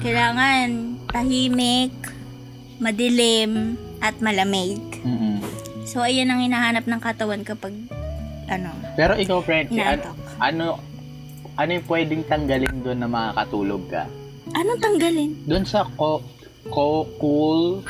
Kailangan 0.05 1.01
tahimik, 1.09 1.95
madilim, 2.77 3.81
at 4.05 4.19
malamig. 4.21 4.83
Mm-mm. 5.01 5.41
So, 5.89 6.05
ayan 6.05 6.29
ang 6.29 6.45
hinahanap 6.45 6.85
ng 6.85 7.01
katawan 7.01 7.41
kapag, 7.49 7.73
ano, 8.53 8.77
Pero 8.93 9.17
ikaw, 9.17 9.41
friend, 9.41 9.73
ano, 9.73 10.13
ano, 10.37 10.67
ano 11.57 11.71
yung 11.73 11.87
pwedeng 11.89 12.23
tanggalin 12.29 12.77
doon 12.85 12.99
na 13.01 13.09
makakatulog 13.09 13.83
ka? 13.89 14.05
Anong 14.53 14.81
tanggalin? 14.85 15.33
Doon 15.49 15.65
sa 15.65 15.89
ko 15.97 16.21
cool, 17.17 17.83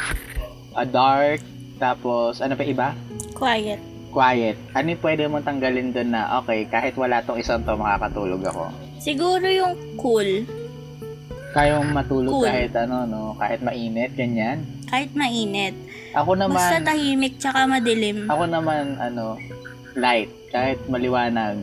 a 0.73 0.85
dark, 0.85 1.43
tapos 1.77 2.41
ano 2.41 2.55
pa 2.55 2.65
iba? 2.65 2.89
Quiet. 3.35 3.81
Quiet. 4.09 4.57
Ano 4.73 4.87
yung 4.89 5.03
pwede 5.03 5.23
mong 5.25 5.43
tanggalin 5.43 5.91
doon 5.91 6.11
na, 6.11 6.39
okay, 6.39 6.65
kahit 6.65 6.95
wala 6.95 7.21
tong 7.21 7.37
isang 7.37 7.61
to, 7.61 7.75
makakatulog 7.75 8.45
ako. 8.45 8.65
Siguro 8.99 9.45
yung 9.45 9.75
cool, 9.97 10.45
Kaya 11.53 11.77
mong 11.77 11.93
matulog 11.93 12.33
Cool. 12.33 12.49
kahit 12.49 12.73
ano, 12.73 13.05
no? 13.05 13.23
Kahit 13.37 13.61
mainit, 13.61 14.17
ganyan. 14.17 14.65
kahit 14.89 15.13
mainit. 15.13 15.77
Ako 16.17 16.33
Basta 16.33 16.49
naman, 16.81 16.81
tahimik 16.83 17.37
tsaka 17.37 17.69
madilim. 17.69 18.25
ako 18.25 18.49
naman, 18.49 18.97
ano, 18.97 19.37
light. 19.93 20.33
Kahit 20.49 20.81
maliwanag, 20.89 21.61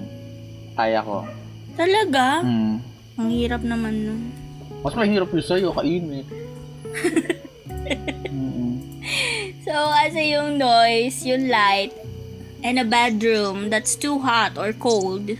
kaya 0.77 1.01
ko. 1.01 1.25
Talaga? 1.73 2.45
Hmm. 2.45 2.77
Ang 3.17 3.29
hirap 3.33 3.65
naman 3.65 3.93
nun. 4.05 4.21
Mas 4.79 4.93
mahirap 4.93 5.29
yung 5.29 5.41
sa'yo, 5.43 5.73
kainit. 5.73 6.25
So, 9.69 9.93
kasi 9.93 10.33
yung 10.33 10.57
noise, 10.57 11.21
yung 11.29 11.45
light, 11.45 11.93
and 12.65 12.81
a 12.81 12.85
bedroom 12.85 13.69
that's 13.69 13.93
too 13.93 14.17
hot 14.17 14.57
or 14.57 14.73
cold, 14.73 15.37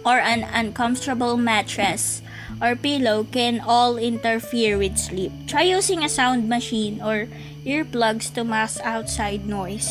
or 0.00 0.16
an 0.16 0.48
uncomfortable 0.48 1.36
mattress 1.36 2.24
or 2.60 2.72
pillow 2.72 3.24
can 3.28 3.60
all 3.60 4.00
interfere 4.00 4.80
with 4.80 4.96
sleep. 4.96 5.32
Try 5.44 5.68
using 5.68 6.04
a 6.04 6.08
sound 6.08 6.48
machine 6.48 7.04
or 7.04 7.28
earplugs 7.68 8.32
to 8.32 8.44
mask 8.44 8.80
outside 8.80 9.44
noise. 9.44 9.88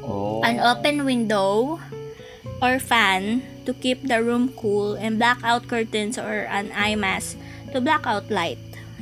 Oh. 0.00 0.40
An 0.40 0.60
open 0.60 1.04
window 1.04 1.80
or 2.60 2.80
fan 2.80 3.44
to 3.68 3.72
keep 3.76 4.08
the 4.08 4.24
room 4.24 4.52
cool 4.56 4.96
and 4.96 5.20
blackout 5.20 5.68
curtains 5.68 6.16
or 6.16 6.48
an 6.48 6.72
eye 6.72 6.96
mask 6.96 7.36
to 7.72 7.80
block 7.80 8.08
out 8.08 8.30
light. 8.32 8.56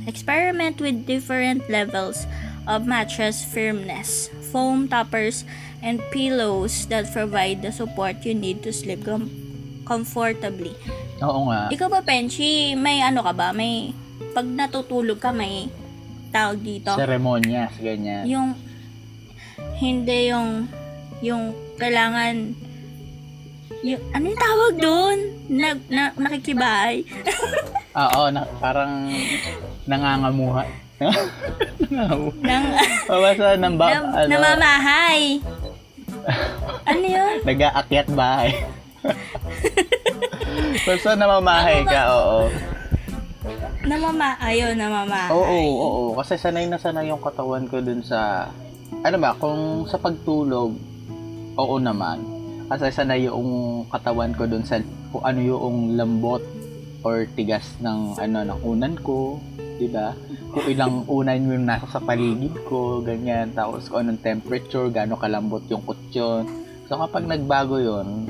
Experiment 0.05 0.79
with 0.83 1.05
different 1.07 1.69
levels 1.71 2.27
of 2.67 2.87
mattress 2.87 3.43
firmness, 3.43 4.29
foam 4.51 4.87
toppers, 4.87 5.43
and 5.83 5.99
pillows 6.11 6.87
that 6.87 7.11
provide 7.11 7.61
the 7.61 7.71
support 7.71 8.23
you 8.23 8.33
need 8.33 8.63
to 8.63 8.71
sleep 8.71 9.03
com- 9.03 9.31
comfortably. 9.83 10.75
Oo 11.19 11.51
nga. 11.51 11.67
Ikaw 11.71 11.87
ba, 11.91 11.99
Penchi, 12.03 12.75
may 12.75 13.03
ano 13.03 13.23
ka 13.23 13.31
ba? 13.35 13.51
May, 13.51 13.91
pag 14.31 14.47
natutulog 14.47 15.19
ka, 15.19 15.35
may 15.35 15.67
tawag 16.31 16.59
dito? 16.63 16.95
Seremonyas, 16.95 17.75
ganyan. 17.79 18.23
Yung, 18.27 18.49
hindi 19.79 20.31
yung, 20.31 20.67
yung 21.19 21.51
kailangan, 21.79 22.55
yung, 23.83 24.01
ano 24.15 24.23
yung 24.31 24.41
tawag 24.41 24.73
doon? 24.79 25.17
Nag, 25.51 25.79
na, 25.91 26.03
nakikibay. 26.15 27.03
Oo, 28.03 28.31
na, 28.31 28.47
parang 28.57 29.11
nangangamuha. 29.85 30.63
Nangangamuha. 31.91 32.33
Nang, 32.41 32.65
Pabasa 33.05 33.59
ng 33.59 33.75
ba, 33.75 33.87
nam, 33.91 34.03
ano, 34.15 34.29
namamahay. 34.31 35.21
ano 36.89 37.03
yun? 37.03 37.35
nag-aakyat 37.43 38.07
bahay. 38.15 38.55
Basta 40.87 41.19
namamahay 41.19 41.83
ka, 41.83 42.01
oo. 42.07 42.47
Namama, 43.83 44.39
ayun, 44.39 44.79
namamahay. 44.79 45.27
Oo, 45.35 45.59
oo, 45.75 46.01
Kasi 46.15 46.39
sanay 46.39 46.71
na 46.71 46.79
sanay 46.79 47.11
yung 47.11 47.19
katawan 47.19 47.67
ko 47.67 47.83
dun 47.83 47.99
sa, 47.99 48.47
ano 49.03 49.17
ba, 49.19 49.35
kung 49.35 49.83
sa 49.91 49.99
pagtulog, 49.99 50.71
oo 51.59 51.75
naman. 51.83 52.32
Kasi 52.73 52.89
sanay 52.89 53.29
yung 53.29 53.85
katawan 53.85 54.33
ko 54.33 54.49
dun 54.49 54.65
sa, 54.65 54.81
kung 55.13 55.21
ano 55.21 55.39
yung 55.45 55.93
lambot 55.93 56.41
or 57.05 57.29
tigas 57.37 57.77
ng, 57.77 58.17
ano, 58.17 58.41
ng 58.49 58.59
unan 58.65 58.97
ko, 58.97 59.37
di 59.77 59.85
ba? 59.93 60.17
Kung 60.49 60.65
ilang 60.65 61.05
unan 61.05 61.37
yung 61.53 61.69
nasa 61.69 61.85
sa 61.85 62.01
paligid 62.01 62.57
ko, 62.65 63.05
ganyan. 63.05 63.53
Tapos 63.53 63.85
kung 63.85 64.09
anong 64.09 64.25
temperature, 64.25 64.89
gaano 64.89 65.21
kalambot 65.21 65.61
yung 65.69 65.85
kutsyon. 65.85 66.49
So 66.89 66.97
kapag 66.97 67.29
nagbago 67.29 67.77
yon 67.77 68.25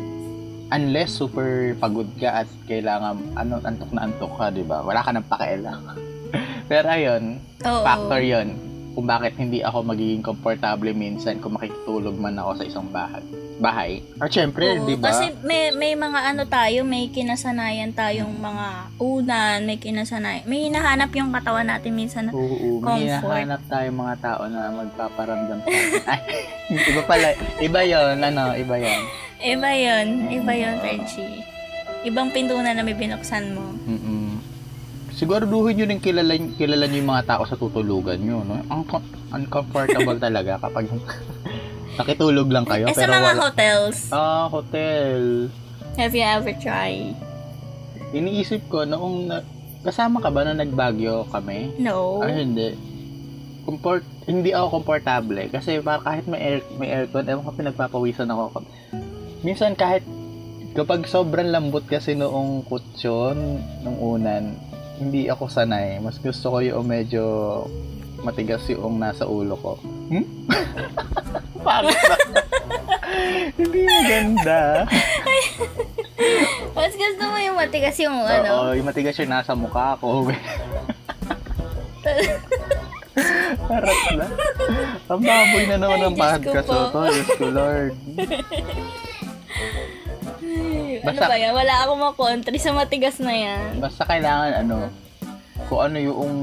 unless 0.76 1.16
super 1.16 1.72
pagod 1.80 2.12
ka 2.20 2.44
at 2.44 2.50
kailangan 2.68 3.16
ano 3.39 3.64
antok 3.64 3.91
na 3.96 4.12
antok 4.12 4.34
ka, 4.36 4.46
'di 4.50 4.66
ba? 4.66 4.82
Wala 4.82 5.06
ka 5.06 5.14
nang 5.14 5.28
pakialam. 5.30 5.82
Pero 6.72 6.88
ayun, 6.89 7.39
Oo. 7.64 7.84
factor 7.86 8.20
'yon 8.20 8.73
kung 8.94 9.10
bakit 9.10 9.34
hindi 9.36 9.66
ako 9.66 9.84
magiging 9.84 10.22
komportable 10.22 10.94
minsan 10.94 11.41
kung 11.41 11.58
makikitulog 11.58 12.14
man 12.16 12.38
ako 12.38 12.62
sa 12.62 12.66
isang 12.66 12.88
bahay. 12.89 13.22
Bahay. 13.58 13.91
Or 14.18 14.30
syempre, 14.30 14.66
Oo, 14.78 14.86
'di 14.86 14.96
ba? 14.98 15.10
Kasi 15.10 15.34
may, 15.41 15.70
may 15.74 15.94
mga 15.94 16.20
ano 16.34 16.46
tayo, 16.46 16.82
may 16.82 17.10
kinasanayan 17.10 17.94
tayong 17.94 18.34
mga 18.34 18.68
unan, 18.98 19.58
may 19.66 19.78
kinasanayan. 19.78 20.46
May 20.46 20.70
hinahanap 20.70 21.10
yung 21.14 21.30
katawan 21.30 21.70
natin 21.70 21.94
minsan 21.94 22.30
na 22.30 22.32
Oo, 22.34 22.82
may 22.82 23.06
Comfort. 23.06 23.30
hinahanap 23.30 23.62
tayong 23.70 23.98
mga 23.98 24.16
tao 24.22 24.41
na 24.50 24.74
magpaparamdam 24.74 25.60
sa. 25.62 25.70
Ay, 26.14 26.22
iba 26.89 27.02
pala, 27.06 27.28
iba 27.62 27.82
'yon, 27.82 28.18
ano, 28.22 28.58
iba 28.58 28.78
'yon. 28.78 29.02
Iba 29.44 29.76
yun. 29.76 30.32
Iba 30.32 30.56
yun, 30.56 30.76
Frenchie. 30.80 31.44
Ibang 32.08 32.32
pintunan 32.32 32.72
na 32.72 32.80
may 32.80 32.96
binuksan 32.96 33.52
mo. 33.52 33.76
Mm-mm. 33.84 34.33
Siguraduhin 35.14 35.74
nyo 35.76 35.86
rin 35.88 35.99
kilala, 35.99 36.34
kilala 36.53 36.84
nyo 36.84 36.97
yung 36.97 37.11
mga 37.11 37.26
tao 37.28 37.43
sa 37.43 37.53
tutulugan 37.53 38.18
nyo, 38.18 38.41
no? 38.41 38.57
Ang 38.66 38.82
uncomfortable 39.32 40.18
talaga 40.26 40.57
kapag 40.59 40.89
nakitulog 41.97 42.49
lang 42.49 42.66
kayo. 42.66 42.86
eh, 42.86 42.91
sa 42.91 42.99
pero 42.99 43.14
mga 43.14 43.22
wala- 43.24 43.43
hotels, 43.43 43.97
Ah, 44.09 44.45
hotel. 44.47 45.47
have 45.95 46.11
you 46.11 46.26
ever 46.26 46.49
tried? 46.55 47.14
Iniisip 48.09 48.66
ko, 48.68 48.82
noong 48.84 49.16
na, 49.26 49.45
kasama 49.82 50.18
ka 50.18 50.30
ba 50.30 50.41
na 50.43 50.53
nagbagyo 50.55 51.30
kami? 51.30 51.78
No. 51.78 52.18
Ay, 52.20 52.41
hindi. 52.41 52.74
Comport, 53.64 54.01
hindi 54.26 54.49
ako 54.49 54.82
komportable 54.82 55.47
kasi 55.47 55.80
para 55.80 56.01
kahit 56.01 56.26
may 56.26 56.41
air, 56.41 56.59
may 56.76 56.89
aircon, 56.89 57.24
ewan 57.24 57.43
ko 57.43 57.53
pinagpapawisan 57.53 58.28
ako. 58.28 58.66
Minsan 59.39 59.74
kahit 59.74 60.01
kapag 60.74 61.05
sobrang 61.05 61.47
lambot 61.47 61.84
kasi 61.84 62.11
noong 62.11 62.66
kutsyon, 62.66 63.38
nung 63.82 63.97
unan, 63.99 64.57
hindi 65.00 65.30
ako 65.30 65.50
sanay. 65.50 65.98
Mas 66.02 66.18
gusto 66.20 66.54
ko 66.54 66.58
yung 66.62 66.86
medyo 66.86 67.24
matigas 68.24 68.64
yung 68.72 68.98
nasa 68.98 69.28
ulo 69.28 69.56
ko. 69.60 69.74
Hmm? 70.10 70.26
Bakit 71.66 71.98
ba? 72.08 72.18
hindi 73.60 73.80
maganda. 73.84 74.60
Mas 76.78 76.94
gusto 76.96 77.24
mo 77.30 77.38
yung 77.38 77.58
matigas 77.60 77.98
yung 78.00 78.16
ano? 78.16 78.50
Oo, 78.72 78.74
yung 78.80 78.88
matigas 78.88 79.20
yung 79.20 79.32
nasa 79.32 79.54
mukha 79.54 80.00
ko. 80.00 80.28
Harap 83.70 84.00
na. 84.18 84.28
Ang 85.08 85.22
baboy 85.22 85.64
na 85.70 85.78
naman 85.78 86.00
Ay, 86.00 86.04
ng 86.10 86.16
ko 86.16 86.22
podcast 86.24 86.68
po. 86.68 86.74
ko 86.74 86.84
to. 86.89 87.02
Diyos 87.12 87.30
ko, 87.38 87.46
Lord. 87.52 87.94
Ano 91.00 91.08
Basta- 91.10 91.30
ba 91.30 91.36
yan? 91.36 91.54
Wala 91.54 91.74
akong 91.82 92.02
makontri 92.04 92.58
sa 92.58 92.72
matigas 92.72 93.18
na 93.18 93.34
yan. 93.34 93.80
Basta 93.80 94.04
kailangan 94.04 94.52
ano, 94.60 94.78
kung 95.66 95.82
ano 95.82 95.98
yung 95.98 96.34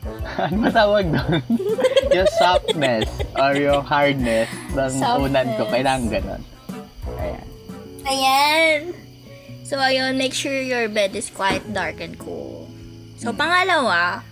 ano 0.40 0.56
matawag 0.58 1.06
doon? 1.06 1.42
yung 2.16 2.30
softness 2.36 3.06
or 3.34 3.52
yung 3.54 3.80
hardness 3.80 4.48
ng 4.72 4.92
Softness. 4.92 5.24
unan 5.24 5.46
ko. 5.54 5.62
Kailangan 5.68 6.04
ganon. 6.08 6.42
Ayan. 7.16 7.46
Ayan. 8.02 8.80
So, 9.62 9.78
ayun, 9.78 10.18
make 10.18 10.34
sure 10.34 10.50
your 10.50 10.90
bed 10.90 11.14
is 11.14 11.30
quiet, 11.30 11.62
dark, 11.70 12.02
and 12.02 12.18
cool. 12.18 12.66
So, 13.22 13.30
pangalawa, 13.30 14.26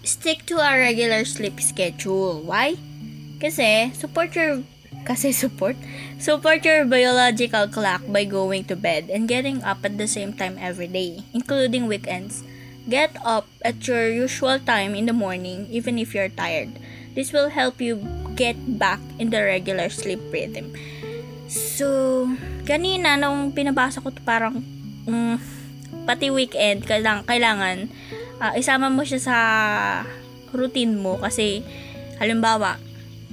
stick 0.00 0.46
to 0.46 0.56
a 0.56 0.72
regular 0.72 1.28
sleep 1.28 1.60
schedule. 1.60 2.40
Why? 2.40 2.80
Kasi, 3.36 3.92
support 3.92 4.32
your, 4.32 4.64
kasi 5.04 5.30
support, 5.30 5.76
support 6.16 6.64
your 6.64 6.88
biological 6.88 7.68
clock 7.68 8.00
by 8.08 8.24
going 8.24 8.64
to 8.64 8.74
bed 8.74 9.12
and 9.12 9.28
getting 9.28 9.60
up 9.62 9.84
at 9.84 10.00
the 10.00 10.08
same 10.08 10.32
time 10.32 10.56
every 10.56 10.88
day, 10.88 11.22
including 11.36 11.86
weekends. 11.86 12.42
Get 12.88 13.16
up 13.24 13.48
at 13.64 13.80
your 13.88 14.08
usual 14.08 14.60
time 14.60 14.96
in 14.96 15.06
the 15.06 15.16
morning, 15.16 15.68
even 15.72 15.96
if 15.96 16.12
you're 16.12 16.32
tired. 16.32 16.76
This 17.14 17.32
will 17.32 17.48
help 17.48 17.80
you 17.80 18.02
get 18.34 18.58
back 18.80 19.00
in 19.16 19.30
the 19.30 19.40
regular 19.40 19.88
sleep 19.88 20.20
rhythm. 20.32 20.74
So, 21.48 22.26
kanina 22.66 23.20
nung 23.20 23.54
pinabasa 23.54 24.02
ko 24.02 24.10
to 24.10 24.20
parang 24.24 24.64
mm, 25.06 25.36
pati 26.04 26.28
weekend 26.28 26.84
kailangan, 26.84 27.24
kailangan 27.24 27.88
ah, 28.42 28.52
isama 28.58 28.90
mo 28.90 29.06
siya 29.06 29.20
sa 29.20 29.36
routine 30.52 30.98
mo 30.98 31.16
kasi 31.20 31.62
halimbawa 32.18 32.76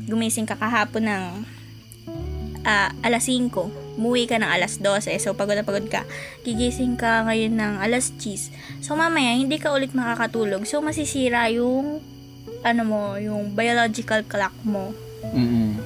gumising 0.06 0.48
ka 0.48 0.58
kahapon 0.58 1.06
ng 1.06 1.24
ah, 2.64 2.92
alas 3.02 3.28
5 3.28 3.50
umuwi 3.98 4.26
ka 4.26 4.40
ng 4.40 4.48
alas 4.48 4.80
12 4.80 5.20
so 5.20 5.34
pagod 5.34 5.58
na 5.58 5.66
pagod 5.66 5.86
ka 5.88 6.08
gigising 6.42 6.96
ka 6.96 7.26
ngayon 7.28 7.54
ng 7.58 7.74
alas 7.82 8.14
10 8.18 8.82
so 8.82 8.96
mamaya 8.96 9.36
hindi 9.36 9.58
ka 9.60 9.74
ulit 9.74 9.92
makakatulog 9.92 10.64
so 10.66 10.80
masisira 10.80 11.50
yung 11.52 12.00
ano 12.62 12.82
mo 12.86 13.02
yung 13.18 13.54
biological 13.54 14.22
clock 14.26 14.54
mo 14.64 14.94
Mm-mm. 15.22 15.78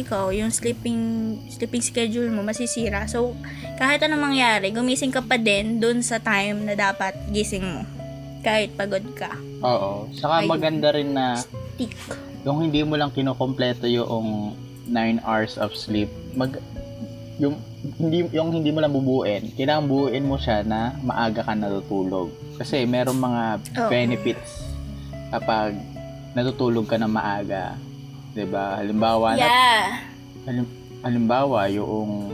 ikaw, 0.00 0.32
yung 0.32 0.48
sleeping 0.48 1.36
sleeping 1.52 1.84
schedule 1.84 2.32
mo 2.32 2.40
masisira. 2.40 3.04
So, 3.04 3.36
kahit 3.76 4.00
anong 4.00 4.32
mangyari, 4.32 4.72
gumising 4.72 5.12
ka 5.12 5.20
pa 5.20 5.36
din 5.36 5.76
dun 5.76 6.00
sa 6.00 6.16
time 6.16 6.64
na 6.64 6.72
dapat 6.72 7.12
gising 7.28 7.60
mo. 7.60 7.84
Kahit 8.40 8.72
pagod 8.80 9.04
ka. 9.12 9.36
Oo. 9.60 10.08
Saka 10.16 10.40
Ayun. 10.40 10.48
maganda 10.48 10.88
rin 10.96 11.12
na 11.12 11.36
Tick. 11.76 11.92
yung 12.48 12.64
hindi 12.64 12.80
mo 12.80 12.96
lang 12.96 13.12
kinokompleto 13.12 13.84
yung 13.84 14.56
9 14.90 15.22
hours 15.22 15.54
of 15.54 15.70
sleep, 15.72 16.10
mag 16.34 16.58
yung 17.38 17.56
hindi 17.96 18.28
yung 18.30 18.52
hindi 18.52 18.68
mo 18.68 18.84
lang 18.84 18.92
bubuin, 18.92 19.54
kailangan 19.56 19.88
buuin 19.88 20.28
mo 20.28 20.36
siya 20.36 20.60
na 20.60 20.92
maaga 21.00 21.40
ka 21.40 21.56
natutulog. 21.56 22.28
Kasi 22.60 22.84
merong 22.84 23.16
mga 23.16 23.44
Oo. 23.80 23.88
benefits 23.88 24.68
kapag 25.30 25.78
natutulog 26.36 26.84
ka 26.84 27.00
na 27.00 27.08
maaga. 27.08 27.78
'Di 28.34 28.44
ba? 28.44 28.76
Halimbawa, 28.76 29.34
Yeah. 29.34 30.04
halim- 30.44 30.74
halimbawa 31.00 31.70
yung 31.70 32.28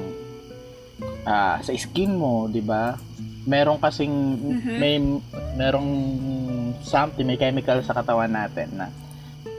ah, 1.22 1.58
sa 1.58 1.70
skin 1.70 2.14
mo, 2.14 2.46
'di 2.46 2.62
ba? 2.62 2.98
Meron 3.46 3.78
kasing 3.78 4.14
Mhm. 4.58 4.74
may 4.78 4.94
merong 5.54 5.90
something, 6.82 7.22
may 7.22 7.38
chemical 7.38 7.78
sa 7.82 7.94
katawan 7.94 8.30
natin 8.30 8.74
na 8.74 8.86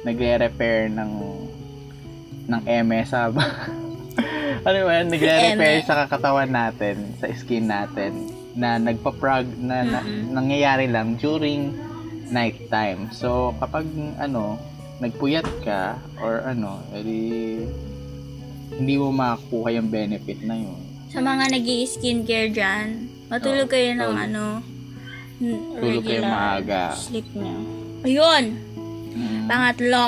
nagre-repair 0.03 0.91
ng 0.91 1.11
ng 2.47 2.61
MS 2.63 3.07
sa 3.07 3.27
ano 3.27 3.35
ba 4.81 4.91
yan? 4.97 5.07
Nagre-repair 5.07 5.83
sa 5.83 6.07
katawan 6.07 6.49
natin, 6.49 7.15
sa 7.15 7.27
skin 7.29 7.67
natin 7.67 8.11
na 8.53 8.75
nagpa-prog 8.77 9.45
na, 9.59 9.83
na 9.83 9.99
Mhm. 10.01 10.33
nangyayari 10.33 10.87
lang 10.87 11.15
during 11.15 11.75
night 12.27 12.57
time. 12.67 13.07
So 13.11 13.29
kapag 13.57 13.85
ano, 14.17 14.57
nagpuyat 14.97 15.45
ka 15.61 15.81
or 16.17 16.41
ano, 16.41 16.81
edi 16.91 17.61
hindi 18.69 18.93
mo 18.95 19.11
makakuha 19.11 19.71
yung 19.73 19.87
benefit 19.87 20.41
na 20.41 20.55
yun. 20.55 20.79
Sa 21.07 21.19
mga 21.19 21.49
nag 21.49 21.65
skincare 21.85 22.49
dyan, 22.49 22.87
matulog 23.27 23.65
Oo, 23.65 23.71
kayo 23.71 23.91
ng 23.93 24.01
tulog. 24.03 24.25
ano, 24.25 24.45
Tulog 25.37 26.03
kayo 26.03 26.19
regular 26.19 26.27
maaga. 26.27 26.83
sleep 26.91 27.29
nyo. 27.31 27.57
Ayun! 28.03 28.43
Mm. 29.13 29.45
Pangatlo, 29.47 30.05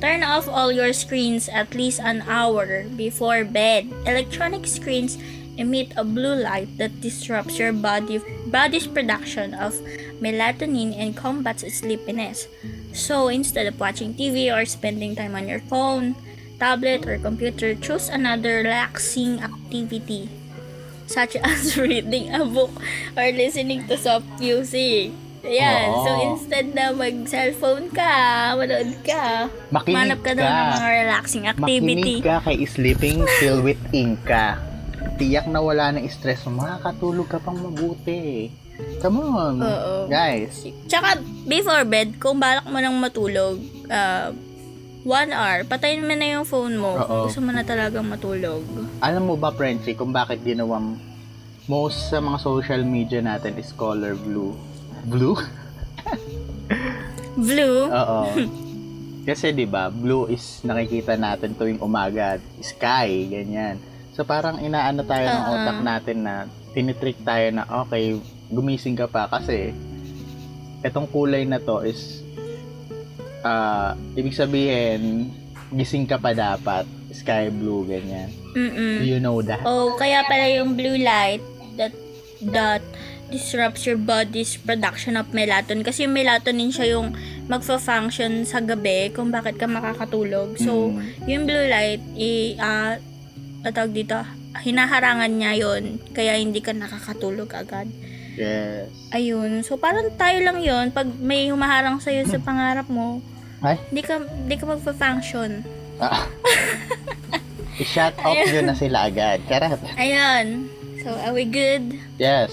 turn 0.00 0.22
off 0.22 0.48
all 0.48 0.72
your 0.72 0.92
screens 0.92 1.48
at 1.48 1.74
least 1.74 2.00
an 2.00 2.22
hour 2.26 2.84
before 2.96 3.44
bed. 3.44 3.90
Electronic 4.06 4.66
screens 4.66 5.18
emit 5.56 5.92
a 5.96 6.04
blue 6.04 6.34
light 6.34 6.68
that 6.78 7.00
disrupts 7.00 7.58
your 7.58 7.72
body 7.72 8.18
body's 8.46 8.86
production 8.86 9.54
of 9.54 9.74
melatonin 10.18 10.94
and 10.98 11.16
combats 11.16 11.62
sleepiness. 11.72 12.46
So 12.92 13.28
instead 13.28 13.66
of 13.66 13.78
watching 13.78 14.14
TV 14.14 14.50
or 14.50 14.64
spending 14.64 15.14
time 15.14 15.34
on 15.34 15.48
your 15.48 15.60
phone, 15.66 16.14
tablet, 16.58 17.06
or 17.06 17.18
computer, 17.18 17.74
choose 17.74 18.08
another 18.08 18.62
relaxing 18.62 19.40
activity 19.42 20.28
such 21.06 21.36
as 21.42 21.76
reading 21.76 22.32
a 22.34 22.44
book 22.44 22.70
or 23.16 23.30
listening 23.32 23.86
to 23.88 23.96
soft 23.96 24.26
music. 24.40 25.12
Ayan. 25.44 25.86
Oo. 25.86 26.00
So, 26.00 26.10
instead 26.26 26.72
na 26.72 26.90
mag-cellphone 26.90 27.92
ka, 27.92 28.12
manood 28.56 28.96
ka, 29.04 29.52
Makinig 29.68 29.94
manap 29.94 30.20
ka 30.20 30.32
daw 30.32 30.42
ka. 30.42 30.50
ng 30.50 30.68
mga 30.72 30.88
relaxing 30.96 31.44
activity. 31.46 32.14
Makinig 32.16 32.24
ka 32.24 32.36
kay 32.40 32.58
Sleeping 32.64 33.18
Chill 33.36 33.60
with 33.60 33.80
Inka. 33.92 34.56
Tiyak 35.14 35.46
na 35.46 35.60
wala 35.60 35.92
ng 35.92 36.08
stress 36.08 36.48
mo. 36.48 36.64
Makakatulog 36.64 37.28
ka 37.28 37.38
pang 37.38 37.54
mabuti. 37.54 38.48
Come 38.98 39.20
on. 39.20 39.54
Oo. 39.60 40.08
Guys. 40.08 40.64
Tsaka, 40.88 41.20
before 41.44 41.84
bed, 41.84 42.16
kung 42.16 42.40
balak 42.40 42.64
mo 42.64 42.80
nang 42.80 42.96
matulog, 42.96 43.60
uh, 43.86 44.32
one 45.04 45.30
hour, 45.30 45.62
patayin 45.62 46.02
mo 46.02 46.10
na 46.10 46.34
yung 46.34 46.48
phone 46.48 46.74
mo. 46.74 46.96
Oo. 46.96 47.04
Kung 47.04 47.18
gusto 47.28 47.40
mo 47.44 47.52
na 47.52 47.62
talagang 47.62 48.02
matulog. 48.02 48.64
Alam 48.98 49.28
mo 49.28 49.34
ba, 49.36 49.52
Frenchie, 49.52 49.94
kung 49.94 50.10
bakit 50.10 50.40
ginawang 50.40 50.96
most 51.64 52.08
sa 52.08 52.18
mga 52.18 52.40
social 52.40 52.82
media 52.82 53.20
natin 53.20 53.54
is 53.54 53.70
color 53.70 54.16
blue? 54.16 54.56
Blue? 55.04 55.36
Blue, 57.34 57.78
Oo. 57.90 58.20
Kasi 59.28 59.56
'di 59.56 59.64
ba, 59.64 59.88
blue 59.88 60.28
is 60.28 60.60
nakikita 60.62 61.16
natin 61.16 61.56
tuwing 61.56 61.80
umaga, 61.80 62.36
sky, 62.60 63.24
ganyan. 63.32 63.80
So 64.12 64.22
parang 64.22 64.60
inaano 64.60 65.02
tayo 65.02 65.26
ng 65.26 65.44
Oo. 65.48 65.54
utak 65.56 65.78
natin 65.80 66.18
na 66.22 66.34
tinitrick 66.76 67.18
tayo 67.24 67.48
na 67.50 67.64
okay, 67.84 68.20
gumising 68.52 68.94
ka 68.94 69.08
pa 69.08 69.26
kasi 69.26 69.72
etong 70.84 71.08
kulay 71.08 71.48
na 71.48 71.56
to 71.58 71.80
is 71.82 72.20
ah 73.40 73.96
ibig 74.14 74.36
sabihin 74.36 75.32
gising 75.72 76.06
ka 76.06 76.20
pa 76.20 76.36
dapat, 76.36 76.84
sky 77.10 77.48
blue 77.48 77.88
ganyan. 77.88 78.30
Do 78.54 78.60
mm 78.60 79.02
you 79.02 79.18
know 79.18 79.40
that? 79.42 79.64
Oh, 79.66 79.96
kaya 79.98 80.22
pala 80.28 80.46
yung 80.52 80.76
blue 80.78 81.00
light 81.00 81.42
that 81.74 81.90
that 82.54 82.84
disrupts 83.28 83.84
your 83.84 83.96
body's 83.96 84.56
production 84.56 85.14
of 85.14 85.30
melatonin. 85.30 85.84
Kasi 85.84 86.04
yung 86.04 86.14
melatonin 86.14 86.70
siya 86.70 86.98
yung 86.98 87.12
magfa-function 87.46 88.44
sa 88.44 88.60
gabi 88.60 89.12
kung 89.12 89.28
bakit 89.28 89.56
ka 89.56 89.64
makakatulog. 89.64 90.56
So, 90.56 90.92
Mm. 90.92 91.28
yung 91.28 91.42
blue 91.44 91.66
light, 91.68 92.02
i, 92.14 92.56
ah, 92.56 92.96
tawag 93.64 93.92
dito, 93.92 94.16
hinaharangan 94.54 95.28
niya 95.28 95.52
yon 95.56 95.82
kaya 96.12 96.38
hindi 96.38 96.60
ka 96.60 96.72
nakakatulog 96.72 97.50
agad. 97.52 97.88
Yes. 98.34 98.90
Ayun. 99.10 99.62
So, 99.62 99.78
parang 99.78 100.10
tayo 100.14 100.42
lang 100.42 100.58
yon 100.58 100.90
Pag 100.90 101.06
may 101.18 101.50
humaharang 101.50 102.02
sa'yo 102.02 102.26
sa 102.26 102.38
pangarap 102.38 102.90
mo, 102.90 103.22
Ay? 103.62 103.78
hindi 103.90 104.02
ka, 104.02 104.18
hindi 104.20 104.56
ka 104.58 104.66
magfa-function. 104.68 105.50
Ah. 106.02 106.26
I-shut 107.74 108.14
off 108.22 108.38
nyo 108.38 108.62
na 108.62 108.74
sila 108.74 109.06
agad. 109.10 109.42
Karat. 109.46 109.78
Ayun. 109.98 110.70
So, 111.02 111.10
are 111.14 111.34
we 111.34 111.44
good? 111.44 111.98
Yes. 112.16 112.50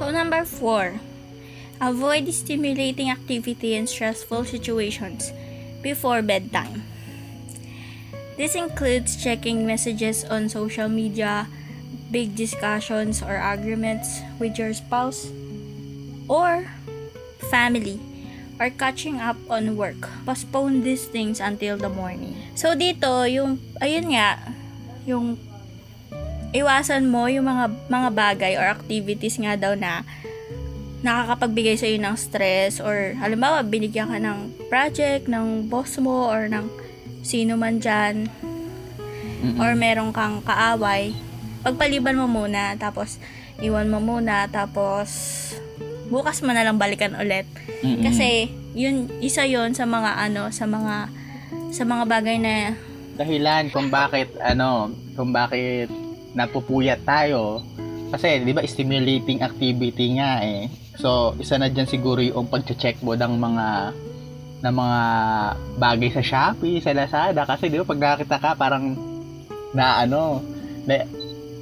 So, 0.00 0.08
number 0.08 0.48
four, 0.48 0.96
avoid 1.76 2.24
stimulating 2.32 3.12
activity 3.12 3.76
and 3.76 3.84
stressful 3.84 4.48
situations 4.48 5.28
before 5.84 6.24
bedtime. 6.24 6.88
This 8.40 8.56
includes 8.56 9.20
checking 9.20 9.68
messages 9.68 10.24
on 10.24 10.48
social 10.48 10.88
media, 10.88 11.52
big 12.08 12.32
discussions 12.32 13.20
or 13.20 13.36
arguments 13.36 14.24
with 14.40 14.56
your 14.56 14.72
spouse, 14.72 15.28
or 16.32 16.64
family 17.52 18.00
or 18.56 18.72
catching 18.72 19.20
up 19.20 19.36
on 19.52 19.76
work. 19.76 20.08
Postpone 20.24 20.80
these 20.80 21.04
things 21.04 21.44
until 21.44 21.76
the 21.76 21.92
morning. 21.92 22.40
So 22.56 22.72
dito, 22.72 23.28
yung 23.28 23.60
ayun 23.84 24.16
nga, 24.16 24.40
yung 25.04 25.36
iwasan 26.50 27.06
mo 27.06 27.30
yung 27.30 27.46
mga 27.46 27.70
mga 27.86 28.08
bagay 28.10 28.52
or 28.58 28.66
activities 28.66 29.38
nga 29.38 29.54
daw 29.54 29.78
na 29.78 30.02
nakakapagbigay 31.00 31.80
sa 31.80 31.88
iyo 31.88 31.96
ng 32.02 32.16
stress 32.18 32.82
or 32.82 33.16
halimbawa 33.22 33.64
binigyan 33.64 34.12
ka 34.12 34.20
ng 34.20 34.68
project 34.68 35.30
ng 35.30 35.70
boss 35.70 35.96
mo 35.96 36.28
or 36.28 36.50
ng 36.50 36.68
sino 37.24 37.56
man 37.56 37.80
Mm-mm. 37.80 39.56
or 39.56 39.72
meron 39.72 40.12
kang 40.12 40.44
kaaway 40.44 41.16
pagpaliban 41.64 42.20
mo 42.20 42.28
muna 42.28 42.76
tapos 42.76 43.16
iwan 43.64 43.88
mo 43.88 44.00
muna 44.00 44.44
tapos 44.52 45.08
bukas 46.12 46.44
mo 46.44 46.52
na 46.52 46.64
lang 46.66 46.76
balikan 46.76 47.16
ulit 47.16 47.48
Mm-mm. 47.80 48.04
kasi 48.04 48.52
yun 48.76 49.08
isa 49.24 49.48
yon 49.48 49.72
sa 49.72 49.88
mga 49.88 50.20
ano 50.20 50.52
sa 50.52 50.68
mga 50.68 51.08
sa 51.72 51.82
mga 51.88 52.04
bagay 52.04 52.36
na 52.36 52.76
dahilan 53.20 53.68
kung 53.68 53.92
bakit 53.92 54.32
ano, 54.40 54.88
kung 55.12 55.28
bakit 55.28 55.92
napupuyat 56.34 57.02
tayo. 57.02 57.64
Kasi 58.10 58.42
'di 58.42 58.52
ba 58.54 58.66
stimulating 58.66 59.42
activity 59.42 60.18
nga 60.18 60.42
eh. 60.42 60.66
So, 60.98 61.32
isa 61.40 61.56
na 61.56 61.70
diyan 61.70 61.88
siguro 61.88 62.20
yung 62.20 62.50
pagche-check 62.50 63.00
mo 63.00 63.14
ng 63.16 63.34
mga 63.38 63.66
ng 64.60 64.74
mga 64.76 65.00
bagay 65.80 66.10
sa 66.12 66.20
Shopee, 66.20 66.82
sa 66.84 66.92
Lazada 66.92 67.46
kasi 67.46 67.70
'di 67.70 67.80
ba 67.80 67.86
pag 67.88 68.02
nakita 68.02 68.36
ka 68.36 68.50
parang 68.58 68.98
na 69.70 70.02
ano, 70.02 70.42
na, 70.84 71.06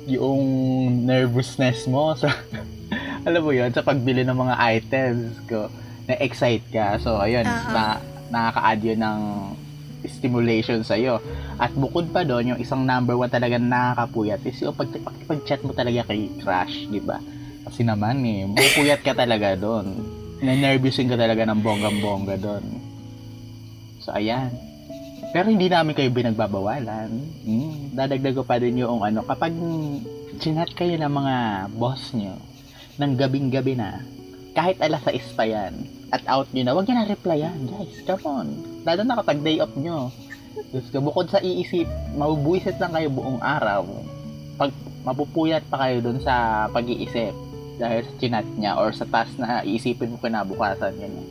yung 0.09 0.41
nervousness 1.05 1.85
mo 1.85 2.13
sa 2.21 2.33
alam 3.29 3.45
mo 3.45 3.53
yun, 3.53 3.69
sa 3.69 3.85
pagbili 3.85 4.25
ng 4.25 4.33
mga 4.33 4.55
items 4.57 5.37
ko, 5.45 5.69
na-excite 6.09 6.65
ka. 6.73 6.97
So, 6.97 7.21
ayun, 7.21 7.45
Oo. 7.45 7.71
na, 7.77 8.01
nakaka-add 8.33 8.81
yun 8.81 9.01
ng 9.05 9.21
stimulation 10.07 10.87
sa'yo. 10.87 11.19
At 11.59 11.75
bukod 11.75 12.15
pa 12.15 12.23
doon, 12.23 12.55
yung 12.55 12.61
isang 12.63 12.87
number 12.87 13.19
one 13.19 13.33
talaga 13.33 13.59
nakakapuyat 13.59 14.45
is 14.47 14.63
yung 14.63 14.77
pag, 14.77 14.91
pag, 15.03 15.17
pag-chat 15.27 15.61
mo 15.67 15.75
talaga 15.75 16.07
kay 16.07 16.31
crush, 16.39 16.87
di 16.87 17.03
ba? 17.03 17.19
Kasi 17.67 17.83
naman 17.83 18.23
eh, 18.23 18.47
mapupuyat 18.47 19.03
ka 19.03 19.13
talaga 19.19 19.59
doon. 19.59 19.99
Na-nervousin 20.39 21.11
ka 21.11 21.19
talaga 21.19 21.43
ng 21.49 21.61
bonggang-bongga 21.61 22.37
doon. 22.39 22.65
So, 23.99 24.15
ayan. 24.15 24.55
Pero 25.35 25.51
hindi 25.51 25.69
namin 25.69 25.93
kayo 25.93 26.09
binagbabawalan. 26.15 27.11
Hmm, 27.45 27.93
dadagdag 27.93 28.39
ko 28.39 28.43
pa 28.47 28.57
din 28.57 28.81
yung 28.81 29.03
ano, 29.03 29.21
kapag 29.27 29.53
chinat 30.39 30.73
kayo 30.79 30.95
ng 30.97 31.13
mga 31.13 31.35
boss 31.77 32.15
nyo, 32.15 32.39
ng 32.99 33.13
gabing-gabi 33.19 33.75
na, 33.77 34.01
kahit 34.57 34.81
alas 34.81 35.05
6 35.05 35.37
pa 35.37 35.45
yan, 35.45 35.98
at 36.09 36.25
out 36.25 36.49
nyo 36.51 36.63
na, 36.63 36.73
huwag 36.73 36.87
nyo 36.87 36.97
na 36.97 37.07
replyan, 37.07 37.59
guys. 37.67 38.01
Come 38.03 38.25
on. 38.25 38.49
Lalo 38.83 39.01
na 39.05 39.21
kapag 39.21 39.41
day 39.41 39.61
off 39.61 39.73
nyo. 39.75 40.09
Diyos 40.69 40.89
ko, 40.89 40.99
bukod 41.01 41.29
sa 41.29 41.39
iisip, 41.39 41.87
mabubuisit 42.13 42.81
lang 42.81 42.93
kayo 42.93 43.09
buong 43.09 43.39
araw. 43.39 43.85
Pag 44.57 44.73
mapupuyat 45.05 45.63
pa 45.69 45.87
kayo 45.87 46.03
dun 46.03 46.19
sa 46.19 46.67
pag-iisip 46.69 47.33
dahil 47.79 48.03
sa 48.03 48.13
chinat 48.19 48.47
niya 48.59 48.75
or 48.75 48.91
sa 48.91 49.07
task 49.07 49.39
na 49.39 49.63
iisipin 49.63 50.11
mo 50.11 50.19
kinabukasan 50.19 50.97
ganyan. 50.97 51.29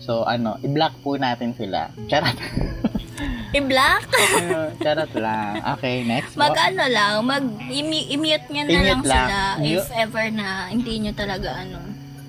So, 0.00 0.24
ano, 0.24 0.56
i-block 0.62 0.96
po 1.02 1.18
natin 1.20 1.52
sila. 1.52 1.92
Charot. 2.08 2.38
i-block 3.58 4.04
Charot 4.84 5.12
lang. 5.12 5.58
Okay, 5.76 6.06
next. 6.06 6.36
mag 6.36 6.54
ano 6.54 6.84
lang 6.86 7.12
mag 7.24 7.44
i- 7.66 8.14
mute 8.14 8.46
nyo 8.48 8.62
na 8.62 8.70
I-mute 8.70 9.04
lang, 9.04 9.26
lang. 9.28 9.28
sila 9.28 9.40
if 9.60 9.88
ever 9.90 10.26
na 10.30 10.68
hindi 10.68 11.00
nyo 11.00 11.12
talaga 11.12 11.50
ano 11.56 11.80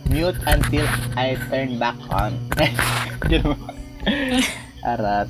Mute 0.10 0.42
until 0.50 0.90
I 1.14 1.38
turn 1.54 1.78
back 1.78 1.98
on. 2.10 2.34
Arat. 4.82 5.30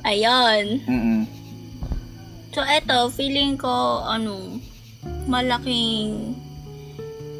ayun 0.00 0.80
Mm-mm. 0.88 1.28
So, 2.50 2.66
eto, 2.66 3.14
feeling 3.14 3.54
ko, 3.54 4.02
ano, 4.02 4.58
malaking, 5.30 6.34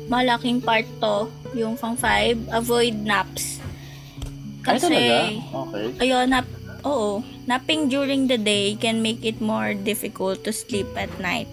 malaking 0.06 0.62
part 0.62 0.86
to, 1.02 1.26
yung 1.50 1.74
pang 1.74 1.98
5, 1.98 2.46
avoid 2.54 2.94
naps. 3.02 3.58
Ay, 4.62 4.78
Kasi, 4.78 4.86
talaga? 4.86 5.18
Okay. 5.66 5.86
ayun, 5.98 6.30
nap, 6.30 6.46
oo, 6.86 7.26
napping 7.50 7.90
during 7.90 8.30
the 8.30 8.38
day 8.38 8.78
can 8.78 9.02
make 9.02 9.26
it 9.26 9.42
more 9.42 9.74
difficult 9.74 10.46
to 10.46 10.54
sleep 10.54 10.86
at 10.94 11.10
night. 11.18 11.50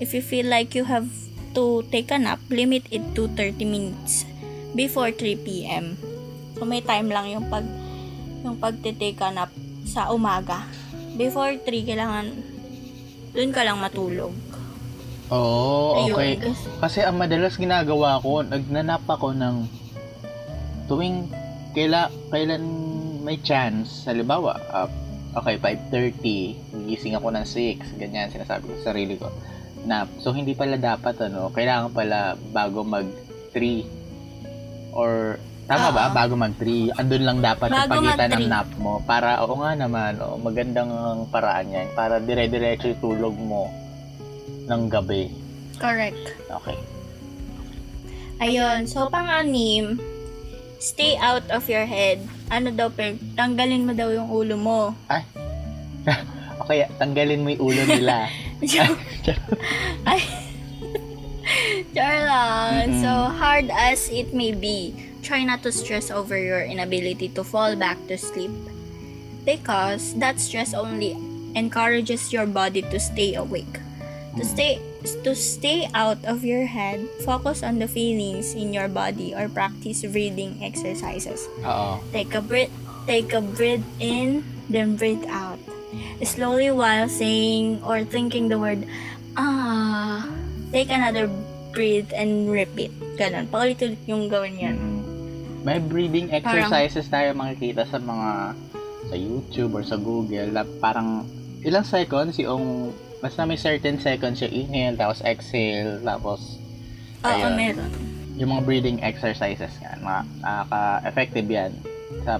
If 0.00 0.16
you 0.16 0.24
feel 0.24 0.48
like 0.48 0.72
you 0.72 0.88
have 0.88 1.12
to 1.54 1.86
take 1.88 2.10
a 2.10 2.18
nap, 2.18 2.42
limit 2.50 2.84
it 2.90 3.02
to 3.14 3.30
30 3.32 3.64
minutes 3.64 4.26
before 4.74 5.14
3 5.14 5.46
p.m. 5.46 5.94
So, 6.58 6.66
may 6.66 6.82
time 6.82 7.08
lang 7.10 7.30
yung 7.30 7.46
pag, 7.48 7.64
yung 8.42 8.58
pagtitake 8.58 9.22
a 9.22 9.30
nap 9.30 9.50
sa 9.86 10.10
umaga. 10.10 10.66
Before 11.14 11.54
3, 11.54 11.62
kailangan, 11.64 12.26
dun 13.32 13.50
ka 13.54 13.62
lang 13.62 13.78
matulog. 13.78 14.34
Oo, 15.32 16.04
Ayun. 16.04 16.14
okay. 16.14 16.32
Kasi 16.82 17.00
ang 17.00 17.16
madalas 17.16 17.56
ginagawa 17.56 18.20
ko, 18.20 18.44
nagnanap 18.44 19.06
ako 19.08 19.32
ng 19.32 19.56
tuwing 20.90 21.30
kaila, 21.72 22.12
kailan 22.28 22.62
may 23.24 23.40
chance, 23.40 24.04
halimbawa, 24.04 24.60
uh, 24.68 24.86
okay, 25.40 25.56
5.30, 25.56 26.86
gising 26.86 27.16
ako 27.16 27.32
ng 27.32 27.46
6, 27.48 27.96
ganyan, 27.96 28.28
sinasabi 28.28 28.68
ko 28.68 28.72
sa 28.78 28.92
sarili 28.92 29.16
ko. 29.16 29.32
Nap. 29.84 30.08
So, 30.20 30.32
hindi 30.32 30.56
pala 30.56 30.80
dapat, 30.80 31.20
ano, 31.28 31.52
kailangan 31.52 31.92
pala 31.92 32.34
bago 32.52 32.80
mag 32.84 33.06
3 33.52 33.84
or 34.96 35.36
Tama 35.64 35.96
ba? 35.96 36.12
Oo. 36.12 36.16
Bago 36.16 36.34
mag 36.36 36.52
3. 36.60 36.92
Andun 37.00 37.24
lang 37.24 37.38
dapat 37.40 37.72
yung 37.72 37.88
Bago 37.88 38.04
pagitan 38.04 38.30
ng 38.36 38.48
nap 38.52 38.68
mo. 38.76 39.00
Para, 39.08 39.40
oo 39.40 39.56
nga 39.64 39.72
naman, 39.72 40.20
oo, 40.20 40.36
magandang 40.36 40.92
paraan 41.32 41.72
yan. 41.72 41.88
Para 41.96 42.20
dire-diretso 42.20 42.92
yung 42.92 43.00
tulog 43.00 43.36
mo 43.40 43.72
ng 44.68 44.82
gabi. 44.92 45.32
Correct. 45.80 46.36
Okay. 46.52 46.76
Ayun. 48.44 48.84
So, 48.84 49.08
pang-anim, 49.08 49.96
stay 50.76 51.16
out 51.16 51.48
of 51.48 51.64
your 51.64 51.88
head. 51.88 52.20
Ano 52.52 52.68
daw, 52.68 52.92
per, 52.92 53.16
tanggalin 53.32 53.88
mo 53.88 53.96
daw 53.96 54.12
yung 54.12 54.28
ulo 54.28 54.60
mo. 54.60 54.80
Okay, 56.62 56.86
tanggalin 56.98 57.42
mo 57.42 57.48
yung 57.50 57.62
ulo 57.62 57.82
nila. 57.86 58.30
Ay. 60.06 60.22
Char 61.94 62.16
lang. 62.24 62.88
Mm-mm. 62.90 63.02
So, 63.02 63.10
hard 63.34 63.68
as 63.70 64.08
it 64.08 64.32
may 64.32 64.52
be, 64.52 64.94
try 65.22 65.44
not 65.44 65.62
to 65.62 65.72
stress 65.72 66.10
over 66.10 66.38
your 66.38 66.62
inability 66.62 67.28
to 67.36 67.44
fall 67.44 67.76
back 67.76 67.98
to 68.08 68.16
sleep. 68.16 68.50
Because 69.44 70.16
that 70.18 70.40
stress 70.40 70.72
only 70.72 71.12
encourages 71.54 72.32
your 72.32 72.46
body 72.46 72.80
to 72.88 72.98
stay 72.98 73.34
awake. 73.36 73.80
To 74.34 74.42
Mm. 74.42 74.50
stay 74.50 74.72
to 75.22 75.36
stay 75.36 75.86
out 75.94 76.18
of 76.24 76.42
your 76.42 76.64
head, 76.66 77.04
focus 77.22 77.60
on 77.62 77.78
the 77.78 77.86
feelings 77.86 78.56
in 78.56 78.72
your 78.72 78.88
body 78.88 79.36
or 79.36 79.46
practice 79.46 80.00
breathing 80.02 80.58
exercises. 80.64 81.44
Oo. 81.60 82.00
Take 82.10 82.32
a 82.32 82.40
breath, 82.40 82.72
take 83.06 83.30
a 83.36 83.44
breath 83.44 83.84
in, 84.00 84.42
then 84.66 84.96
breathe 84.96 85.22
out. 85.28 85.60
Slowly 86.22 86.70
while 86.70 87.08
saying 87.08 87.82
or 87.84 88.02
thinking 88.04 88.48
the 88.48 88.58
word 88.58 88.86
ah, 89.34 90.26
take 90.70 90.90
another 90.90 91.30
breath 91.74 92.10
and 92.14 92.50
repeat. 92.50 92.94
Ganun. 93.18 93.50
Paulit-ulit 93.50 94.00
yung 94.06 94.30
gawin 94.30 94.54
yan. 94.58 94.76
Mm. 94.78 95.00
May 95.64 95.80
breathing 95.80 96.28
exercises 96.28 97.08
tayo 97.08 97.32
makikita 97.32 97.88
sa 97.88 97.96
mga 97.96 98.52
sa 99.08 99.16
YouTube 99.16 99.72
or 99.76 99.82
sa 99.84 99.96
Google 99.96 100.52
na 100.52 100.62
parang 100.80 101.24
ilang 101.64 101.84
seconds 101.84 102.36
yung 102.36 102.92
basta 103.24 103.48
may 103.48 103.56
certain 103.56 103.96
seconds 103.96 104.44
yung 104.44 104.52
inhale 104.52 104.96
tapos 105.00 105.24
exhale 105.24 106.00
tapos 106.04 106.60
Oo, 107.24 107.32
Ayun. 107.32 107.52
meron. 107.56 107.90
yung 108.36 108.52
mga 108.52 108.62
breathing 108.68 108.98
exercises 109.00 109.72
nga 109.80 109.96
nakaka-effective 109.96 111.48
yan 111.48 111.72
sa 112.28 112.36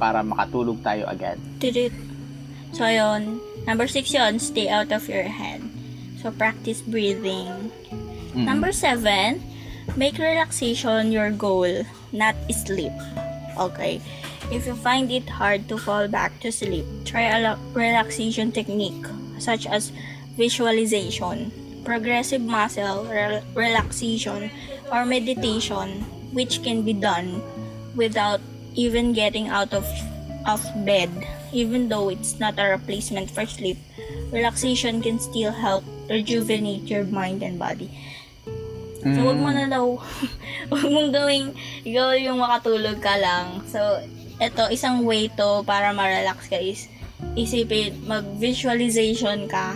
para 0.00 0.24
makatulog 0.24 0.80
tayo 0.80 1.04
agad. 1.04 1.36
Tirit. 1.60 1.92
So, 2.72 2.88
yun. 2.88 3.40
Number 3.66 3.86
six 3.86 4.12
yun, 4.12 4.38
stay 4.38 4.68
out 4.68 4.92
of 4.92 5.08
your 5.08 5.28
head. 5.28 5.62
So, 6.20 6.30
practice 6.30 6.82
breathing. 6.82 7.70
Mm. 8.32 8.48
Number 8.48 8.72
seven, 8.72 9.42
make 9.96 10.18
relaxation 10.18 11.12
your 11.12 11.30
goal, 11.30 11.84
not 12.12 12.34
sleep. 12.50 12.92
Okay. 13.58 14.00
If 14.50 14.66
you 14.66 14.74
find 14.74 15.10
it 15.10 15.28
hard 15.28 15.68
to 15.68 15.78
fall 15.78 16.08
back 16.08 16.40
to 16.40 16.50
sleep, 16.52 16.84
try 17.04 17.28
a 17.32 17.56
relaxation 17.72 18.52
technique 18.52 19.04
such 19.38 19.66
as 19.66 19.92
visualization, 20.36 21.50
progressive 21.84 22.40
muscle 22.40 23.04
rel- 23.04 23.42
relaxation, 23.54 24.50
or 24.90 25.04
meditation, 25.04 26.04
which 26.32 26.62
can 26.62 26.82
be 26.82 26.92
done 26.92 27.42
without 27.96 28.40
even 28.74 29.12
getting 29.12 29.48
out 29.48 29.72
of 29.72 29.84
of 30.46 30.62
bed. 30.84 31.10
Even 31.52 31.88
though 31.88 32.08
it's 32.08 32.40
not 32.40 32.56
a 32.56 32.72
replacement 32.72 33.30
for 33.30 33.44
sleep, 33.44 33.76
relaxation 34.32 35.04
can 35.04 35.20
still 35.20 35.52
help 35.52 35.84
rejuvenate 36.08 36.88
your 36.88 37.04
mind 37.04 37.44
and 37.44 37.60
body. 37.60 37.92
So, 39.02 39.18
wag 39.26 39.38
mo 39.42 39.50
na 39.50 39.66
daw, 39.66 39.98
wag 40.72 40.86
mong 40.86 41.10
gawing, 41.10 41.50
ikaw 41.82 42.14
yung 42.14 42.38
makatulog 42.38 43.02
ka 43.02 43.18
lang. 43.18 43.58
So, 43.66 43.98
eto, 44.38 44.70
isang 44.70 45.02
way 45.02 45.26
to 45.34 45.66
para 45.66 45.90
ma-relax 45.90 46.46
ka 46.46 46.54
is, 46.54 46.86
isipin, 47.34 47.98
mag-visualization 48.06 49.50
ka. 49.50 49.74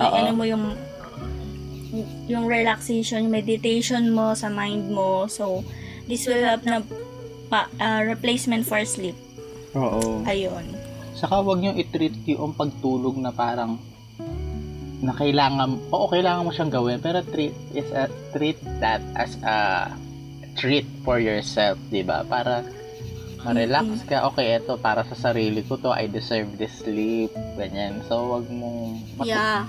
Oo. 0.00 0.14
ano 0.16 0.30
mo 0.32 0.48
yung, 0.48 0.74
yung 2.26 2.48
relaxation, 2.48 3.28
yung 3.28 3.36
meditation 3.36 4.10
mo 4.10 4.32
sa 4.32 4.48
mind 4.48 4.88
mo. 4.88 5.28
So, 5.28 5.60
this 6.08 6.24
will 6.24 6.40
help 6.40 6.64
na 6.64 6.80
pa, 7.52 7.68
ah, 7.76 8.00
replacement 8.00 8.64
for 8.64 8.80
sleep. 8.88 9.14
Oo. 9.76 10.24
Ayun. 10.24 10.83
Saka 11.14 11.40
wag 11.40 11.62
niyo 11.62 11.72
i-treat 11.74 12.14
yung 12.26 12.54
pagtulog 12.54 13.14
na 13.18 13.30
parang 13.30 13.78
na 15.04 15.12
kailangan, 15.12 15.92
oo, 15.92 16.08
kailangan 16.08 16.48
mo 16.48 16.50
siyang 16.50 16.72
gawin, 16.72 16.98
pero 16.98 17.20
treat 17.20 17.52
is 17.76 17.88
a, 17.92 18.08
treat 18.32 18.56
that 18.80 19.04
as 19.14 19.36
a 19.44 19.92
treat 20.56 20.86
for 21.04 21.20
yourself, 21.20 21.76
'di 21.92 22.02
ba? 22.06 22.24
Para 22.24 22.64
ma-relax 23.44 24.08
ka. 24.08 24.24
Okay, 24.32 24.56
eto 24.56 24.80
para 24.80 25.04
sa 25.04 25.12
sarili 25.12 25.60
ko 25.60 25.76
to, 25.76 25.92
I 25.92 26.08
deserve 26.08 26.56
this 26.56 26.80
sleep, 26.80 27.28
ganyan. 27.60 28.00
So 28.08 28.32
wag 28.32 28.48
mong 28.48 29.04
matu- 29.20 29.28
Yeah. 29.28 29.68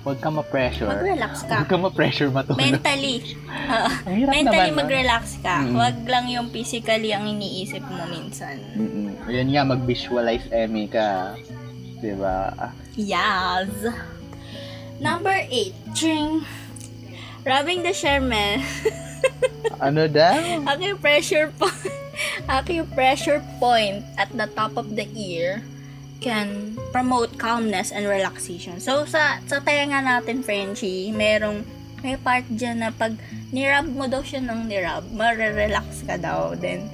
Wag 0.00 0.18
ka 0.18 0.28
ma-pressure. 0.32 0.88
Mag-relax 0.88 1.44
ka. 1.44 1.56
Wag 1.60 1.68
ka 1.68 1.76
ma-pressure 1.76 2.30
matulog. 2.32 2.60
Mentally. 2.60 3.36
Hirap 4.08 4.32
mentally 4.32 4.70
naman, 4.72 4.80
mag-relax 4.80 5.24
ka. 5.44 5.56
Mm. 5.64 5.74
Wag 5.76 5.96
lang 6.08 6.26
yung 6.32 6.46
physically 6.48 7.12
ang 7.12 7.28
iniisip 7.28 7.84
mo 7.84 8.04
minsan. 8.08 8.56
Mm-mm. 8.76 9.12
Ayan 9.28 9.48
nga, 9.52 9.62
mag-visualize, 9.68 10.48
Emmy 10.48 10.88
ka. 10.88 11.36
'Di 12.00 12.16
ba? 12.16 12.72
Yes. 12.96 13.68
Number 15.00 15.36
8. 15.48 15.96
Ching. 15.96 16.44
Rubbing 17.44 17.84
the 17.84 17.92
Sherman. 17.92 18.60
Ano 19.80 20.08
daw? 20.08 20.36
acupressure 20.68 21.52
point. 21.56 21.92
acupressure 22.48 23.40
point 23.56 24.04
at 24.20 24.28
the 24.32 24.48
top 24.52 24.76
of 24.76 24.92
the 24.96 25.08
ear 25.16 25.64
can 26.20 26.76
promote 26.90 27.34
calmness 27.36 27.90
and 27.90 28.04
relaxation. 28.04 28.76
So, 28.78 29.04
sa, 29.04 29.40
sa 29.42 29.58
tenga 29.58 29.98
natin, 29.98 30.44
Frenchie, 30.44 31.10
merong, 31.10 31.64
may 32.00 32.16
part 32.16 32.44
dyan 32.46 32.80
na 32.80 32.90
pag 32.90 33.16
nirab 33.50 33.88
mo 33.88 34.04
daw 34.04 34.20
siya 34.20 34.40
ng 34.40 34.68
nirab, 34.68 35.08
marerelax 35.10 36.04
ka 36.04 36.16
daw. 36.16 36.52
Then, 36.54 36.88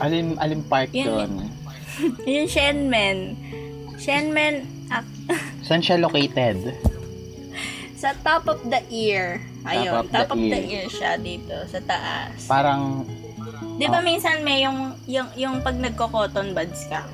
Alin, 0.00 0.36
alin 0.36 0.64
part 0.64 0.88
Yun- 0.90 1.06
doon? 1.06 1.30
yung 2.26 2.48
Shenmen. 2.48 3.36
Shenmen, 3.96 4.64
ac- 4.88 5.28
Saan 5.68 5.84
siya 5.84 6.00
located? 6.00 6.56
sa 7.94 8.16
top 8.24 8.48
of 8.48 8.64
the 8.64 8.80
ear. 8.88 9.44
Ayun, 9.60 9.92
Top 9.92 10.00
of 10.00 10.08
top, 10.08 10.26
the 10.26 10.32
of 10.32 10.40
the 10.40 10.56
ear. 10.56 10.72
ear 10.72 10.86
siya 10.88 11.12
dito, 11.20 11.52
sa 11.68 11.84
taas. 11.84 12.48
Parang, 12.48 13.04
Di 13.76 13.84
ba 13.84 14.00
minsan 14.00 14.40
may 14.40 14.64
yung, 14.64 14.96
yung, 15.04 15.28
yung 15.36 15.60
pag 15.60 15.76
nagko-cotton 15.76 16.52
buds 16.52 16.88
ka, 16.88 17.04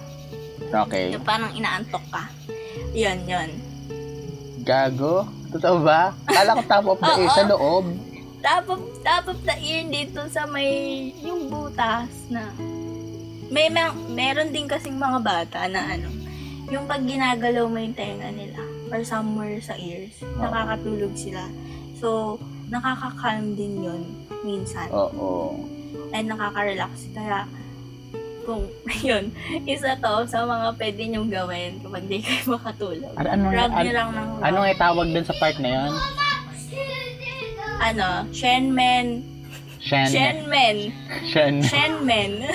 okay. 0.72 1.14
yung 1.14 1.24
parang 1.26 1.52
inaantok 1.54 2.02
ka. 2.10 2.24
Yun, 2.96 3.18
yun. 3.28 3.50
Gago? 4.66 5.28
Totoo 5.54 5.82
ba? 5.84 6.10
Kala 6.26 6.58
ko 6.58 6.62
top 6.66 6.86
of 6.90 6.98
the 6.98 7.12
ear 7.22 7.30
sa 7.38 7.44
loob. 7.46 7.86
Top 8.42 8.66
of, 8.70 8.80
top 9.02 9.24
of 9.30 9.38
the 9.42 9.56
ear 9.62 9.82
dito 9.86 10.20
sa 10.30 10.46
may, 10.46 11.10
yung 11.22 11.50
butas 11.50 12.10
na, 12.30 12.50
may, 13.50 13.70
may 13.70 13.86
meron 14.10 14.50
din 14.50 14.66
kasing 14.66 14.98
mga 14.98 15.18
bata 15.22 15.66
na 15.70 15.94
ano, 15.94 16.10
yung 16.70 16.86
pag 16.90 17.02
ginagalaw 17.02 17.70
mo 17.70 17.78
yung 17.78 17.94
tenga 17.94 18.30
nila, 18.34 18.58
or 18.90 19.02
somewhere 19.06 19.58
sa 19.62 19.74
ears, 19.78 20.14
nakakatulog 20.38 21.14
sila. 21.14 21.46
So, 21.98 22.38
nakaka-calm 22.70 23.54
din 23.54 23.82
yun 23.82 24.02
minsan. 24.42 24.90
Oo. 24.90 25.54
and 26.14 26.30
nakaka-relax. 26.30 27.10
Kaya, 27.12 27.44
kung, 28.47 28.62
yun, 29.05 29.34
isa 29.66 29.99
to 29.99 30.24
sa 30.24 30.47
mga 30.47 30.78
pwede 30.78 31.03
nyong 31.11 31.28
gawin 31.28 31.82
kapag 31.82 32.05
di 32.07 32.22
kayo 32.22 32.55
makatulog. 32.55 33.12
Ano, 33.12 33.28
ano, 33.28 33.44
Rub 33.51 33.72
ano, 33.74 33.90
lang 33.90 34.11
ng 34.12 34.28
rub. 34.30 34.40
ano 34.40 34.57
nga 34.62 34.74
tawag 34.80 35.07
dun 35.11 35.26
sa 35.26 35.34
part 35.36 35.59
na 35.59 35.68
yun? 35.68 35.92
Ano? 37.78 38.09
Shenmen. 38.30 39.07
Shen. 39.78 40.09
Shenmen. 40.09 40.76
Shen. 41.26 41.55
Shenmen. 41.61 42.32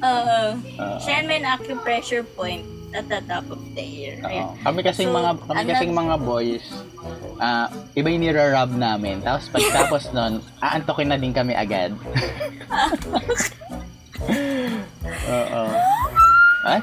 Oo. 0.00 0.40
Oo. 0.78 0.96
Shenmen 0.98 1.44
acupressure 1.44 2.26
point 2.32 2.64
at 2.90 3.04
the 3.04 3.20
top 3.24 3.44
of 3.46 3.60
the 3.72 3.84
ear. 3.84 4.16
Oo. 4.20 4.56
Kami 4.58 4.80
kasing 4.80 5.08
So, 5.08 5.14
mga 5.14 5.30
kami 5.44 5.58
ano- 5.58 5.70
kasing 5.70 5.92
mga 5.92 6.14
boys, 6.18 6.64
ah 7.38 7.68
iba 7.94 8.08
yung 8.08 8.22
nira-rub 8.22 8.72
namin. 8.72 9.20
Tapos 9.20 9.46
pagtapos 9.48 10.10
nun, 10.10 10.32
aantokin 10.58 11.08
na 11.08 11.16
din 11.16 11.30
kami 11.30 11.52
agad. 11.52 11.92
Oo. 15.28 15.62
Ay? 16.66 16.80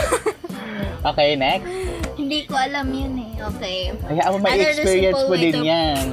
okay, 1.12 1.30
next. 1.36 1.68
Hindi 2.16 2.48
ko 2.48 2.54
alam 2.56 2.86
yun 2.88 3.14
eh. 3.20 3.32
Okay. 3.54 3.92
Kaya 3.96 4.22
mo 4.32 4.36
may 4.40 4.56
Another 4.56 4.72
experience 4.80 5.22
mo 5.28 5.34
din 5.36 5.60
yan. 5.64 6.04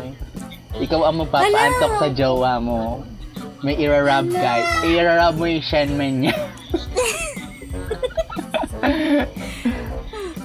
Ikaw 0.78 1.02
ang 1.08 1.18
magpapaantok 1.26 1.94
sa 1.98 2.10
jowa 2.14 2.60
mo. 2.62 3.02
May 3.66 3.74
ira-rub 3.82 4.30
guy. 4.30 4.62
Ira-rub 4.86 5.36
mo 5.42 5.46
yung 5.50 5.66
shenmen 5.66 6.22
niya. 6.22 6.38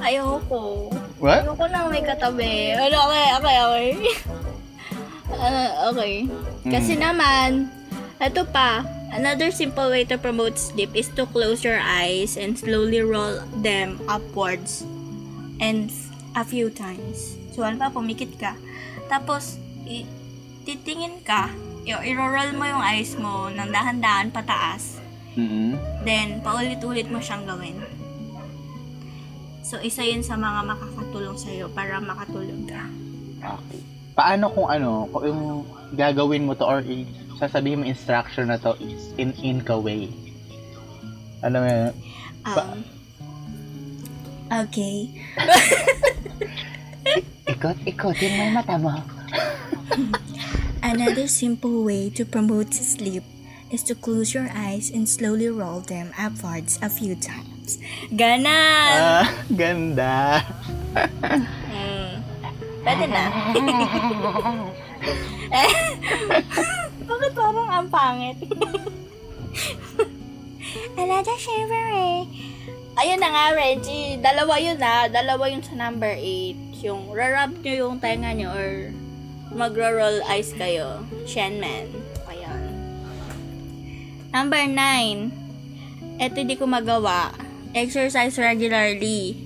Ayoko. 0.03 0.91
What? 1.21 1.45
Ayoko 1.45 1.65
na 1.69 1.87
may 1.93 2.03
katabi. 2.03 2.75
Ano, 2.75 2.97
okay, 3.07 3.27
okay, 3.39 3.57
okay. 3.63 3.91
Ah, 5.37 5.71
okay. 5.93 6.15
Kasi 6.67 6.97
naman, 6.99 7.71
ito 8.19 8.43
pa, 8.51 8.83
another 9.13 9.53
simple 9.53 9.93
way 9.93 10.03
to 10.09 10.17
promote 10.17 10.57
sleep 10.57 10.91
is 10.97 11.13
to 11.15 11.29
close 11.29 11.61
your 11.63 11.79
eyes 11.79 12.35
and 12.35 12.57
slowly 12.57 13.05
roll 13.05 13.45
them 13.61 14.01
upwards 14.09 14.83
and 15.61 15.93
a 16.33 16.43
few 16.43 16.73
times. 16.73 17.37
So, 17.53 17.63
ano 17.63 17.77
pa, 17.77 17.93
pumikit 17.93 18.41
ka. 18.41 18.57
Tapos, 19.13 19.61
i- 19.85 20.09
titingin 20.65 21.21
ka, 21.23 21.53
i- 21.85 22.03
i-roll 22.09 22.57
mo 22.57 22.65
yung 22.65 22.81
eyes 22.83 23.13
mo 23.21 23.53
ng 23.53 23.69
dahan-dahan 23.69 24.33
pataas. 24.33 24.97
mm 25.37 25.77
Then, 26.03 26.41
paulit-ulit 26.43 27.07
mo 27.13 27.21
siyang 27.21 27.47
gawin. 27.47 27.79
So, 29.63 29.79
isa 29.79 30.03
yun 30.03 30.27
sa 30.27 30.35
mga 30.35 30.67
makakatulong 30.67 31.39
sa'yo 31.39 31.71
para 31.71 32.03
makatulog 32.03 32.67
ka. 32.67 32.85
Okay. 33.41 33.92
Paano 34.13 34.53
kung 34.53 34.69
ano, 34.69 35.09
kung 35.09 35.25
yung 35.25 35.43
gagawin 35.97 36.45
mo 36.45 36.53
to 36.53 36.65
or 36.65 36.85
i- 36.85 37.09
sasabihin 37.41 37.81
mo 37.81 37.85
instruction 37.89 38.53
na 38.53 38.61
to 38.61 38.77
in 39.17 39.33
Inca 39.41 39.77
way? 39.77 40.13
Ano 41.43 41.65
mo 41.65 41.67
yun? 41.67 41.93
Um, 42.47 42.79
okay. 44.53 45.11
Ikot, 47.51 47.77
ikotin 47.83 48.33
mo 48.39 48.43
yung 48.47 48.55
mata 48.55 48.77
mo. 48.79 48.95
Another 50.83 51.27
simple 51.27 51.83
way 51.83 52.11
to 52.11 52.27
promote 52.27 52.75
sleep 52.75 53.25
is 53.73 53.83
to 53.87 53.95
close 53.95 54.35
your 54.35 54.51
eyes 54.53 54.91
and 54.93 55.09
slowly 55.09 55.49
roll 55.49 55.81
them 55.81 56.13
upwards 56.19 56.79
a 56.83 56.91
few 56.91 57.15
times. 57.17 57.79
Ganan! 58.13 58.99
Ah, 59.01 59.27
ganda. 59.57 60.45
Pwede 62.83 63.07
na. 63.07 63.25
eh, 65.55 65.71
bakit 67.09 67.33
parang 67.33 67.71
ang 67.71 67.89
pangit? 67.89 68.39
Another 70.99 71.37
shaver 71.39 71.87
eh. 71.95 72.21
Ayun 72.93 73.21
na 73.23 73.31
nga, 73.33 73.47
Reggie. 73.57 74.21
Dalawa 74.21 74.55
yun 74.61 74.77
na. 74.77 75.09
Dalawa 75.09 75.49
yun 75.49 75.65
sa 75.65 75.79
number 75.79 76.13
8. 76.13 76.85
Yung 76.85 77.15
rarub 77.15 77.57
nyo 77.63 77.75
yung 77.87 77.97
tenga 78.03 78.35
nyo 78.35 78.51
or 78.53 78.93
magro-roll 79.55 80.21
eyes 80.29 80.53
kayo. 80.53 81.07
Shenman. 81.25 81.89
Ayun. 82.29 82.63
Number 84.35 84.65
9. 84.67 86.21
Ito 86.21 86.39
di 86.45 86.55
ko 86.59 86.69
magawa. 86.69 87.33
Exercise 87.73 88.37
regularly. 88.37 89.41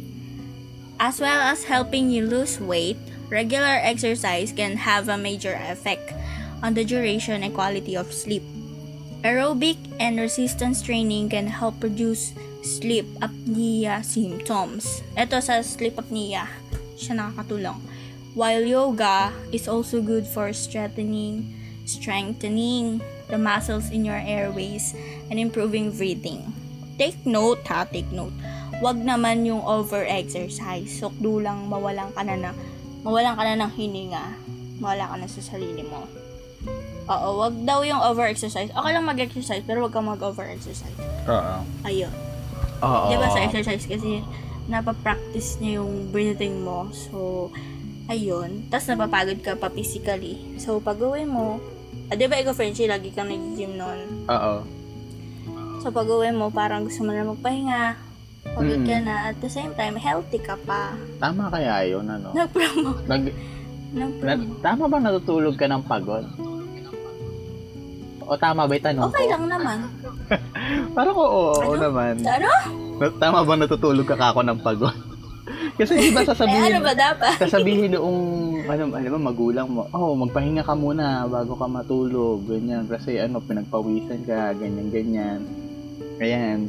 As 0.99 1.21
well 1.21 1.39
as 1.47 1.69
helping 1.69 2.11
you 2.11 2.25
lose 2.25 2.59
weight, 2.59 2.99
regular 3.29 3.81
exercise 3.83 4.53
can 4.53 4.77
have 4.77 5.09
a 5.09 5.19
major 5.19 5.59
effect 5.69 6.13
on 6.63 6.75
the 6.75 6.85
duration 6.85 7.43
and 7.43 7.55
quality 7.55 7.97
of 7.97 8.13
sleep. 8.13 8.43
Aerobic 9.25 9.79
and 9.99 10.21
resistance 10.21 10.83
training 10.83 11.31
can 11.31 11.49
help 11.49 11.83
reduce 11.83 12.33
sleep 12.63 13.07
apnea 13.23 14.05
symptoms. 14.05 15.03
Ito 15.19 15.43
sa 15.43 15.63
sleep 15.63 15.99
apnea, 15.99 16.47
siya 16.95 17.19
nakakatulong. 17.19 17.79
While 18.37 18.69
yoga 18.69 19.33
is 19.51 19.67
also 19.67 20.05
good 20.05 20.29
for 20.29 20.53
strengthening, 20.53 21.57
strengthening 21.89 23.01
the 23.33 23.41
muscles 23.41 23.89
in 23.91 24.05
your 24.05 24.21
airways 24.21 24.93
and 25.33 25.41
improving 25.41 25.91
breathing. 25.91 26.53
Take 27.01 27.25
note 27.25 27.65
ha, 27.67 27.89
take 27.89 28.13
note. 28.13 28.35
Wag 28.85 29.01
naman 29.01 29.49
yung 29.49 29.65
over-exercise. 29.65 30.93
Sukdo 30.93 31.41
lang 31.41 31.73
mawalan 31.73 32.13
ka 32.13 32.21
na 32.29 32.37
na, 32.37 32.53
mawalan 33.07 33.39
ka 33.39 33.43
na 33.47 33.63
ng 33.63 33.73
hininga. 33.79 34.25
mawala 34.83 35.09
ka 35.09 35.17
na 35.17 35.31
sa 35.31 35.41
sarili 35.41 35.87
mo. 35.87 36.05
Oo, 37.07 37.29
wag 37.39 37.55
daw 37.63 37.87
yung 37.87 38.03
over-exercise. 38.03 38.75
Okay 38.75 38.91
lang 38.91 39.07
mag-exercise, 39.07 39.63
pero 39.63 39.87
wag 39.87 39.95
kang 39.95 40.11
mag-over-exercise. 40.11 40.99
Oo. 41.31 41.57
Ayun. 41.87 42.11
Oo. 42.83 43.09
Di 43.09 43.17
ba 43.17 43.31
sa 43.31 43.47
exercise 43.47 43.87
kasi 43.87 44.21
napapractice 44.67 45.63
niya 45.63 45.81
yung 45.81 46.11
breathing 46.11 46.67
mo. 46.67 46.91
So, 46.91 47.49
ayun. 48.11 48.67
Tapos 48.69 48.91
napapagod 48.91 49.39
ka 49.41 49.55
pa 49.55 49.71
physically. 49.71 50.59
So, 50.59 50.83
pag 50.83 50.99
uwi 50.99 51.25
mo, 51.25 51.63
ah, 52.11 52.19
di 52.19 52.27
ba 52.27 52.43
ikaw, 52.43 52.53
Frenchie, 52.53 52.91
lagi 52.91 53.15
kang 53.15 53.31
nag-gym 53.31 53.79
noon. 53.79 54.27
Oo. 54.27 54.55
So, 55.81 55.95
pag 55.95 56.11
uwi 56.11 56.35
mo, 56.35 56.51
parang 56.51 56.91
gusto 56.91 57.07
mo 57.07 57.15
na 57.15 57.23
magpahinga. 57.23 58.06
Pagod 58.53 58.77
Mm. 58.77 58.87
ka 58.87 58.97
na. 59.01 59.15
At 59.27 59.37
the 59.39 59.49
same 59.49 59.73
time, 59.73 59.97
healthy 59.97 60.39
ka 60.39 60.55
pa. 60.63 60.93
Tama 61.17 61.49
kaya 61.49 61.75
yun, 61.89 62.05
ano? 62.05 62.31
Nag-promote. 62.31 63.05
Nag, 63.05 63.23
na, 63.89 64.05
Nag-promote. 64.05 64.61
tama 64.61 64.85
ba 64.85 64.97
natutulog 64.99 65.55
ka 65.55 65.67
ng 65.67 65.83
pagod? 65.83 66.25
O 68.21 68.35
tama 68.35 68.67
ba 68.67 68.73
yung 68.73 68.83
tanong 68.85 69.07
Okay 69.09 69.25
ko? 69.25 69.31
lang 69.31 69.45
naman. 69.47 69.79
Parang 70.97 71.15
oo, 71.15 71.27
oo, 71.49 71.63
Ano? 71.65 71.79
naman. 71.81 72.15
Ano? 72.21 72.51
Na- 72.97 73.15
Tama 73.15 73.41
ba 73.41 73.55
natutulog 73.55 74.03
ka 74.05 74.17
kako 74.17 74.41
ng 74.43 74.59
pagod? 74.61 74.97
Kasi 75.79 75.95
di 75.95 76.11
ba 76.11 76.23
Eh, 76.25 76.27
sasabihin, 76.27 76.73
ano 76.73 76.81
ba 76.83 76.93
dapat? 76.93 77.37
sasabihin 77.39 77.95
noong, 77.95 78.19
ano, 78.67 78.83
ano 78.91 79.07
ba, 79.09 79.21
magulang 79.23 79.69
mo, 79.69 79.87
oh, 79.89 80.17
magpahinga 80.17 80.65
ka 80.65 80.75
muna 80.75 81.23
bago 81.27 81.55
ka 81.55 81.67
matulog, 81.67 82.43
ganyan. 82.43 82.85
Kasi 82.85 83.15
ano, 83.17 83.39
pinagpawisan 83.39 84.25
ka, 84.25 84.51
ganyan, 84.55 84.89
ganyan. 84.89 85.41
Ayan, 86.19 86.67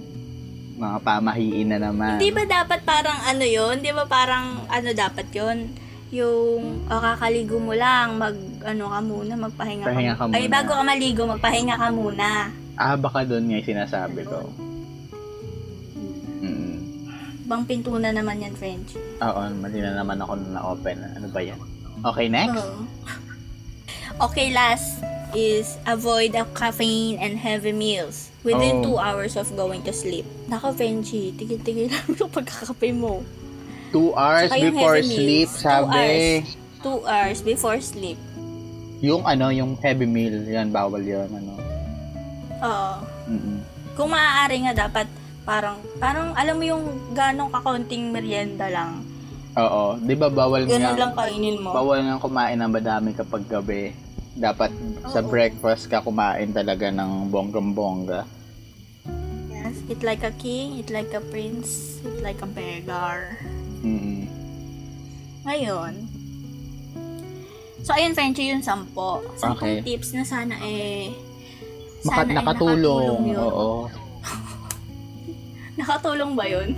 mga 0.78 0.98
pamahiin 1.02 1.68
na 1.74 1.80
naman. 1.90 2.22
Di 2.22 2.30
ba 2.30 2.46
dapat 2.46 2.86
parang 2.86 3.18
ano 3.26 3.44
yon 3.44 3.82
Di 3.82 3.90
ba 3.92 4.06
parang 4.06 4.70
ano 4.70 4.90
dapat 4.94 5.28
yon 5.34 5.74
Yung 6.14 6.88
o 6.88 6.94
kakaligo 7.04 7.60
mo 7.60 7.76
lang, 7.76 8.16
mag 8.16 8.38
ano 8.64 8.88
ka 8.88 9.00
muna, 9.04 9.34
magpahinga 9.36 9.84
Pahinga 9.92 10.16
ka, 10.16 10.24
ka 10.24 10.26
muna. 10.32 10.38
Ay, 10.40 10.46
bago 10.48 10.72
ka 10.72 10.84
maligo, 10.86 11.22
magpahinga 11.28 11.76
ka 11.76 11.90
muna. 11.92 12.30
Ah, 12.80 12.96
baka 12.96 13.28
doon 13.28 13.52
nga 13.52 13.60
yung 13.60 13.68
sinasabi 13.68 14.22
ko. 14.24 14.48
Mm. 16.40 16.78
Bang 17.44 17.68
pintunan 17.68 18.16
naman 18.16 18.40
yan, 18.40 18.56
French. 18.56 18.96
Oo, 19.20 19.42
mali 19.60 19.84
na 19.84 20.00
naman 20.00 20.22
ako 20.24 20.34
na 20.48 20.62
open. 20.64 20.96
Ano 21.18 21.28
ba 21.28 21.42
yan? 21.44 21.60
Okay, 22.06 22.28
next? 22.32 22.56
Oo. 22.62 22.86
Okay, 24.18 24.50
last 24.50 25.17
is 25.34 25.76
avoid 25.84 26.32
of 26.34 26.48
caffeine 26.54 27.18
and 27.18 27.36
heavy 27.36 27.72
meals 27.72 28.32
within 28.42 28.80
Oh. 28.80 28.84
two 28.86 28.98
hours 28.98 29.36
of 29.36 29.50
going 29.54 29.84
to 29.84 29.92
sleep. 29.92 30.24
Nako, 30.48 30.72
Frenchie, 30.72 31.34
tigil-tigil 31.34 31.90
lang 31.90 32.08
yung 32.16 32.30
pagkakape 32.30 32.92
mo. 32.92 33.22
Two 33.90 34.12
hours 34.14 34.48
Saka 34.48 34.64
before 34.64 34.98
sleep, 35.02 35.48
meals. 35.48 35.52
Two 35.52 35.62
sabi. 35.62 35.92
hours. 35.92 36.46
Two 36.78 37.00
hours 37.04 37.40
before 37.42 37.78
sleep. 37.80 38.20
Yung 39.00 39.24
ano, 39.24 39.50
yung 39.50 39.76
heavy 39.78 40.06
meal, 40.06 40.44
yan, 40.44 40.70
bawal 40.70 41.00
yun, 41.00 41.28
ano. 41.28 41.54
Oo. 42.58 42.92
Mm-mm. 43.28 43.60
Kung 43.94 44.10
maaari 44.10 44.64
nga 44.64 44.88
dapat 44.88 45.06
parang 45.42 45.80
parang 45.98 46.34
alam 46.34 46.54
mo 46.54 46.66
yung 46.66 46.84
ganong 47.12 47.50
kakaunting 47.50 48.10
merienda 48.10 48.68
lang. 48.68 49.02
Oo, 49.54 49.98
di 49.98 50.14
ba 50.14 50.28
bawal 50.28 50.64
Ganun 50.64 50.94
nga, 50.94 51.00
lang 51.00 51.14
kainin 51.14 51.58
mo. 51.58 51.72
bawal 51.72 51.98
nga 52.00 52.18
kumain 52.18 52.56
ng 52.56 52.70
madami 52.70 53.10
kapag 53.12 53.42
gabi. 53.44 53.90
Dapat 54.38 54.70
sa 55.08 55.20
Oo. 55.20 55.28
breakfast 55.28 55.90
ka 55.90 56.00
kumain 56.00 56.54
talaga 56.54 56.88
ng 56.88 57.28
bonggang-bongga. 57.28 58.22
Yes, 59.50 59.82
eat 59.88 60.02
like 60.02 60.22
a 60.22 60.32
king, 60.32 60.78
eat 60.78 60.90
like 60.90 61.10
a 61.12 61.22
prince, 61.24 61.98
eat 62.00 62.22
like 62.22 62.38
a 62.40 62.48
beggar. 62.48 63.42
Mm-mm. 63.82 64.30
Ngayon, 65.42 65.94
so 67.82 67.92
ayun 67.92 68.14
Frenchie 68.14 68.52
yung 68.52 68.62
sampo. 68.62 69.26
Sampung 69.36 69.80
Okay. 69.80 69.82
tips 69.88 70.12
na 70.12 70.22
sana 70.22 70.54
eh 70.62 71.16
Maka- 72.04 72.24
sana 72.24 72.30
ay 72.30 72.38
nakatulong, 72.38 73.22
yun. 73.26 73.40
oo. 73.40 73.70
Nakatulong 75.80 76.32
ba 76.34 76.46
yun? 76.46 76.70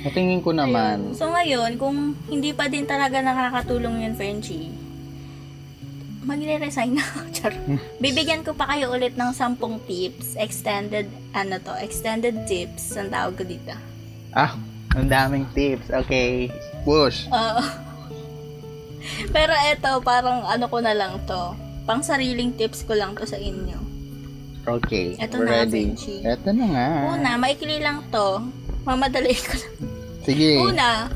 Sa 0.00 0.10
tingin 0.10 0.40
ko 0.40 0.50
naman, 0.50 0.98
Ayun. 1.04 1.16
So 1.16 1.28
ngayon, 1.28 1.70
kung 1.76 1.96
hindi 2.26 2.50
pa 2.50 2.66
din 2.66 2.84
talaga 2.84 3.20
nakakatulong 3.20 4.02
yun, 4.02 4.14
Frenchie, 4.14 4.68
magre-resign 6.24 6.96
na. 6.96 7.04
Char. 7.36 7.52
Hmm. 7.64 7.78
Bibigyan 8.00 8.42
ko 8.42 8.52
pa 8.52 8.66
kayo 8.66 8.90
ulit 8.90 9.14
ng 9.14 9.30
10 9.30 9.56
tips, 9.84 10.34
extended, 10.34 11.06
ano 11.32 11.60
to, 11.60 11.72
extended 11.78 12.34
tips, 12.44 12.96
ang 12.96 13.08
tawag 13.08 13.36
ko 13.36 13.44
dito. 13.44 13.72
ah, 14.32 14.56
ang 14.92 15.06
daming 15.06 15.46
tips. 15.52 15.90
Okay, 15.90 16.48
push. 16.82 17.26
Oo. 17.28 17.62
Pero 19.34 19.52
eto, 19.68 20.00
parang 20.00 20.42
ano 20.44 20.64
ko 20.66 20.78
na 20.80 20.94
lang 20.94 21.20
to. 21.24 21.52
Pang 21.84 22.00
sariling 22.00 22.56
tips 22.56 22.82
ko 22.82 22.96
lang 22.96 23.12
to 23.12 23.28
sa 23.28 23.36
inyo. 23.36 23.76
Okay, 24.64 25.12
Eto 25.20 25.44
na, 25.44 25.60
ready. 25.60 25.92
Frenchie. 25.92 26.24
Eto 26.24 26.48
na 26.50 26.64
nga. 26.64 26.88
Una, 27.12 27.30
maikli 27.36 27.84
lang 27.84 28.00
to. 28.08 28.40
Mamadali 28.82 29.36
ko 29.36 29.52
lang. 29.52 29.74
Sige. 30.24 30.50
Una, 30.56 31.12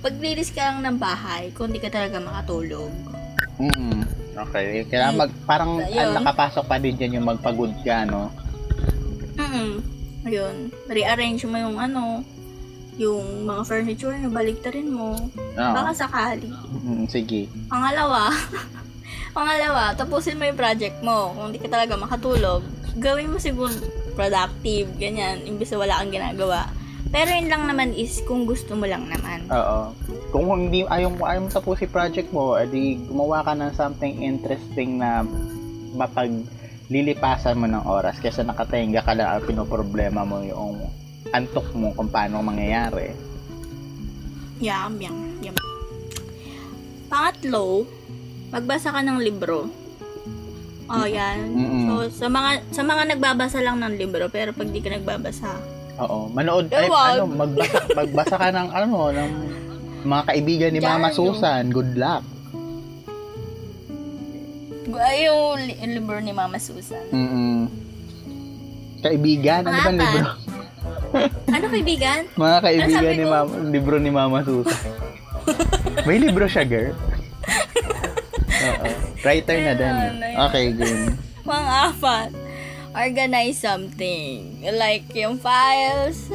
paglilis 0.00 0.48
ka 0.48 0.72
lang 0.72 0.80
ng 0.80 0.96
bahay 0.96 1.52
kung 1.52 1.68
di 1.68 1.76
ka 1.76 1.92
talaga 1.92 2.16
makatulog. 2.16 2.88
Mm 3.62 4.02
Okay. 4.32 4.88
Kailangan 4.88 5.28
mag, 5.28 5.32
parang 5.44 5.76
Ayun. 5.76 6.16
ah, 6.16 6.24
nakapasok 6.24 6.64
pa 6.64 6.80
din 6.80 6.96
dyan 6.96 7.20
yung 7.20 7.28
magpagod 7.28 7.70
ka, 7.84 8.08
no? 8.08 8.32
Mm 9.36 9.84
Ayun. 10.22 10.56
Rearrange 10.88 11.44
mo 11.46 11.60
yung 11.60 11.76
ano, 11.76 12.24
yung 12.96 13.44
mga 13.44 13.62
furniture 13.66 14.16
na 14.16 14.30
baliktarin 14.32 14.88
mo. 14.88 15.16
Oo. 15.34 15.74
Baka 15.74 15.90
sakali. 15.92 16.48
Mm, 16.48 17.04
sige. 17.10 17.50
Pangalawa, 17.68 18.30
pangalawa, 19.36 19.96
tapusin 19.96 20.38
mo 20.38 20.44
yung 20.46 20.60
project 20.60 20.96
mo. 21.00 21.32
Kung 21.36 21.50
di 21.52 21.58
ka 21.60 21.68
talaga 21.68 21.96
makatulog, 21.96 22.62
gawin 23.00 23.32
mo 23.32 23.40
siguro 23.40 23.72
productive, 24.12 24.92
ganyan, 25.00 25.40
imbis 25.48 25.72
na 25.72 25.80
wala 25.80 25.98
kang 26.00 26.12
ginagawa. 26.12 26.68
Pero 27.12 27.28
yun 27.28 27.52
lang 27.52 27.68
naman 27.68 27.92
is 27.92 28.24
kung 28.24 28.48
gusto 28.48 28.72
mo 28.72 28.88
lang 28.88 29.04
naman. 29.04 29.44
Oo. 29.52 29.92
Kung 30.32 30.48
hindi 30.48 30.88
ayaw 30.88 31.12
mo 31.12 31.28
ayaw 31.28 31.44
mo 31.44 31.48
tapusin 31.52 31.92
project 31.92 32.32
mo, 32.32 32.56
edi 32.56 32.96
gumawa 33.04 33.44
ka 33.44 33.52
ng 33.52 33.76
something 33.76 34.24
interesting 34.24 34.96
na 34.96 35.20
mapag 35.92 36.32
lilipasan 36.88 37.60
mo 37.60 37.68
ng 37.68 37.84
oras 37.84 38.16
kaysa 38.16 38.48
nakatenga 38.48 39.04
ka 39.04 39.12
lang 39.12 39.28
ang 39.28 39.44
pinoproblema 39.44 40.24
mo 40.24 40.40
yung 40.40 40.88
antok 41.36 41.68
mo 41.76 41.92
kung 41.92 42.08
paano 42.08 42.40
mangyayari. 42.40 43.12
Yum, 44.64 44.96
yum, 44.96 45.16
yum. 45.44 45.56
Pangatlo, 47.12 47.84
magbasa 48.48 48.88
ka 48.88 49.00
ng 49.04 49.20
libro. 49.20 49.68
Oh, 50.92 51.08
yan. 51.08 51.56
Mm-mm. 51.56 51.84
So, 51.88 52.24
sa 52.24 52.26
mga 52.28 52.50
sa 52.72 52.82
mga 52.84 53.16
nagbabasa 53.16 53.60
lang 53.64 53.80
ng 53.80 53.96
libro, 53.96 54.28
pero 54.28 54.52
pag 54.52 54.68
di 54.68 54.80
ka 54.80 54.92
nagbabasa, 54.92 55.71
Oo. 56.00 56.32
Manood 56.32 56.72
ay, 56.72 56.88
Ewan. 56.88 57.10
ano, 57.12 57.24
magbasa, 57.28 57.78
magbasa 57.92 58.34
ka 58.40 58.48
ng 58.48 58.68
ano, 58.72 58.96
ng 59.12 59.30
mga 60.02 60.22
kaibigan 60.24 60.70
ni 60.72 60.80
Mama 60.80 61.08
Susan. 61.12 61.68
Good 61.68 61.94
luck. 62.00 62.24
ay 64.92 65.26
yung 65.26 65.58
li- 65.66 65.78
yung 65.82 65.92
libro 65.98 66.16
ni 66.22 66.30
Mama 66.30 66.56
Susan. 66.62 67.02
Mm. 67.10 67.66
Kaibigan, 69.02 69.66
ano 69.66 69.78
ba 69.82 69.92
libro? 69.92 70.28
Ano 71.52 71.68
kaibigan? 71.68 72.24
Mga 72.40 72.58
kaibigan 72.64 73.04
sabi 73.04 73.20
ni 73.20 73.24
ko? 73.28 73.32
Mama, 73.36 73.52
libro 73.68 73.96
ni 74.00 74.10
Mama 74.10 74.38
Susan. 74.40 74.80
May 76.08 76.16
libro 76.16 76.48
siya, 76.48 76.64
girl. 76.64 76.96
Oo. 78.66 78.84
Writer 79.20 79.58
na 79.60 79.72
din. 79.76 79.92
Ayun, 79.92 80.16
ayun. 80.18 80.38
Okay, 80.48 80.64
game. 80.72 81.04
Pang-apat, 81.44 82.30
organize 82.94 83.58
something. 83.58 84.60
Like 84.62 85.08
yung 85.12 85.38
files. 85.38 86.28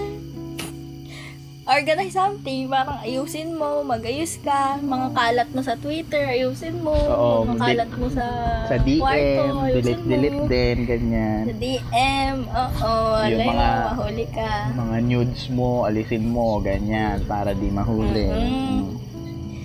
Organize 1.67 2.15
something. 2.15 2.71
Parang 2.71 3.03
ayusin 3.03 3.51
mo, 3.51 3.83
mag-ayos 3.83 4.39
ka. 4.39 4.79
Mga 4.79 5.07
kalat 5.11 5.49
mo 5.51 5.59
sa 5.59 5.75
Twitter, 5.75 6.23
ayusin 6.23 6.79
mo. 6.79 6.95
Oo, 6.95 7.43
mga 7.43 7.59
kalat 7.59 7.91
mo 7.91 8.07
sa, 8.07 8.23
Sa 8.65 8.79
DM, 8.79 9.03
kwarto, 9.03 9.43
delete, 9.75 9.99
mo. 9.99 10.07
delete 10.07 10.41
din, 10.47 10.77
ganyan. 10.87 11.43
Sa 11.43 11.55
DM, 11.59 12.37
oo. 12.47 12.93
Yung 13.19 13.35
Alay 13.35 13.47
mga- 13.51 13.67
mo, 13.67 13.87
mahuli 13.91 14.25
ka. 14.31 14.51
Mga 14.71 14.97
nudes 15.03 15.43
mo, 15.51 15.69
alisin 15.83 16.23
mo, 16.25 16.63
ganyan, 16.63 17.19
para 17.27 17.51
di 17.51 17.67
mahuli. 17.67 18.25
Mm-mm. 18.25 18.47
Mm. 18.47 18.85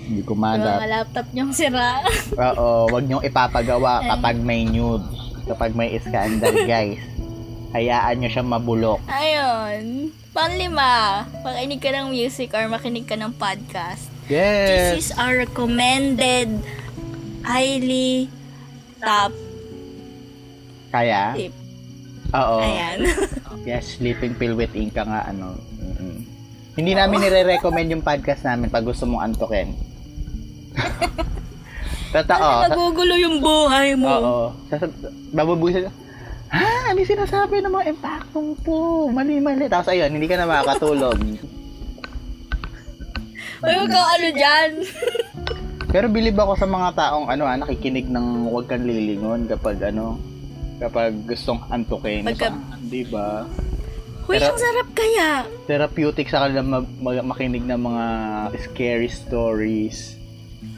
Hindi 0.03 0.19
Yung 0.19 0.27
kumalat. 0.27 0.79
mga 0.83 0.91
laptop 0.91 1.27
niyong 1.31 1.53
sira. 1.55 2.03
Oo, 2.35 2.91
wag 2.91 3.05
niyong 3.07 3.23
ipapagawa 3.23 4.03
kapag 4.05 4.37
may 4.37 4.67
nude. 4.67 5.07
Kapag 5.45 5.75
may 5.75 5.95
scandal, 5.99 6.55
guys. 6.71 7.03
Hayaan 7.73 8.21
niyo 8.21 8.31
siya 8.31 8.45
mabulok. 8.45 9.01
Ayun. 9.09 10.13
Panglima, 10.33 11.25
makinig 11.41 11.81
ka 11.81 11.93
ng 11.93 12.09
music 12.09 12.53
or 12.53 12.69
makinig 12.69 13.05
ka 13.05 13.17
ng 13.17 13.33
podcast. 13.33 14.09
Yes! 14.29 14.97
This 14.97 15.09
is 15.09 15.11
our 15.17 15.37
recommended 15.37 16.61
highly 17.43 18.29
top 18.97 19.33
Kaya? 20.89 21.33
tip. 21.35 21.53
Oo. 22.33 22.61
Ayan. 22.61 23.01
Yes, 23.63 23.95
sleeping 23.95 24.35
pill 24.35 24.59
with 24.59 24.75
Inka 24.75 25.07
nga, 25.07 25.31
ano. 25.31 25.55
mm 25.79 26.19
Hindi 26.75 26.99
namin 26.99 27.23
nire-recommend 27.23 27.95
yung 27.95 28.03
podcast 28.03 28.43
namin 28.43 28.75
pag 28.75 28.83
gusto 28.83 29.07
mong 29.07 29.31
antokin. 29.31 29.71
Totoo. 32.13 32.51
Nagugulo 32.63 33.15
yung 33.17 33.41
buhay 33.41 33.97
mo. 33.97 34.09
Oo. 34.11 34.47
Sasab- 34.69 34.93
bababuhin 35.33 35.89
ha? 36.53 36.65
Ano 36.85 37.01
yung 37.01 37.09
sinasabi 37.09 37.65
ng 37.65 37.73
mga 37.73 37.89
impactong 37.91 38.53
po? 38.61 39.09
Mali-mali. 39.09 39.65
Tapos 39.67 39.89
ayun, 39.89 40.13
hindi 40.13 40.29
ka 40.29 40.37
na 40.37 40.45
makakatulog. 40.45 41.17
Ay, 43.63 43.79
huwag 43.79 43.89
kang 43.89 44.09
ano 44.11 44.29
dyan. 44.29 44.71
Pero 45.95 46.07
bilib 46.09 46.35
ako 46.35 46.53
sa 46.57 46.67
mga 46.67 46.89
taong 46.93 47.27
ano 47.29 47.45
ah, 47.45 47.55
nakikinig 47.55 48.09
ng 48.09 48.49
huwag 48.49 48.67
kang 48.67 48.83
lilingon 48.83 49.47
kapag 49.47 49.81
ano, 49.83 50.19
kapag 50.77 51.15
gustong 51.25 51.63
antukin. 51.69 52.27
Pagka- 52.27 52.53
Di 52.83 53.07
ba? 53.07 53.47
Uy, 54.25 54.37
Pero- 54.37 54.51
ang 54.51 54.59
sarap 54.59 54.89
kaya. 54.93 55.47
Therapeutic 55.65 56.27
sa 56.27 56.45
kanila 56.45 56.61
mag- 56.61 56.93
mag- 56.99 57.25
makinig 57.25 57.63
ng 57.63 57.79
mga 57.79 58.05
scary 58.61 59.09
stories. 59.09 60.19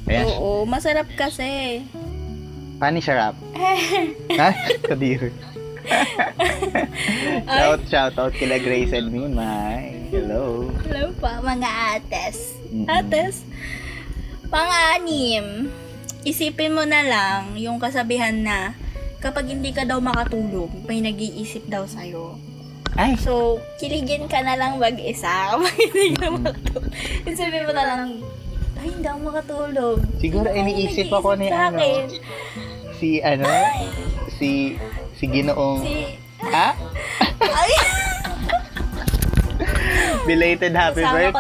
Ayan. 0.05 0.25
Oo, 0.29 0.69
masarap 0.69 1.09
kasi. 1.17 1.81
Paano 2.77 3.01
siya 3.01 3.15
rap? 3.17 3.37
ha? 4.37 4.51
Kadiri. 4.89 5.33
shout, 7.47 7.81
shout 7.89 8.15
out 8.17 8.33
kila 8.33 8.61
Grace 8.61 8.93
and 8.93 9.09
Minmay. 9.09 10.09
Hello. 10.09 10.69
Hello 10.85 11.13
pa, 11.17 11.41
mga 11.41 11.69
ates. 11.97 12.57
Mm-mm. 12.69 12.89
Ates, 12.89 13.45
pang-anim, 14.49 15.69
isipin 16.23 16.73
mo 16.73 16.85
na 16.85 17.05
lang 17.05 17.57
yung 17.57 17.77
kasabihan 17.77 18.35
na 18.35 18.73
kapag 19.21 19.49
hindi 19.49 19.73
ka 19.73 19.89
daw 19.89 20.01
makatulog, 20.01 20.69
may 20.85 21.01
nag-iisip 21.01 21.65
daw 21.65 21.89
sa'yo. 21.89 22.37
Ay, 22.95 23.19
So, 23.19 23.59
kiligin 23.81 24.31
ka 24.31 24.39
na 24.41 24.55
lang 24.55 24.79
mag-isa 24.79 25.29
kapag 25.57 25.75
hindi 25.81 26.15
ka 26.15 26.29
makatulog. 26.31 26.85
Isipin 27.25 27.67
mo 27.67 27.73
na 27.73 27.85
lang, 27.89 28.01
ay, 28.85 28.91
hindi 28.91 29.07
ako 29.07 29.21
makatulog. 29.25 29.97
siguro 30.21 30.47
yung 30.47 30.61
iniisip 30.63 31.09
ako 31.09 31.29
ni 31.35 31.49
ano, 31.49 31.81
si 32.95 33.09
ano, 33.19 33.49
si 34.31 34.77
si 35.15 35.25
Ginoong 35.25 35.81
Si, 35.81 35.97
Ha? 36.45 36.69
ay, 37.41 37.73
Belated 40.25 40.73
happy 40.73 41.01
Kasama 41.01 41.17
birthday! 41.33 41.37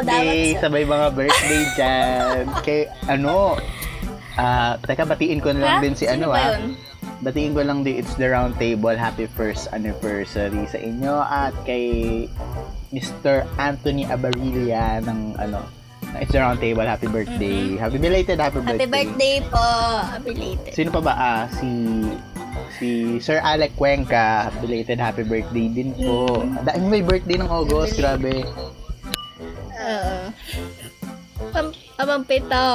dapat 0.47 0.55
sa- 0.55 0.63
Sabay 0.63 0.85
mga 0.85 1.09
birthday 1.11 1.63
dyan. 1.73 2.43
Kay, 2.61 2.81
ano, 3.07 3.57
ah, 4.35 4.77
teka, 4.79 5.05
batiin 5.05 5.41
ko 5.41 5.53
na 5.53 5.61
lang 5.61 5.75
ha? 5.75 5.83
din 5.83 5.95
si 5.95 6.05
Sino 6.05 6.29
ano 6.29 6.37
ah. 6.37 6.61
Batiin 7.21 7.53
ko 7.53 7.61
lang 7.61 7.81
din, 7.81 7.97
it's 7.97 8.13
the 8.15 8.29
round 8.29 8.53
table. 8.55 8.93
Happy 8.93 9.25
first 9.27 9.69
anniversary 9.71 10.69
sa 10.69 10.77
inyo 10.77 11.17
at 11.17 11.57
kay 11.65 12.29
Mr. 12.91 13.49
Anthony 13.57 14.05
Abarilla 14.05 15.01
ng 15.01 15.37
ano, 15.39 15.65
It's 16.21 16.33
the 16.33 16.41
Round 16.41 16.61
Table. 16.61 16.85
Happy 16.85 17.09
birthday. 17.09 17.77
Happy 17.77 17.99
belated 17.99 18.39
happy 18.39 18.61
birthday. 18.61 18.85
Happy 18.85 18.93
birthday 18.93 19.37
po. 19.49 19.69
Belated. 20.21 20.73
Sino 20.77 20.89
pa 20.93 21.01
ba? 21.01 21.13
Ah, 21.17 21.43
si 21.49 21.71
si 22.79 23.19
Sir 23.19 23.41
Alec 23.41 23.75
Cuenca. 23.75 24.53
Belated 24.61 25.01
happy 25.01 25.25
birthday 25.25 25.67
din 25.73 25.91
po. 25.97 26.45
Mm. 26.45 26.63
Dahil 26.65 26.83
may 26.87 27.03
birthday 27.03 27.39
ng 27.41 27.51
August, 27.51 27.99
grabe. 27.99 28.45
Oo. 29.75 30.17
Pam, 31.51 31.67
ah, 31.99 32.07
pampito. 32.07 32.67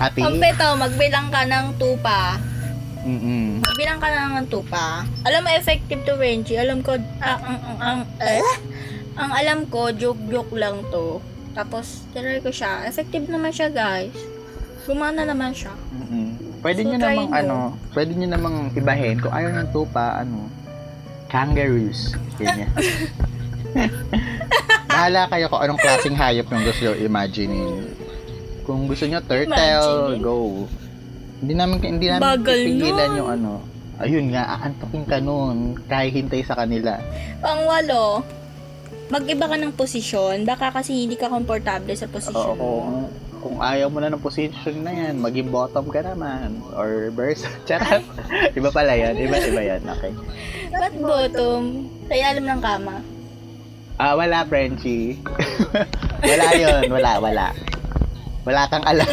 Happy? 0.00 0.24
Pampito, 0.24 0.66
magbilang 0.80 1.28
ka 1.28 1.44
ng 1.44 1.66
tupa. 1.76 2.40
Mm-mm. 3.00 3.64
Magbilang 3.64 4.00
ka 4.00 4.08
ng 4.12 4.48
tupa. 4.48 5.04
Alam 5.24 5.40
mo, 5.44 5.48
effective 5.56 6.04
to 6.04 6.16
Renji. 6.16 6.56
Alam 6.56 6.84
ko, 6.84 6.96
ah, 7.20 7.38
ang, 7.40 7.58
ang, 7.60 7.76
ang, 7.80 8.00
eh? 8.20 8.44
ang 9.16 9.30
alam 9.32 9.58
ko, 9.68 9.92
joke-joke 9.92 10.52
lang 10.56 10.84
to. 10.92 11.20
Tapos, 11.52 11.86
tinry 12.10 12.38
ko 12.38 12.48
siya. 12.48 12.84
Effective 12.84 13.26
naman 13.26 13.50
siya, 13.50 13.68
guys. 13.68 14.14
Gumana 14.82 15.22
naman 15.22 15.50
siya. 15.50 15.70
Mm-mm. 15.90 16.34
Pwede 16.60 16.82
So, 16.82 16.88
nyo 16.88 16.98
namang 16.98 17.26
mo. 17.26 17.34
ano, 17.34 17.56
pwede 17.90 18.12
nyo 18.12 18.28
namang 18.28 18.56
ibahin 18.72 19.16
kung 19.16 19.30
ayaw 19.30 19.50
ng 19.54 19.68
tupa, 19.70 20.18
ano, 20.18 20.50
kangaroos. 21.26 22.12
Ganyan. 22.36 22.68
Bahala 24.90 25.30
kayo 25.30 25.46
kung 25.46 25.62
anong 25.62 25.78
klaseng 25.78 26.18
hayop 26.18 26.46
yung 26.48 26.64
gusto 26.64 26.82
nyo 26.82 26.94
imagine. 26.98 27.56
Kung 28.62 28.84
gusto 28.84 29.06
nyo 29.06 29.22
turtle, 29.22 29.46
Imagine. 29.48 30.20
go. 30.20 30.66
Hindi 31.40 31.54
namin 31.54 31.76
hindi 31.80 32.06
namin 32.06 32.20
Bagal 32.20 32.58
pipigilan 32.58 33.08
nun. 33.08 33.16
yung 33.16 33.30
ano. 33.30 33.52
Ayun 33.96 34.26
nga, 34.28 34.42
aantokin 34.58 35.04
ka 35.04 35.18
nun. 35.18 35.56
Kahit 35.86 36.12
hintay 36.12 36.42
sa 36.42 36.56
kanila. 36.56 36.98
Pangwalo, 37.38 38.24
mag-iba 39.10 39.44
ka 39.44 39.56
ng 39.58 39.74
posisyon. 39.74 40.46
Baka 40.46 40.70
kasi 40.70 41.04
hindi 41.04 41.18
ka 41.18 41.26
komportable 41.26 41.92
sa 41.92 42.06
Oo, 42.06 42.14
posisyon 42.14 42.54
mo. 42.54 42.62
kung, 42.62 42.90
kung 43.40 43.56
ayaw 43.58 43.90
mo 43.90 43.98
na 43.98 44.08
ng 44.08 44.22
position 44.22 44.76
na 44.80 44.92
yan, 44.94 45.18
maging 45.18 45.50
bottom 45.50 45.90
ka 45.90 46.00
naman. 46.00 46.62
Or 46.72 47.10
verse. 47.10 47.42
Charot. 47.66 48.06
iba 48.54 48.70
pala 48.70 48.94
yan. 48.94 49.18
Iba, 49.18 49.36
iba 49.36 49.62
yan. 49.66 49.82
Okay. 49.98 50.12
Ba't 50.80 50.94
bottom? 50.96 51.90
Sa 52.06 52.14
ilalim 52.14 52.46
ng 52.46 52.62
kama. 52.62 52.96
Ah, 54.00 54.16
wala, 54.16 54.48
Frenchie. 54.48 55.20
wala 56.30 56.46
yon 56.56 56.88
Wala, 56.88 57.12
wala. 57.20 57.46
Wala 58.48 58.64
kang 58.72 58.86
alam. 58.88 59.04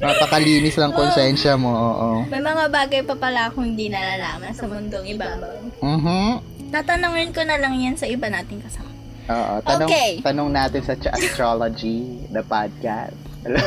Napakalinis 0.00 0.74
lang 0.74 0.90
konsensya 0.90 1.54
mo, 1.54 1.70
oo. 1.70 2.08
May 2.26 2.42
mga 2.42 2.66
bagay 2.66 3.04
pa 3.04 3.14
pala 3.14 3.46
akong 3.46 3.70
hindi 3.70 3.86
nalalaman 3.86 4.50
sa 4.50 4.66
mundong 4.66 5.06
ibabaw. 5.06 5.54
Mhm. 5.78 6.49
Tatanungin 6.70 7.34
ko 7.34 7.42
na 7.42 7.58
lang 7.58 7.74
yan 7.74 7.98
sa 7.98 8.06
iba 8.06 8.30
nating 8.30 8.62
kasama. 8.62 8.86
Oo, 9.30 9.54
tanong, 9.66 9.90
Okay. 9.90 10.10
tanong 10.22 10.50
natin 10.54 10.82
sa 10.82 10.94
Astrology, 10.94 12.26
the 12.30 12.42
podcast. 12.46 13.14
Hello, 13.42 13.62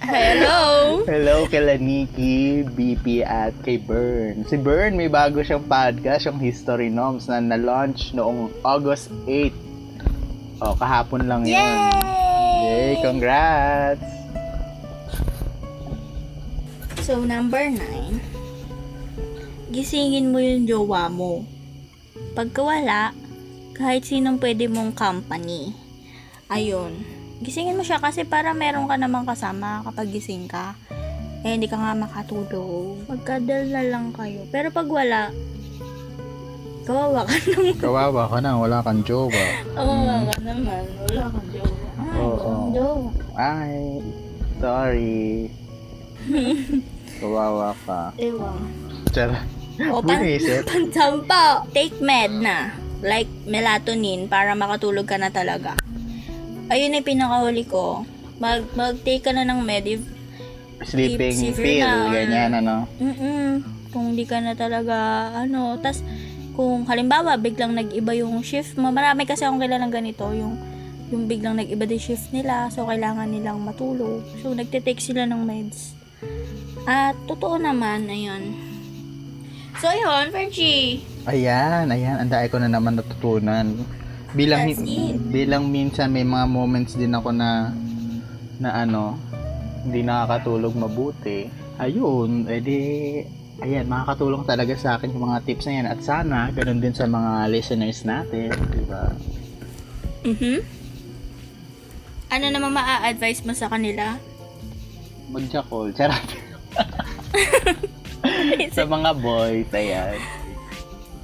Hello! 0.00 0.58
Hello 1.10 1.36
kila 1.46 1.74
Nikki, 1.78 2.62
BP 2.64 3.22
at 3.22 3.50
kay 3.62 3.82
Bern. 3.82 4.46
Si 4.46 4.54
Bern, 4.54 4.94
may 4.94 5.10
bago 5.10 5.42
siyang 5.42 5.66
podcast, 5.66 6.30
yung 6.30 6.38
History 6.38 6.86
Noms, 6.86 7.26
na 7.26 7.42
na-launch 7.42 8.14
noong 8.14 8.50
August 8.62 9.10
8. 9.26 9.50
Oh, 10.62 10.74
kahapon 10.78 11.26
lang 11.26 11.42
yun. 11.46 11.58
Yay! 11.58 12.62
Yay, 12.62 12.92
congrats! 13.02 14.06
So, 17.02 17.26
number 17.26 17.66
nine. 17.66 18.22
Gisingin 19.70 20.30
mo 20.30 20.38
yung 20.38 20.66
jowa 20.66 21.10
mo. 21.10 21.42
Pagka 22.40 22.64
wala, 22.64 23.12
kahit 23.76 24.08
sinong 24.08 24.40
pwede 24.40 24.64
mong 24.64 24.96
company. 24.96 25.76
Ayun. 26.48 27.04
Gisingin 27.44 27.76
mo 27.76 27.84
siya 27.84 28.00
kasi 28.00 28.24
para 28.24 28.56
meron 28.56 28.88
ka 28.88 28.96
namang 28.96 29.28
kasama 29.28 29.84
kapag 29.84 30.08
gising 30.08 30.48
ka. 30.48 30.72
Eh, 31.44 31.52
hindi 31.52 31.68
ka 31.68 31.76
nga 31.76 31.92
makatulog. 31.92 33.04
Magkadal 33.12 33.68
na 33.68 33.84
lang 33.84 34.16
kayo. 34.16 34.48
Pero 34.48 34.72
pag 34.72 34.88
wala, 34.88 35.28
kawawa 36.88 37.28
ka 37.28 37.36
naman. 37.44 37.76
Kawawa 37.76 38.22
ka 38.24 38.38
na, 38.40 38.56
wala 38.56 38.80
kang 38.80 39.04
jowa. 39.04 39.44
Kawawa 39.76 40.14
ka 40.24 40.36
naman. 40.40 40.82
Wala 41.12 41.24
kang 41.28 41.48
jowa. 41.52 41.76
Ay, 42.00 42.08
wala 42.24 42.36
kang 42.40 42.68
jowa. 42.72 43.10
Ay, 43.36 43.76
sorry. 44.56 45.28
Kawawa 47.20 47.76
ka. 47.84 48.16
Ewan. 48.16 48.64
Tara. 49.12 49.59
O, 49.88 50.04
pan-. 50.04 50.20
Pansampa, 50.68 51.64
take 51.72 51.96
med 52.04 52.36
na. 52.36 52.76
Like 53.00 53.30
melatonin 53.48 54.28
para 54.28 54.52
makatulog 54.52 55.08
ka 55.08 55.16
na 55.16 55.32
talaga. 55.32 55.80
Ayun 56.68 57.00
yung 57.00 57.08
pinakahuli 57.08 57.64
ko. 57.64 58.04
Mag, 58.36 58.68
mag-take 58.76 59.24
ka 59.24 59.32
na 59.32 59.48
ng 59.48 59.64
med 59.64 59.88
if, 59.88 60.04
Sleeping 60.80 61.36
Sleep 61.36 61.60
pill, 61.60 61.84
na, 61.84 62.08
ganyan 62.08 62.56
ano. 62.56 62.88
mm 62.96 63.80
kung 63.90 64.14
di 64.14 64.22
ka 64.22 64.38
na 64.38 64.54
talaga, 64.54 65.28
ano, 65.34 65.76
tas 65.82 66.00
kung 66.54 66.86
halimbawa 66.86 67.34
biglang 67.34 67.74
nag-iba 67.74 68.14
yung 68.14 68.38
shift 68.40 68.78
marami 68.78 69.26
kasi 69.26 69.42
akong 69.42 69.58
kilalang 69.58 69.90
ganito, 69.90 70.30
yung 70.30 70.54
yung 71.10 71.26
biglang 71.26 71.58
nag-iba 71.58 71.90
din 71.90 71.98
shift 71.98 72.30
nila, 72.30 72.70
so 72.70 72.86
kailangan 72.86 73.26
nilang 73.26 73.58
matulog. 73.66 74.22
So, 74.40 74.54
nagte-take 74.54 75.02
sila 75.02 75.26
ng 75.26 75.42
meds. 75.42 75.98
At, 76.86 77.18
totoo 77.26 77.58
naman, 77.58 78.06
ayun. 78.06 78.54
So, 79.80 79.88
ayun, 79.88 80.28
Fergie. 80.28 81.00
Ayan, 81.24 81.88
ayan, 81.88 82.20
ang 82.20 82.28
dami 82.28 82.52
ko 82.52 82.60
na 82.60 82.68
naman 82.68 83.00
natutunan. 83.00 83.80
Bilang 84.36 84.68
That's 84.68 84.84
it. 84.84 85.16
bilang 85.32 85.72
minsan 85.72 86.12
may 86.12 86.20
mga 86.20 86.46
moments 86.52 86.94
din 87.00 87.16
ako 87.16 87.32
na 87.32 87.72
na 88.60 88.84
ano, 88.84 89.16
hindi 89.80 90.04
nakakatulog 90.04 90.76
mabuti. 90.76 91.48
Ayun, 91.80 92.44
edi 92.44 92.76
ayan, 93.64 93.88
makakatulong 93.88 94.44
talaga 94.44 94.76
sa 94.76 95.00
akin 95.00 95.16
yung 95.16 95.32
mga 95.32 95.48
tips 95.48 95.64
na 95.64 95.72
yan. 95.72 95.86
At 95.88 96.00
sana, 96.04 96.52
ganun 96.52 96.84
din 96.84 96.92
sa 96.92 97.08
mga 97.08 97.48
listeners 97.48 98.04
natin, 98.04 98.52
di 98.52 98.84
ba? 98.84 99.08
Mhm. 100.28 100.60
Ano 102.30 102.46
naman 102.52 102.76
maa-advise 102.76 103.48
mo 103.48 103.56
sa 103.56 103.72
kanila? 103.72 104.20
Mag-jackal, 105.32 105.88
charot. 105.96 106.28
sa 108.76 108.84
mga 108.86 109.10
boys, 109.18 109.70
ayan. 109.74 110.18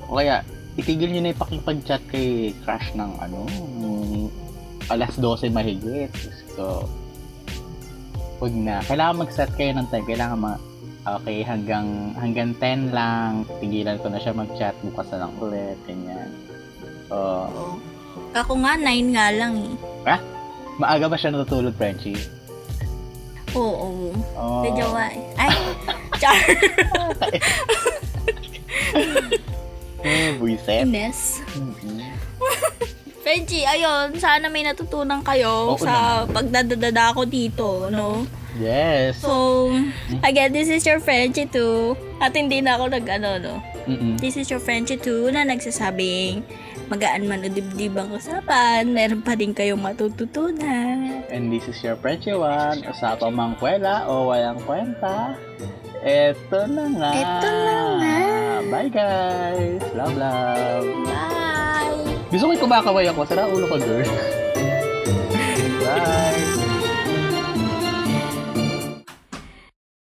O 0.07 0.19
kaya, 0.19 0.43
itigil 0.77 1.11
nyo 1.13 1.21
na 1.25 1.31
yung 1.33 1.43
pakipag-chat 1.43 2.03
kay 2.11 2.53
crush 2.63 2.93
ng 2.95 3.13
ano, 3.19 3.41
alas 4.93 5.15
12 5.19 5.51
mahigit. 5.51 6.13
So, 6.55 6.87
Huwag 8.37 8.53
na. 8.53 8.85
Kailangan 8.85 9.25
mag-set 9.25 9.51
kayo 9.57 9.73
ng 9.73 9.89
time. 9.89 10.05
Kailangan 10.05 10.39
ma 10.39 10.53
okay, 11.21 11.41
hanggang 11.41 12.13
hanggang 12.21 12.53
10 12.61 12.93
lang. 12.93 13.49
Tigilan 13.65 13.97
ko 14.01 14.13
na 14.13 14.21
siya 14.21 14.37
mag-chat. 14.37 14.77
Bukas 14.85 15.09
na 15.13 15.25
lang 15.25 15.33
ulit. 15.41 15.79
Ganyan. 15.89 16.31
Oo. 17.09 17.81
Ako 18.37 18.53
nga, 18.61 18.77
9 18.77 19.17
nga 19.17 19.27
lang 19.33 19.53
eh. 19.57 19.75
Maaga 20.77 21.09
ba 21.09 21.17
siya 21.17 21.33
natutulog, 21.33 21.73
Frenchie? 21.81 22.21
Oo. 23.57 24.13
Oh. 24.37 24.63
Nga 24.63 25.05
eh. 25.17 25.41
Ay, 25.41 25.57
char. 26.21 26.37
Eh, 30.07 30.39
buiset. 30.39 30.87
Ines. 30.87 31.43
Mhm. 31.59 31.99
Frenchie, 33.27 33.67
ayun, 33.67 34.15
sana 34.23 34.47
may 34.47 34.63
natutunan 34.63 35.19
kayo 35.27 35.75
Oo 35.75 35.83
sa 35.83 36.23
pagdadadada 36.31 37.11
ko 37.11 37.27
dito, 37.27 37.91
no? 37.91 38.23
Yes. 38.55 39.19
So, 39.19 39.67
again, 40.23 40.55
this 40.55 40.71
is 40.71 40.87
your 40.87 41.03
Frenchie 41.03 41.51
too. 41.51 41.99
At 42.23 42.39
hindi 42.39 42.63
na 42.63 42.79
ako 42.79 42.95
nag, 42.95 43.07
ano, 43.11 43.31
no? 43.43 43.55
Mm-mm. 43.91 44.15
This 44.23 44.39
is 44.39 44.47
your 44.47 44.63
Frenchie 44.63 45.03
too 45.03 45.27
na 45.35 45.43
nagsasabing 45.43 46.47
magaan 46.87 47.27
man 47.27 47.45
o 47.45 47.49
dibdib 47.51 47.99
ang 47.99 48.11
usapan, 48.15 48.87
meron 48.91 49.21
pa 49.23 49.35
din 49.35 49.53
kayong 49.53 49.83
matututunan. 49.83 51.27
And 51.31 51.51
this 51.51 51.67
is 51.67 51.79
your 51.83 51.99
Frenchie 51.99 52.35
one. 52.35 52.83
Usapang 52.87 53.35
mangkwela 53.35 54.07
o 54.07 54.31
walang 54.31 54.63
kwenta. 54.63 55.35
Eto 56.07 56.67
na 56.71 56.85
nga. 56.95 57.11
Eto 57.15 57.51
na 57.51 57.77
nga. 57.99 58.17
Bye 58.71 58.91
guys. 58.91 59.83
Love, 59.95 60.17
love. 60.19 60.87
Bye! 61.07 62.27
Gusto 62.31 62.51
ko 62.51 62.67
kumakaway 62.67 63.07
ako. 63.11 63.23
Sara 63.27 63.47
ulo 63.47 63.67
ko, 63.71 63.77
girl. 63.79 64.07
Bye. 65.87 66.66